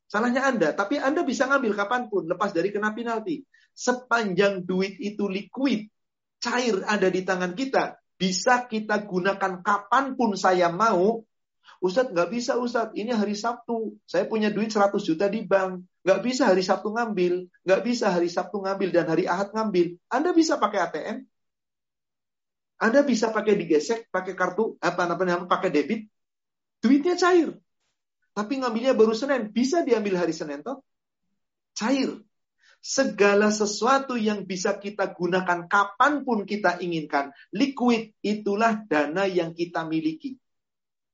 [0.07, 3.43] Salahnya Anda, tapi Anda bisa ngambil kapan pun, lepas dari kena penalti.
[3.75, 5.91] Sepanjang duit itu liquid,
[6.39, 11.27] cair ada di tangan kita, bisa kita gunakan kapan pun saya mau.
[11.83, 15.83] Ustadz nggak bisa Ustadz, ini hari Sabtu, saya punya duit 100 juta di bank.
[16.07, 19.99] Nggak bisa hari Sabtu ngambil, nggak bisa hari Sabtu ngambil dan hari Ahad ngambil.
[20.07, 21.27] Anda bisa pakai ATM,
[22.79, 26.11] anda bisa pakai digesek, pakai kartu, apa namanya, pakai debit.
[26.83, 27.55] Duitnya cair.
[28.35, 29.55] Tapi ngambilnya baru Senin.
[29.55, 30.83] Bisa diambil hari Senin toh?
[31.79, 32.19] Cair.
[32.85, 37.33] Segala sesuatu yang bisa kita gunakan kapan pun kita inginkan.
[37.55, 40.37] Liquid itulah dana yang kita miliki.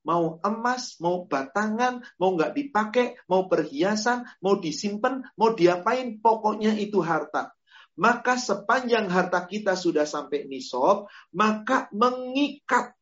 [0.03, 7.05] Mau emas, mau batangan, mau nggak dipakai, mau perhiasan, mau disimpan, mau diapain, pokoknya itu
[7.05, 7.53] harta
[7.99, 12.95] maka sepanjang harta kita sudah sampai nisab, maka mengikat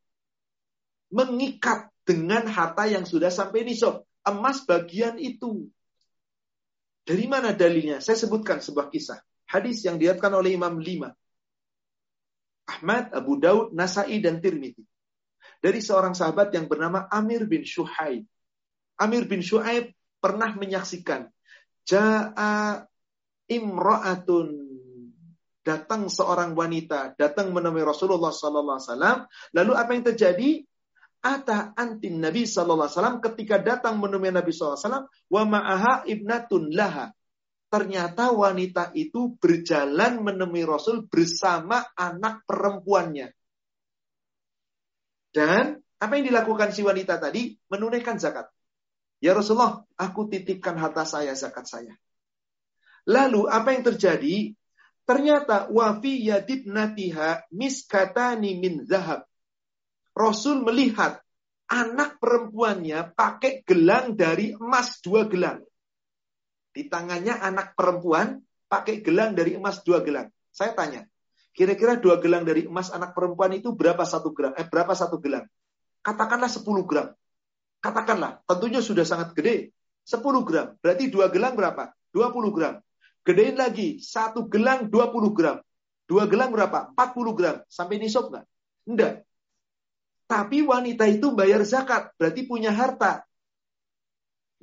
[1.09, 4.05] mengikat dengan harta yang sudah sampai nisab.
[4.25, 5.69] Emas bagian itu.
[7.05, 8.05] Dari mana dalilnya?
[8.05, 9.17] Saya sebutkan sebuah kisah.
[9.49, 11.09] Hadis yang diatkan oleh Imam Lima.
[12.69, 14.85] Ahmad, Abu Daud, Nasai, dan Tirmidzi.
[15.65, 18.29] Dari seorang sahabat yang bernama Amir bin Shuhaib.
[19.01, 19.89] Amir bin Shuhaib
[20.21, 21.33] pernah menyaksikan.
[21.89, 22.85] Ja'a
[23.49, 24.68] imra'atun
[25.69, 29.19] datang seorang wanita datang menemui Rasulullah sallallahu alaihi wasallam
[29.53, 30.51] lalu apa yang terjadi?
[31.19, 36.73] Ata antin Nabi sallallahu alaihi wasallam ketika datang menemui Nabi sallallahu alaihi wa ma'aha ibnatun
[36.73, 37.13] laha.
[37.69, 43.29] Ternyata wanita itu berjalan menemui Rasul bersama anak perempuannya.
[45.29, 47.61] Dan apa yang dilakukan si wanita tadi?
[47.69, 48.49] Menunaikan zakat.
[49.21, 51.93] Ya Rasulullah aku titipkan harta saya zakat saya.
[53.05, 54.55] Lalu apa yang terjadi
[55.09, 59.25] Ternyata wafi yadib natiha miskatani min zahab.
[60.13, 61.25] Rasul melihat
[61.65, 65.65] anak perempuannya pakai gelang dari emas dua gelang.
[66.77, 68.37] Di tangannya anak perempuan
[68.69, 70.29] pakai gelang dari emas dua gelang.
[70.53, 71.09] Saya tanya,
[71.57, 74.53] kira-kira dua gelang dari emas anak perempuan itu berapa satu gram?
[74.61, 75.49] Eh berapa satu gelang?
[76.05, 77.09] Katakanlah 10 gram.
[77.85, 79.77] Katakanlah, tentunya sudah sangat gede.
[80.09, 80.73] 10 gram.
[80.81, 81.93] Berarti dua gelang berapa?
[82.17, 82.81] 20 gram.
[83.29, 85.61] Gedein lagi, satu gelang 20 gram.
[86.09, 86.97] Dua gelang berapa?
[86.97, 87.57] 40 gram.
[87.69, 88.47] Sampai nisab nggak?
[88.89, 89.15] Enggak.
[90.25, 93.29] Tapi wanita itu bayar zakat, berarti punya harta.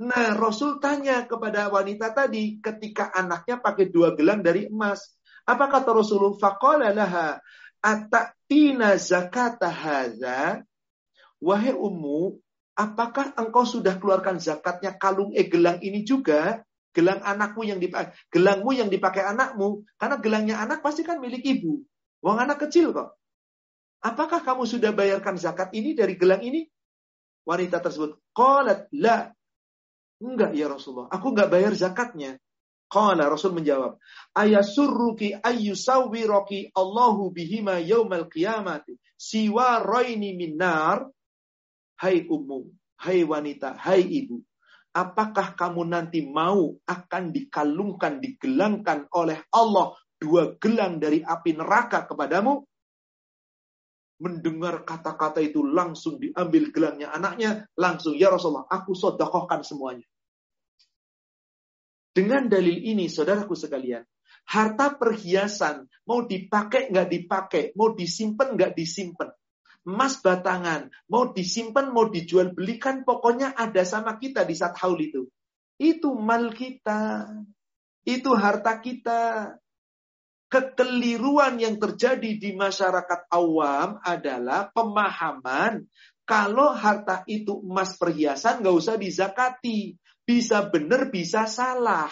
[0.02, 5.14] Nah, Rasul tanya kepada wanita tadi ketika anaknya pakai dua gelang dari emas.
[5.46, 6.34] Apa kata Rasulullah?
[6.42, 7.38] Faqala laha
[7.86, 10.66] atatina zakata hadza?
[11.38, 12.42] Wahai ummu,
[12.74, 16.66] apakah engkau sudah keluarkan zakatnya kalung eh gelang ini juga?
[16.96, 21.84] Gelang anakmu yang dipakai, gelangmu yang dipakai anakmu, karena gelangnya anak pasti kan milik ibu.
[22.24, 23.20] Wong anak kecil kok.
[24.00, 26.64] Apakah kamu sudah bayarkan zakat ini dari gelang ini?
[27.44, 29.28] Wanita tersebut, qalat la.
[30.24, 32.40] Enggak ya Rasulullah, aku enggak bayar zakatnya.
[32.86, 33.98] Qala Rasul menjawab,
[34.38, 41.10] ayasurruki ayyusawwiraki Allahu bihima yaumal qiyamati siwa roini minar.
[41.98, 42.70] Hai ummu,
[43.02, 44.40] hai wanita, hai ibu.
[44.96, 52.64] Apakah kamu nanti mau akan dikalungkan, digelangkan oleh Allah dua gelang dari api neraka kepadamu?
[54.16, 60.08] mendengar kata-kata itu langsung diambil gelangnya anaknya, langsung ya Rasulullah, aku sodakohkan semuanya.
[62.16, 64.08] Dengan dalil ini, saudaraku sekalian,
[64.48, 69.36] harta perhiasan mau dipakai nggak dipakai, mau disimpan nggak disimpan,
[69.86, 75.30] emas batangan mau disimpan mau dijual belikan, pokoknya ada sama kita di saat haul itu.
[75.78, 77.30] Itu mal kita,
[78.04, 79.54] itu harta kita
[80.50, 85.86] kekeliruan yang terjadi di masyarakat awam adalah pemahaman
[86.26, 89.98] kalau harta itu emas perhiasan nggak usah dizakati.
[90.26, 92.10] Bisa benar, bisa salah.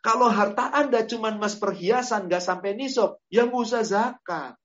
[0.00, 4.56] Kalau harta Anda cuma emas perhiasan nggak sampai nisab, ya nggak usah zakat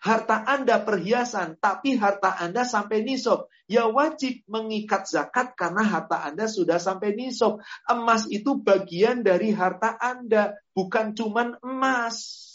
[0.00, 6.48] harta Anda perhiasan, tapi harta Anda sampai nisab, ya wajib mengikat zakat karena harta Anda
[6.48, 7.60] sudah sampai nisab.
[7.84, 12.48] Emas itu bagian dari harta Anda, bukan cuman emas.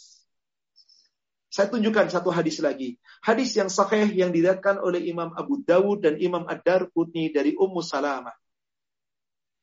[1.53, 2.99] Saya tunjukkan satu hadis lagi.
[3.23, 8.35] Hadis yang sahih yang diriatkan oleh Imam Abu Dawud dan Imam Ad-Darqutni dari Ummu Salamah.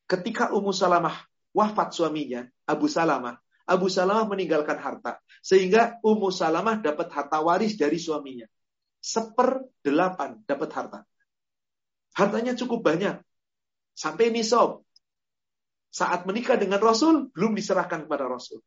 [0.09, 1.13] Ketika Ummu Salamah
[1.53, 5.23] wafat suaminya, Abu Salamah, Abu Salamah meninggalkan harta.
[5.43, 8.47] Sehingga Ummu Salamah dapat harta waris dari suaminya.
[9.03, 11.01] Seper delapan dapat harta.
[12.15, 13.19] Hartanya cukup banyak.
[13.93, 14.87] Sampai nisab.
[15.93, 18.65] Saat menikah dengan Rasul, belum diserahkan kepada Rasul.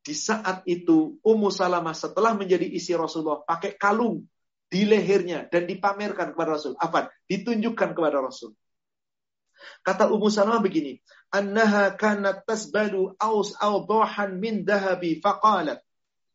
[0.00, 4.24] Di saat itu, Ummu Salamah setelah menjadi isi Rasulullah, pakai kalung
[4.68, 6.72] di lehernya dan dipamerkan kepada Rasul.
[6.80, 7.12] Apa?
[7.28, 8.56] Ditunjukkan kepada Rasul.
[9.82, 10.98] Kata Ummu Salamah begini,
[11.32, 15.82] annaha kanat tasbalu aus au dohan min dahabi faqalat.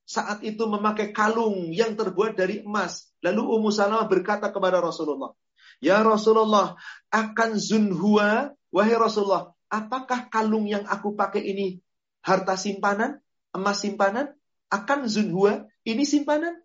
[0.03, 3.07] Saat itu memakai kalung yang terbuat dari emas.
[3.23, 5.31] Lalu Ummu Salamah berkata kepada Rasulullah,
[5.79, 6.75] Ya Rasulullah,
[7.11, 11.79] akan zunhua, wahai Rasulullah, apakah kalung yang aku pakai ini
[12.23, 13.19] harta simpanan,
[13.51, 14.31] emas simpanan?
[14.71, 16.63] Akan zunhua, ini simpanan?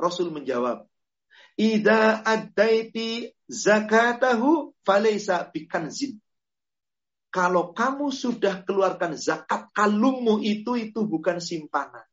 [0.00, 0.88] Rasul menjawab,
[1.56, 6.22] Ida addaiti zakatahu falaysa bikanzin.
[7.32, 12.04] Kalau kamu sudah keluarkan zakat kalungmu itu, itu bukan simpanan.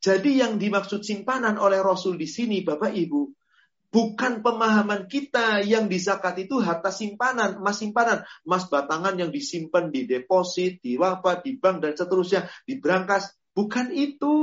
[0.00, 3.28] Jadi yang dimaksud simpanan oleh Rasul di sini, Bapak Ibu,
[3.92, 9.92] bukan pemahaman kita yang di zakat itu harta simpanan, emas simpanan, emas batangan yang disimpan
[9.92, 13.32] di deposit, di wafat, di bank, dan seterusnya, di berangkas.
[13.52, 14.36] Bukan itu.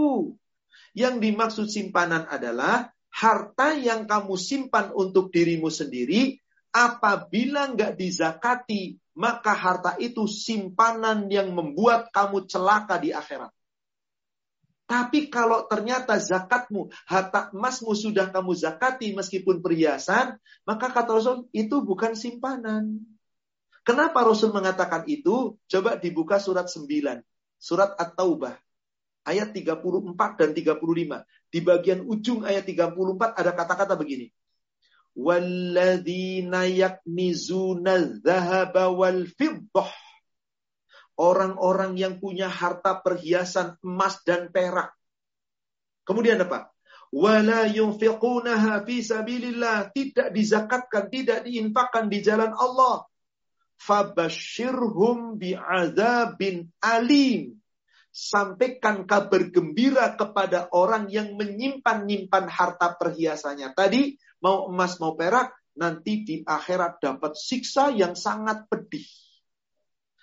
[0.95, 6.35] Yang dimaksud simpanan adalah harta yang kamu simpan untuk dirimu sendiri,
[6.75, 13.55] apabila nggak dizakati, maka harta itu simpanan yang membuat kamu celaka di akhirat.
[14.85, 20.37] Tapi kalau ternyata zakatmu, harta emasmu sudah kamu zakati meskipun perhiasan,
[20.67, 23.01] maka kata Rasul itu bukan simpanan.
[23.81, 25.57] Kenapa Rasul mengatakan itu?
[25.65, 26.85] Coba dibuka surat 9.
[27.57, 28.61] Surat At-Taubah.
[29.25, 29.81] Ayat 34
[30.37, 31.25] dan 35.
[31.56, 34.27] Di bagian ujung ayat 34 ada kata-kata begini.
[35.15, 39.88] Walladzina yaknizuna dhahaba wal fiddah.
[41.15, 44.91] Orang-orang yang punya harta perhiasan emas dan perak.
[46.03, 46.76] Kemudian apa?
[47.15, 49.95] Wala yunfiqunaha fi sabilillah.
[49.95, 53.07] Tidak dizakatkan, tidak diinfakkan di jalan Allah.
[53.80, 57.55] Fabashirhum bi'adzabin alim
[58.15, 66.23] sampaikan kabar gembira kepada orang yang menyimpan-nyimpan harta perhiasannya tadi, mau emas mau perak, nanti
[66.23, 69.03] di akhirat dapat siksa yang sangat pedih.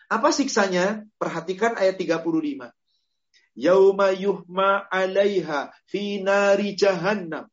[0.09, 1.05] Apa siksanya?
[1.21, 2.73] Perhatikan ayat 35.
[3.61, 7.45] Yauma yuhma alaiha fi nari jahannam.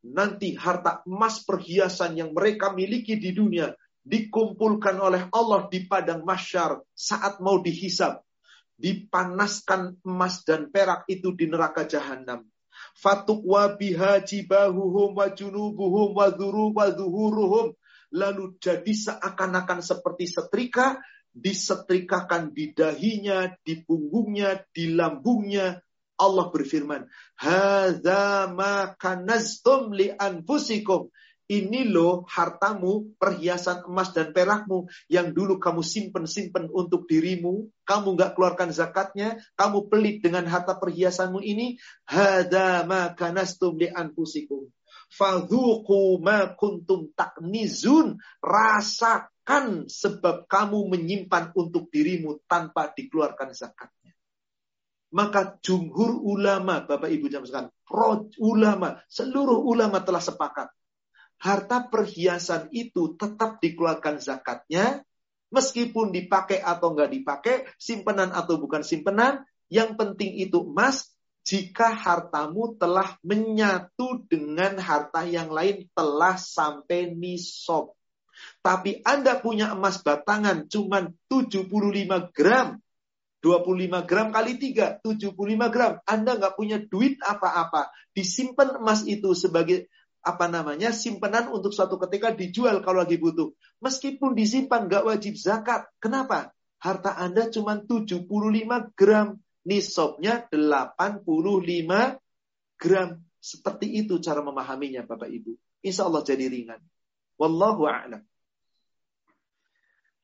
[0.00, 6.80] Nanti harta emas perhiasan yang mereka miliki di dunia dikumpulkan oleh Allah di padang masyar
[6.92, 8.23] saat mau dihisab
[8.84, 12.44] dipanaskan emas dan perak itu di neraka jahanam.
[13.00, 17.72] Fatukwa biha jibahuhum wa junubuhum wa dhuru wa dhuhuruhum.
[18.12, 21.00] Lalu jadi seakan-akan seperti setrika,
[21.32, 25.80] disetrikakan di dahinya, di punggungnya, di lambungnya.
[26.14, 27.08] Allah berfirman,
[27.40, 31.08] Hadza ma kanaztum li anfusikum.
[31.44, 37.68] Ini loh hartamu, perhiasan emas dan perakmu yang dulu kamu simpen-simpen untuk dirimu.
[37.84, 39.36] Kamu nggak keluarkan zakatnya.
[39.52, 41.76] Kamu pelit dengan harta perhiasanmu ini.
[42.08, 44.72] Hada ma kanastum li anfusikum.
[45.12, 48.16] Fadhuku ma kuntum taknizun.
[48.40, 54.16] Rasakan sebab kamu menyimpan untuk dirimu tanpa dikeluarkan zakatnya.
[55.12, 57.68] Maka jumhur ulama, Bapak Ibu jam sekarang,
[58.40, 60.72] ulama, seluruh ulama telah sepakat
[61.44, 65.04] harta perhiasan itu tetap dikeluarkan zakatnya,
[65.52, 71.12] meskipun dipakai atau nggak dipakai, simpenan atau bukan simpenan, yang penting itu emas,
[71.44, 77.92] jika hartamu telah menyatu dengan harta yang lain telah sampai nisob.
[78.64, 81.68] Tapi Anda punya emas batangan cuma 75
[82.32, 82.80] gram.
[83.44, 86.00] 25 gram kali 3, 75 gram.
[86.08, 87.92] Anda nggak punya duit apa-apa.
[88.16, 89.92] Disimpan emas itu sebagai
[90.24, 93.52] apa namanya simpanan untuk suatu ketika dijual kalau lagi butuh.
[93.84, 95.84] Meskipun disimpan nggak wajib zakat.
[96.00, 96.56] Kenapa?
[96.80, 98.24] Harta Anda cuma 75
[98.96, 99.36] gram.
[99.68, 101.24] Nisabnya 85
[102.80, 103.08] gram.
[103.36, 105.52] Seperti itu cara memahaminya Bapak Ibu.
[105.84, 106.80] Insya Allah jadi ringan.
[107.36, 108.24] Wallahu a'lam.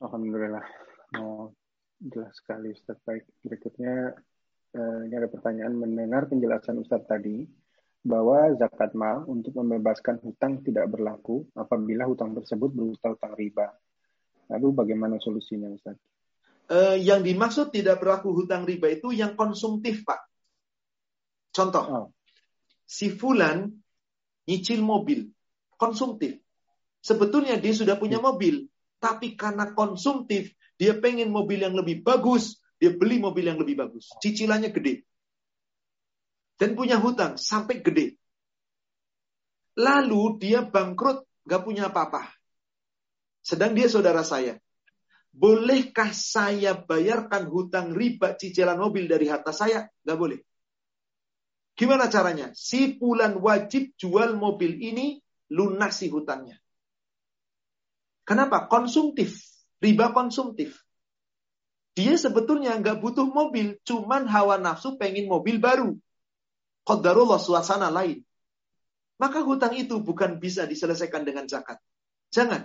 [0.00, 0.64] Alhamdulillah.
[1.20, 1.52] Oh,
[2.00, 2.96] jelas sekali Ustaz.
[3.04, 4.16] Baik, berikutnya
[4.72, 7.44] eh, ini ada pertanyaan mendengar penjelasan Ustaz tadi
[8.00, 13.76] bahwa zakat mal untuk membebaskan hutang tidak berlaku apabila hutang tersebut berupa hutang riba.
[14.48, 16.00] Lalu bagaimana solusinya Ustaz?
[16.70, 20.22] Uh, yang dimaksud tidak berlaku hutang riba itu yang konsumtif Pak.
[21.50, 22.06] Contoh, oh.
[22.86, 23.68] si Fulan
[24.46, 25.28] nyicil mobil,
[25.76, 26.38] konsumtif.
[27.02, 28.26] Sebetulnya dia sudah punya hmm.
[28.26, 28.54] mobil,
[29.02, 34.08] tapi karena konsumtif, dia pengen mobil yang lebih bagus, dia beli mobil yang lebih bagus.
[34.22, 35.09] Cicilannya gede
[36.60, 38.20] dan punya hutang sampai gede.
[39.80, 42.28] Lalu dia bangkrut, gak punya apa-apa.
[43.40, 44.60] Sedang dia saudara saya.
[45.32, 49.88] Bolehkah saya bayarkan hutang riba cicilan mobil dari harta saya?
[50.04, 50.44] Gak boleh.
[51.80, 52.52] Gimana caranya?
[52.52, 55.16] Si pulan wajib jual mobil ini,
[55.48, 56.60] lunasi hutangnya.
[58.28, 58.68] Kenapa?
[58.68, 59.32] Konsumtif.
[59.80, 60.76] Riba konsumtif.
[61.96, 65.96] Dia sebetulnya nggak butuh mobil, cuman hawa nafsu pengen mobil baru.
[66.84, 68.24] Qadarullah suasana lain.
[69.20, 71.76] Maka hutang itu bukan bisa diselesaikan dengan zakat.
[72.32, 72.64] Jangan.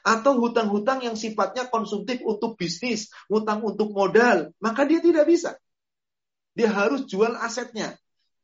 [0.00, 5.60] Atau hutang-hutang yang sifatnya konsumtif untuk bisnis, hutang untuk modal, maka dia tidak bisa.
[6.56, 7.92] Dia harus jual asetnya.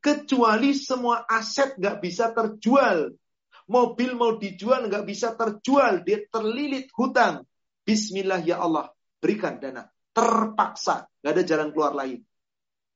[0.04, 3.16] Kecuali semua aset nggak bisa terjual.
[3.70, 6.04] Mobil mau dijual nggak bisa terjual.
[6.04, 7.46] Dia terlilit hutang.
[7.86, 8.92] Bismillah ya Allah.
[9.22, 9.88] Berikan dana.
[10.12, 11.08] Terpaksa.
[11.24, 12.20] Nggak ada jalan keluar lain.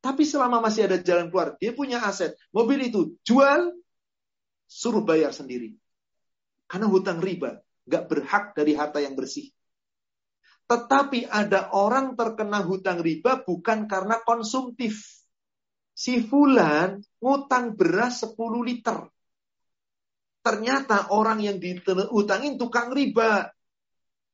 [0.04, 2.36] Tapi selama masih ada jalan keluar, dia punya aset.
[2.52, 3.72] Mobil itu jual,
[4.68, 5.80] suruh bayar sendiri.
[6.68, 9.48] Karena hutang riba, gak berhak dari harta yang bersih.
[10.68, 15.24] Tetapi ada orang terkena hutang riba bukan karena konsumtif.
[15.96, 19.08] Si Fulan ngutang beras 10 liter.
[20.44, 23.48] Ternyata orang yang diutangin tukang riba.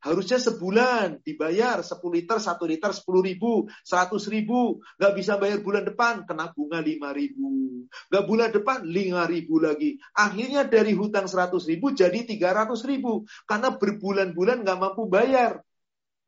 [0.01, 4.81] Harusnya sebulan dibayar 10 liter, 1 liter 10 ribu, 100 ribu.
[4.97, 7.85] Gak bisa bayar bulan depan, kena bunga 5 ribu.
[8.09, 10.01] Gak bulan depan 5 ribu lagi.
[10.17, 13.29] Akhirnya dari hutang 100 ribu jadi 300 ribu.
[13.45, 15.61] Karena berbulan-bulan gak mampu bayar.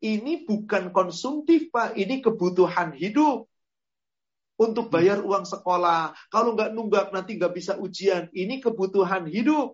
[0.03, 3.49] Ini bukan konsumtif Pak, ini kebutuhan hidup.
[4.53, 6.13] Untuk bayar uang sekolah.
[6.29, 8.29] Kalau nggak nunggak nanti nggak bisa ujian.
[8.29, 9.73] Ini kebutuhan hidup.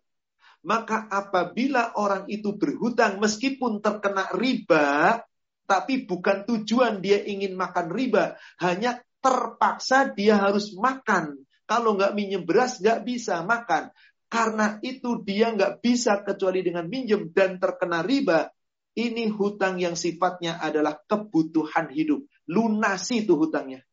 [0.59, 5.23] Maka apabila orang itu berhutang meskipun terkena riba,
[5.63, 11.39] tapi bukan tujuan dia ingin makan riba, hanya terpaksa dia harus makan.
[11.69, 13.93] Kalau nggak minjem beras, nggak bisa makan.
[14.25, 18.49] Karena itu dia nggak bisa kecuali dengan minjem dan terkena riba.
[18.97, 22.25] Ini hutang yang sifatnya adalah kebutuhan hidup.
[22.49, 23.85] Lunasi itu hutangnya.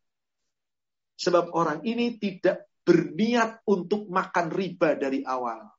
[1.21, 5.76] Sebab orang ini tidak berniat untuk makan riba dari awal.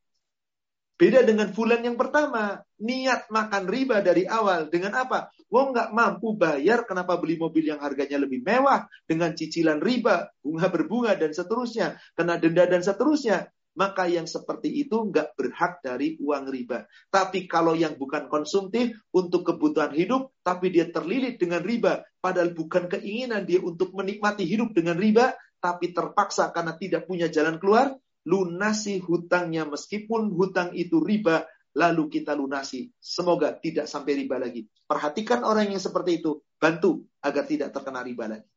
[0.98, 2.58] Beda dengan bulan yang pertama.
[2.82, 4.66] Niat makan riba dari awal.
[4.74, 5.30] Dengan apa?
[5.54, 8.90] Wong nggak mampu bayar, kenapa beli mobil yang harganya lebih mewah?
[9.06, 12.02] Dengan cicilan riba, bunga berbunga, dan seterusnya.
[12.18, 13.46] Kena denda dan seterusnya.
[13.78, 16.90] Maka yang seperti itu nggak berhak dari uang riba.
[17.14, 22.02] Tapi kalau yang bukan konsumtif, untuk kebutuhan hidup, tapi dia terlilit dengan riba.
[22.18, 27.62] Padahal bukan keinginan dia untuk menikmati hidup dengan riba, tapi terpaksa karena tidak punya jalan
[27.62, 27.94] keluar,
[28.28, 31.48] lunasi hutangnya meskipun hutang itu riba,
[31.80, 32.92] lalu kita lunasi.
[33.00, 34.68] Semoga tidak sampai riba lagi.
[34.84, 38.48] Perhatikan orang yang seperti itu, bantu agar tidak terkena riba lagi.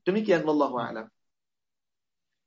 [0.00, 1.06] Demikian wallahu a'lam.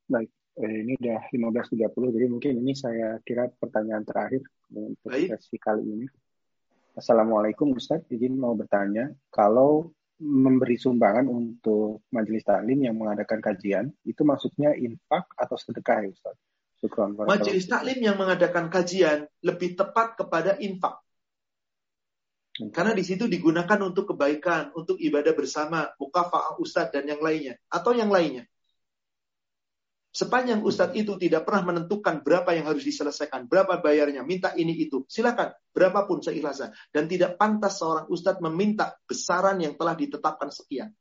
[0.10, 4.42] Baik, eh, ini udah 15.30 jadi mungkin ini saya kira pertanyaan terakhir
[4.74, 5.38] untuk Baik.
[5.38, 6.08] sesi kali ini.
[6.94, 14.22] Assalamualaikum Ustaz, izin mau bertanya, kalau memberi sumbangan untuk majelis taklim yang mengadakan kajian, itu
[14.22, 16.38] maksudnya infak atau sedekah ya Ustaz?
[17.24, 21.00] Majelis taklim yang mengadakan kajian lebih tepat kepada infak.
[22.60, 22.70] Hmm.
[22.70, 27.58] Karena di situ digunakan untuk kebaikan, untuk ibadah bersama, mukafa'ah ustadz dan yang lainnya.
[27.72, 28.46] Atau yang lainnya.
[30.14, 35.02] Sepanjang ustadz itu tidak pernah menentukan berapa yang harus diselesaikan, berapa bayarnya, minta ini itu,
[35.10, 36.70] silakan, berapapun seikhlasnya.
[36.94, 40.94] Dan tidak pantas seorang ustadz meminta besaran yang telah ditetapkan sekian.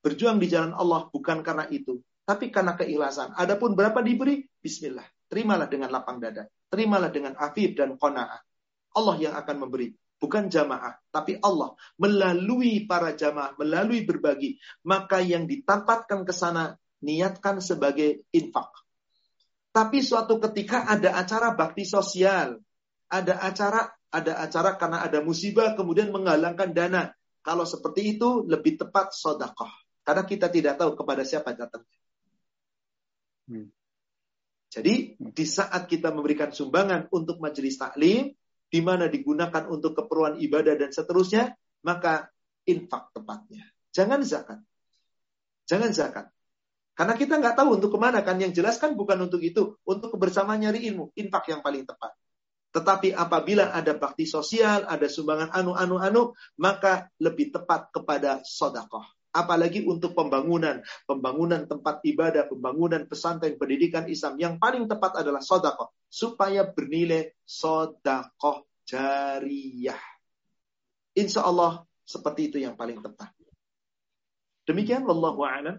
[0.00, 3.38] Berjuang di jalan Allah bukan karena itu, tapi karena keikhlasan.
[3.38, 5.06] Adapun berapa diberi, bismillah.
[5.30, 6.50] Terimalah dengan lapang dada.
[6.66, 8.42] Terimalah dengan afif dan qanaah.
[8.98, 9.94] Allah yang akan memberi.
[10.16, 14.56] Bukan jamaah, tapi Allah melalui para jamaah, melalui berbagi.
[14.88, 16.72] Maka yang ditampatkan ke sana
[17.04, 18.72] niatkan sebagai infak.
[19.76, 22.56] Tapi suatu ketika ada acara bakti sosial,
[23.12, 27.12] ada acara ada acara karena ada musibah kemudian menggalangkan dana.
[27.44, 29.68] Kalau seperti itu lebih tepat sodakoh.
[30.00, 32.05] Karena kita tidak tahu kepada siapa datangnya.
[33.46, 33.70] Hmm.
[34.70, 38.34] Jadi di saat kita memberikan sumbangan untuk majelis taklim,
[38.66, 41.54] di mana digunakan untuk keperluan ibadah dan seterusnya,
[41.86, 42.28] maka
[42.66, 43.64] infak tepatnya.
[43.94, 44.60] Jangan zakat.
[45.70, 46.26] Jangan zakat.
[46.96, 48.36] Karena kita nggak tahu untuk ke mana kan.
[48.36, 49.78] Yang jelas kan bukan untuk itu.
[49.86, 51.12] Untuk kebersamaan nyari ilmu.
[51.16, 52.12] Infak yang paling tepat.
[52.76, 59.15] Tetapi apabila ada bakti sosial, ada sumbangan anu-anu-anu, maka lebih tepat kepada sodakoh.
[59.36, 64.40] Apalagi untuk pembangunan, pembangunan tempat ibadah, pembangunan pesantren, pendidikan Islam.
[64.40, 65.92] Yang paling tepat adalah sodakoh.
[66.08, 70.00] Supaya bernilai sodakoh jariyah.
[71.20, 73.28] Insya Allah seperti itu yang paling tepat.
[74.64, 75.76] Demikian, Wallahu a'lam.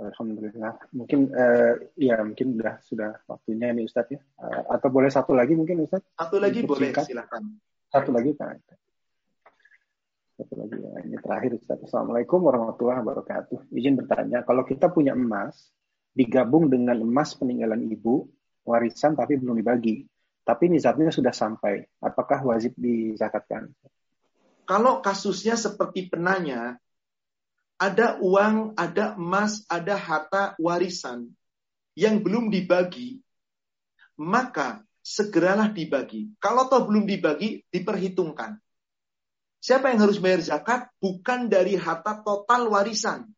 [0.00, 0.80] Alhamdulillah.
[0.96, 4.20] Mungkin uh, ya mungkin sudah sudah waktunya ini Ustadz ya.
[4.40, 6.16] Uh, atau boleh satu lagi mungkin Ustadz?
[6.16, 7.60] Satu lagi boleh silakan.
[7.92, 8.48] Satu lagi Pak.
[10.42, 10.90] Satu lagi ya.
[11.06, 11.86] Ini terakhir Ustadz.
[11.86, 13.70] Assalamualaikum warahmatullahi wabarakatuh.
[13.78, 15.70] Izin bertanya, kalau kita punya emas
[16.18, 18.26] digabung dengan emas peninggalan ibu,
[18.66, 20.02] warisan tapi belum dibagi,
[20.42, 23.70] tapi nisabnya sudah sampai, apakah wajib dizakatkan?
[24.66, 26.74] Kalau kasusnya seperti penanya,
[27.78, 31.30] ada uang, ada emas, ada harta warisan
[31.94, 33.22] yang belum dibagi,
[34.18, 36.34] maka segeralah dibagi.
[36.42, 38.58] Kalau toh belum dibagi, diperhitungkan.
[39.62, 40.90] Siapa yang harus bayar zakat?
[40.98, 43.30] Bukan dari harta total warisan.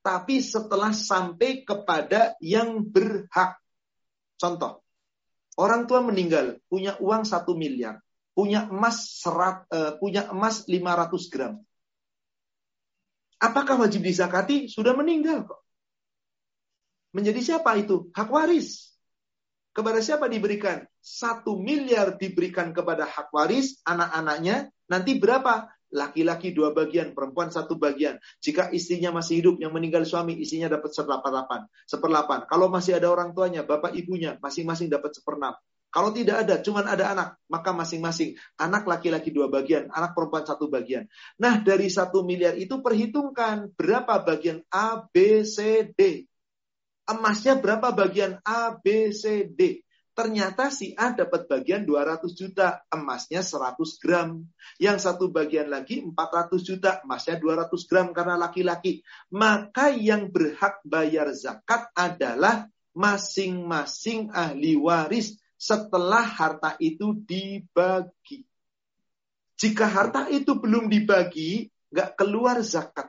[0.00, 3.60] Tapi setelah sampai kepada yang berhak.
[4.40, 4.80] Contoh,
[5.60, 8.00] orang tua meninggal, punya uang satu miliar,
[8.32, 11.60] punya emas serat, uh, punya emas 500 gram.
[13.38, 14.72] Apakah wajib dizakati?
[14.72, 15.60] Sudah meninggal kok.
[17.12, 18.08] Menjadi siapa itu?
[18.16, 18.96] Hak waris.
[19.76, 20.82] Kepada siapa diberikan?
[20.98, 24.72] Satu miliar diberikan kepada hak waris, anak-anaknya.
[24.92, 25.72] Nanti berapa?
[25.92, 28.16] Laki-laki dua bagian, perempuan satu bagian.
[28.40, 31.68] Jika istrinya masih hidup, yang meninggal suami, istrinya dapat seperlapan.
[31.84, 32.48] Seperlapan.
[32.48, 35.52] Kalau masih ada orang tuanya, bapak ibunya, masing-masing dapat seperenam.
[35.92, 40.72] Kalau tidak ada, cuma ada anak, maka masing-masing anak laki-laki dua bagian, anak perempuan satu
[40.72, 41.04] bagian.
[41.36, 46.24] Nah, dari satu miliar itu perhitungkan berapa bagian A, B, C, D.
[47.04, 49.81] Emasnya berapa bagian A, B, C, D.
[50.12, 54.44] Ternyata si A dapat bagian 200 juta, emasnya 100 gram.
[54.76, 59.00] Yang satu bagian lagi 400 juta, emasnya 200 gram karena laki-laki.
[59.32, 68.44] Maka yang berhak bayar zakat adalah masing-masing ahli waris setelah harta itu dibagi.
[69.56, 73.08] Jika harta itu belum dibagi, nggak keluar zakat.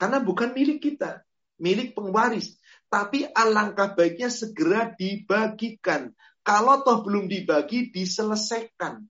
[0.00, 1.24] Karena bukan milik kita,
[1.60, 2.56] milik pengwaris.
[2.96, 6.16] Tapi alangkah baiknya segera dibagikan.
[6.40, 9.04] Kalau toh belum dibagi, diselesaikan.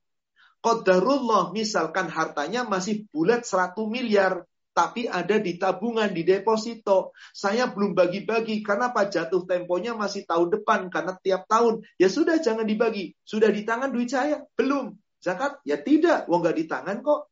[0.59, 4.43] Qadarullah misalkan hartanya masih bulat 100 miliar
[4.75, 7.15] tapi ada di tabungan, di deposito.
[7.31, 11.81] Saya belum bagi-bagi karena apa jatuh temponya masih tahun depan karena tiap tahun.
[11.97, 13.17] Ya sudah jangan dibagi.
[13.23, 14.43] Sudah di tangan duit saya?
[14.59, 14.99] Belum.
[15.23, 15.63] Zakat?
[15.65, 16.27] Ya tidak.
[16.27, 17.31] Wong nggak di tangan kok.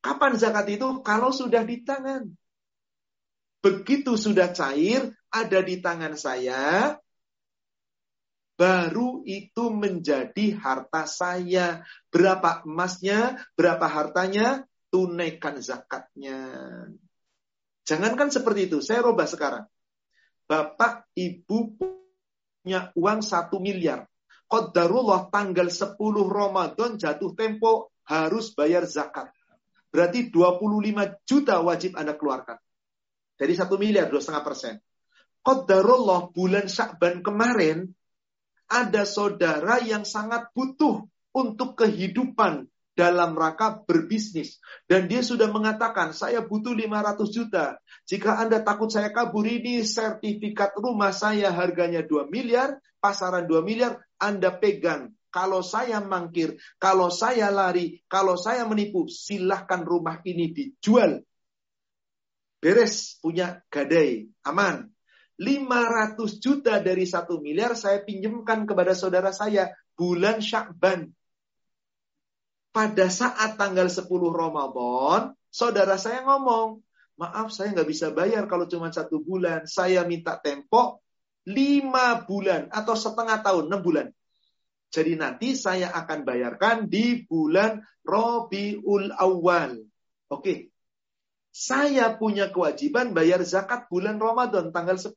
[0.00, 1.04] Kapan zakat itu?
[1.04, 2.24] Kalau sudah di tangan.
[3.64, 6.94] Begitu sudah cair, ada di tangan saya,
[8.54, 11.82] baru itu menjadi harta saya.
[12.06, 14.62] Berapa emasnya, berapa hartanya,
[14.94, 16.38] tunaikan zakatnya.
[17.82, 19.66] Jangankan seperti itu, saya robah sekarang.
[20.46, 24.06] Bapak, Ibu punya uang satu miliar.
[24.46, 25.98] Qadarullah tanggal 10
[26.30, 29.34] Ramadan jatuh tempo harus bayar zakat.
[29.90, 32.60] Berarti 25 juta wajib Anda keluarkan.
[33.34, 34.74] Dari satu miliar, dua setengah persen.
[35.44, 37.92] Qadarullah bulan Syakban kemarin,
[38.64, 41.04] ada saudara yang sangat butuh
[41.36, 42.64] untuk kehidupan
[42.94, 44.62] dalam rangka berbisnis.
[44.88, 47.76] Dan dia sudah mengatakan, saya butuh 500 juta.
[48.06, 54.00] Jika Anda takut saya kabur ini, sertifikat rumah saya harganya 2 miliar, pasaran 2 miliar,
[54.16, 55.12] Anda pegang.
[55.34, 61.26] Kalau saya mangkir, kalau saya lari, kalau saya menipu, silahkan rumah ini dijual.
[62.62, 64.93] Beres, punya gadai, aman.
[65.38, 71.10] 500 juta dari 1 miliar saya pinjamkan kepada saudara saya bulan Syakban
[72.74, 76.82] pada saat tanggal 10 Ramadan, saudara saya ngomong,
[77.14, 79.62] maaf saya nggak bisa bayar kalau cuma satu bulan.
[79.70, 80.98] Saya minta tempo
[81.46, 84.10] lima bulan atau setengah tahun, enam bulan.
[84.90, 89.78] Jadi nanti saya akan bayarkan di bulan Robiul Awal.
[90.34, 90.73] Oke.
[91.54, 95.14] Saya punya kewajiban bayar zakat bulan Ramadan tanggal 10.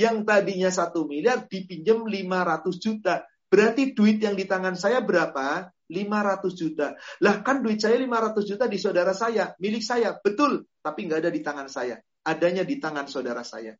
[0.00, 3.28] Yang tadinya satu miliar dipinjam 500 juta.
[3.52, 5.68] Berarti duit yang di tangan saya berapa?
[5.92, 6.96] 500 juta.
[7.20, 10.16] Lah kan duit saya 500 juta di saudara saya, milik saya.
[10.16, 12.00] Betul, tapi nggak ada di tangan saya.
[12.24, 13.76] Adanya di tangan saudara saya.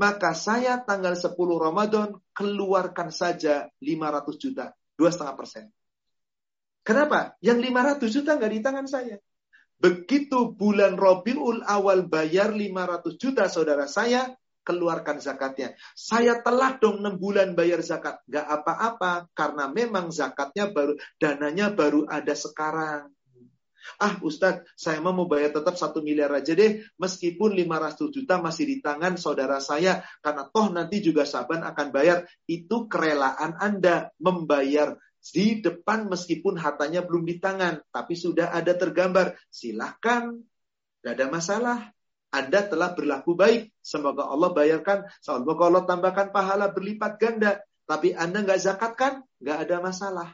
[0.00, 4.72] Maka saya tanggal 10 Ramadan keluarkan saja 500 juta.
[4.96, 5.68] 2,5 persen.
[6.80, 7.36] Kenapa?
[7.44, 9.16] Yang 500 juta nggak di tangan saya.
[9.76, 14.32] Begitu bulan Robiul awal bayar 500 juta saudara saya,
[14.66, 15.78] keluarkan zakatnya.
[15.94, 18.18] Saya telah dong 6 bulan bayar zakat.
[18.26, 23.14] Gak apa-apa, karena memang zakatnya baru, dananya baru ada sekarang.
[24.02, 28.76] Ah Ustadz, saya mau bayar tetap satu miliar aja deh, meskipun 500 juta masih di
[28.82, 32.26] tangan saudara saya, karena toh nanti juga Saban akan bayar.
[32.50, 34.98] Itu kerelaan Anda membayar
[35.32, 39.34] di depan meskipun hartanya belum di tangan, tapi sudah ada tergambar.
[39.48, 40.36] Silahkan,
[41.02, 41.78] gak ada masalah.
[42.34, 43.72] Anda telah berlaku baik.
[43.80, 47.62] Semoga Allah bayarkan, semoga Allah tambahkan pahala berlipat ganda.
[47.86, 50.28] Tapi Anda nggak zakatkan, nggak ada masalah.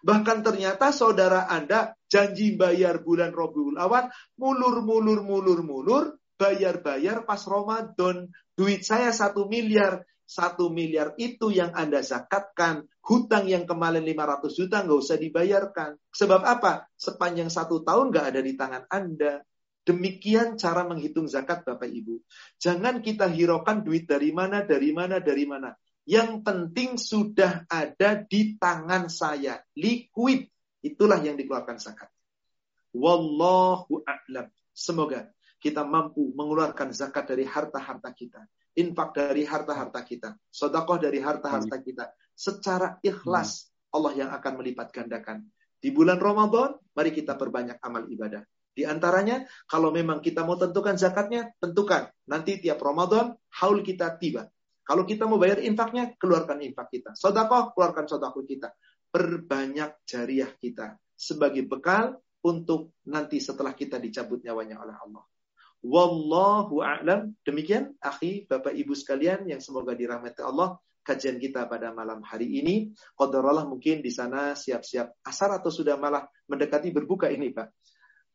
[0.00, 4.08] Bahkan ternyata saudara Anda janji bayar bulan Robiul Awal,
[4.40, 6.04] mulur, mulur, mulur, mulur,
[6.38, 8.30] bayar-bayar pas Ramadan.
[8.54, 10.06] Duit saya satu miliar.
[10.28, 12.84] Satu miliar itu yang Anda zakatkan.
[13.00, 15.96] Hutang yang kemarin 500 juta nggak usah dibayarkan.
[16.12, 16.84] Sebab apa?
[17.00, 19.40] Sepanjang satu tahun nggak ada di tangan Anda.
[19.88, 22.20] Demikian cara menghitung zakat Bapak Ibu.
[22.60, 25.72] Jangan kita hiraukan duit dari mana, dari mana, dari mana.
[26.04, 29.64] Yang penting sudah ada di tangan saya.
[29.80, 30.44] Liquid.
[30.84, 32.12] Itulah yang dikeluarkan zakat.
[32.92, 34.52] Wallahu a'lam.
[34.76, 38.44] Semoga kita mampu mengeluarkan zakat dari harta-harta kita.
[38.78, 40.38] Infak dari harta-harta kita.
[40.46, 42.14] Sodakoh dari harta-harta kita.
[42.30, 45.42] Secara ikhlas Allah yang akan melipat gandakan.
[45.78, 48.42] Di bulan Ramadan, mari kita perbanyak amal ibadah.
[48.78, 52.06] Di antaranya, kalau memang kita mau tentukan zakatnya, tentukan.
[52.30, 54.46] Nanti tiap Ramadan, haul kita tiba.
[54.86, 57.10] Kalau kita mau bayar infaknya, keluarkan infak kita.
[57.18, 58.70] Sodakoh, keluarkan sodakoh kita.
[59.10, 60.94] Perbanyak jariah kita.
[61.18, 62.14] Sebagai bekal
[62.46, 65.24] untuk nanti setelah kita dicabut nyawanya oleh Allah.
[65.82, 67.34] Wallahu a'lam.
[67.46, 70.78] Demikian, akhi, bapak ibu sekalian yang semoga dirahmati Allah
[71.08, 72.92] kajian kita pada malam hari ini.
[73.16, 77.68] Qadarullah mungkin di sana siap-siap asar atau sudah malah mendekati berbuka ini, Pak.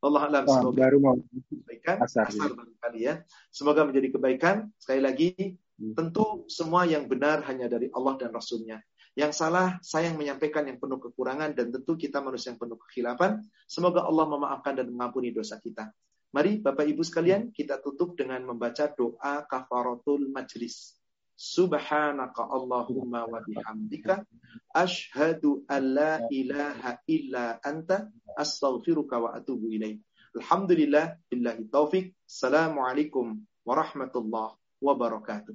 [0.03, 3.23] Allah alam semoga baru mau kebaikan asar, asar barangkali ya.
[3.47, 4.67] Semoga menjadi kebaikan.
[4.75, 5.31] Sekali lagi,
[5.79, 5.95] hmm.
[5.95, 8.83] tentu semua yang benar hanya dari Allah dan Rasulnya.
[9.13, 13.45] Yang salah, saya yang menyampaikan yang penuh kekurangan dan tentu kita manusia yang penuh kekhilafan.
[13.69, 15.93] Semoga Allah memaafkan dan mengampuni dosa kita.
[16.33, 20.97] Mari Bapak Ibu sekalian, kita tutup dengan membaca doa kafaratul majlis.
[21.37, 24.25] Subhanaka Allahumma wa bihamdika
[24.73, 30.01] ashhadu an la ilaha illa anta astaghfiruka wa atubu ilaik.
[30.33, 32.17] Alhamdulillah billahi taufik.
[32.25, 35.53] Assalamualaikum warahmatullahi wabarakatuh.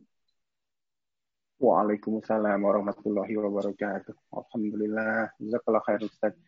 [1.59, 4.15] Waalaikumsalam warahmatullahi wabarakatuh.
[4.31, 5.35] Alhamdulillah.
[5.43, 6.39] Jazakallah khair Ustaz.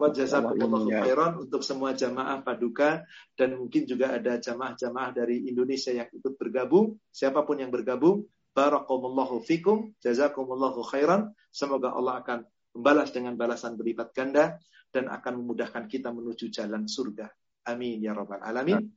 [0.00, 3.04] Wajazakumullahu khairan untuk semua jamaah paduka
[3.36, 6.96] dan mungkin juga ada jamaah-jamaah dari Indonesia yang ikut bergabung.
[7.12, 11.30] Siapa pun yang bergabung, Barakallahu fikum, jazakumullahu khairan.
[11.54, 12.38] Semoga Allah akan
[12.74, 14.58] membalas dengan balasan berlipat ganda
[14.90, 17.30] dan akan memudahkan kita menuju jalan surga.
[17.70, 18.90] Amin ya rabbal alamin.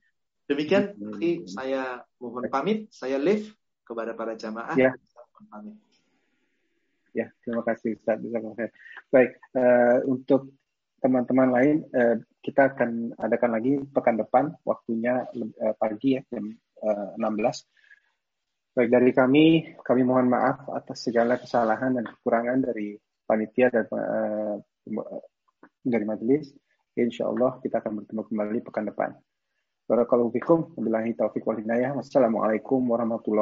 [0.50, 0.98] Demikian,
[1.48, 3.52] saya mohon pamit, saya live
[3.86, 4.76] kepada para jamaah.
[4.76, 4.92] Ya.
[7.14, 8.18] Ya, terima kasih Ustaz.
[9.14, 10.50] Baik, uh, untuk
[11.04, 17.20] teman-teman lain, uh, kita akan adakan lagi pekan depan, waktunya uh, pagi ya, jam uh,
[17.20, 18.80] 16.
[18.80, 19.46] Baik dari kami,
[19.84, 22.96] kami mohon maaf atas segala kesalahan dan kekurangan dari
[23.28, 23.86] panitia dan
[25.84, 26.56] dari majelis.
[26.94, 29.12] Insya Allah kita akan bertemu kembali pekan depan.
[29.90, 30.78] Barakallahu fikum.
[30.78, 31.92] Wabillahi taufiq wal hidayah.
[31.98, 33.42] Wassalamualaikum warahmatullahi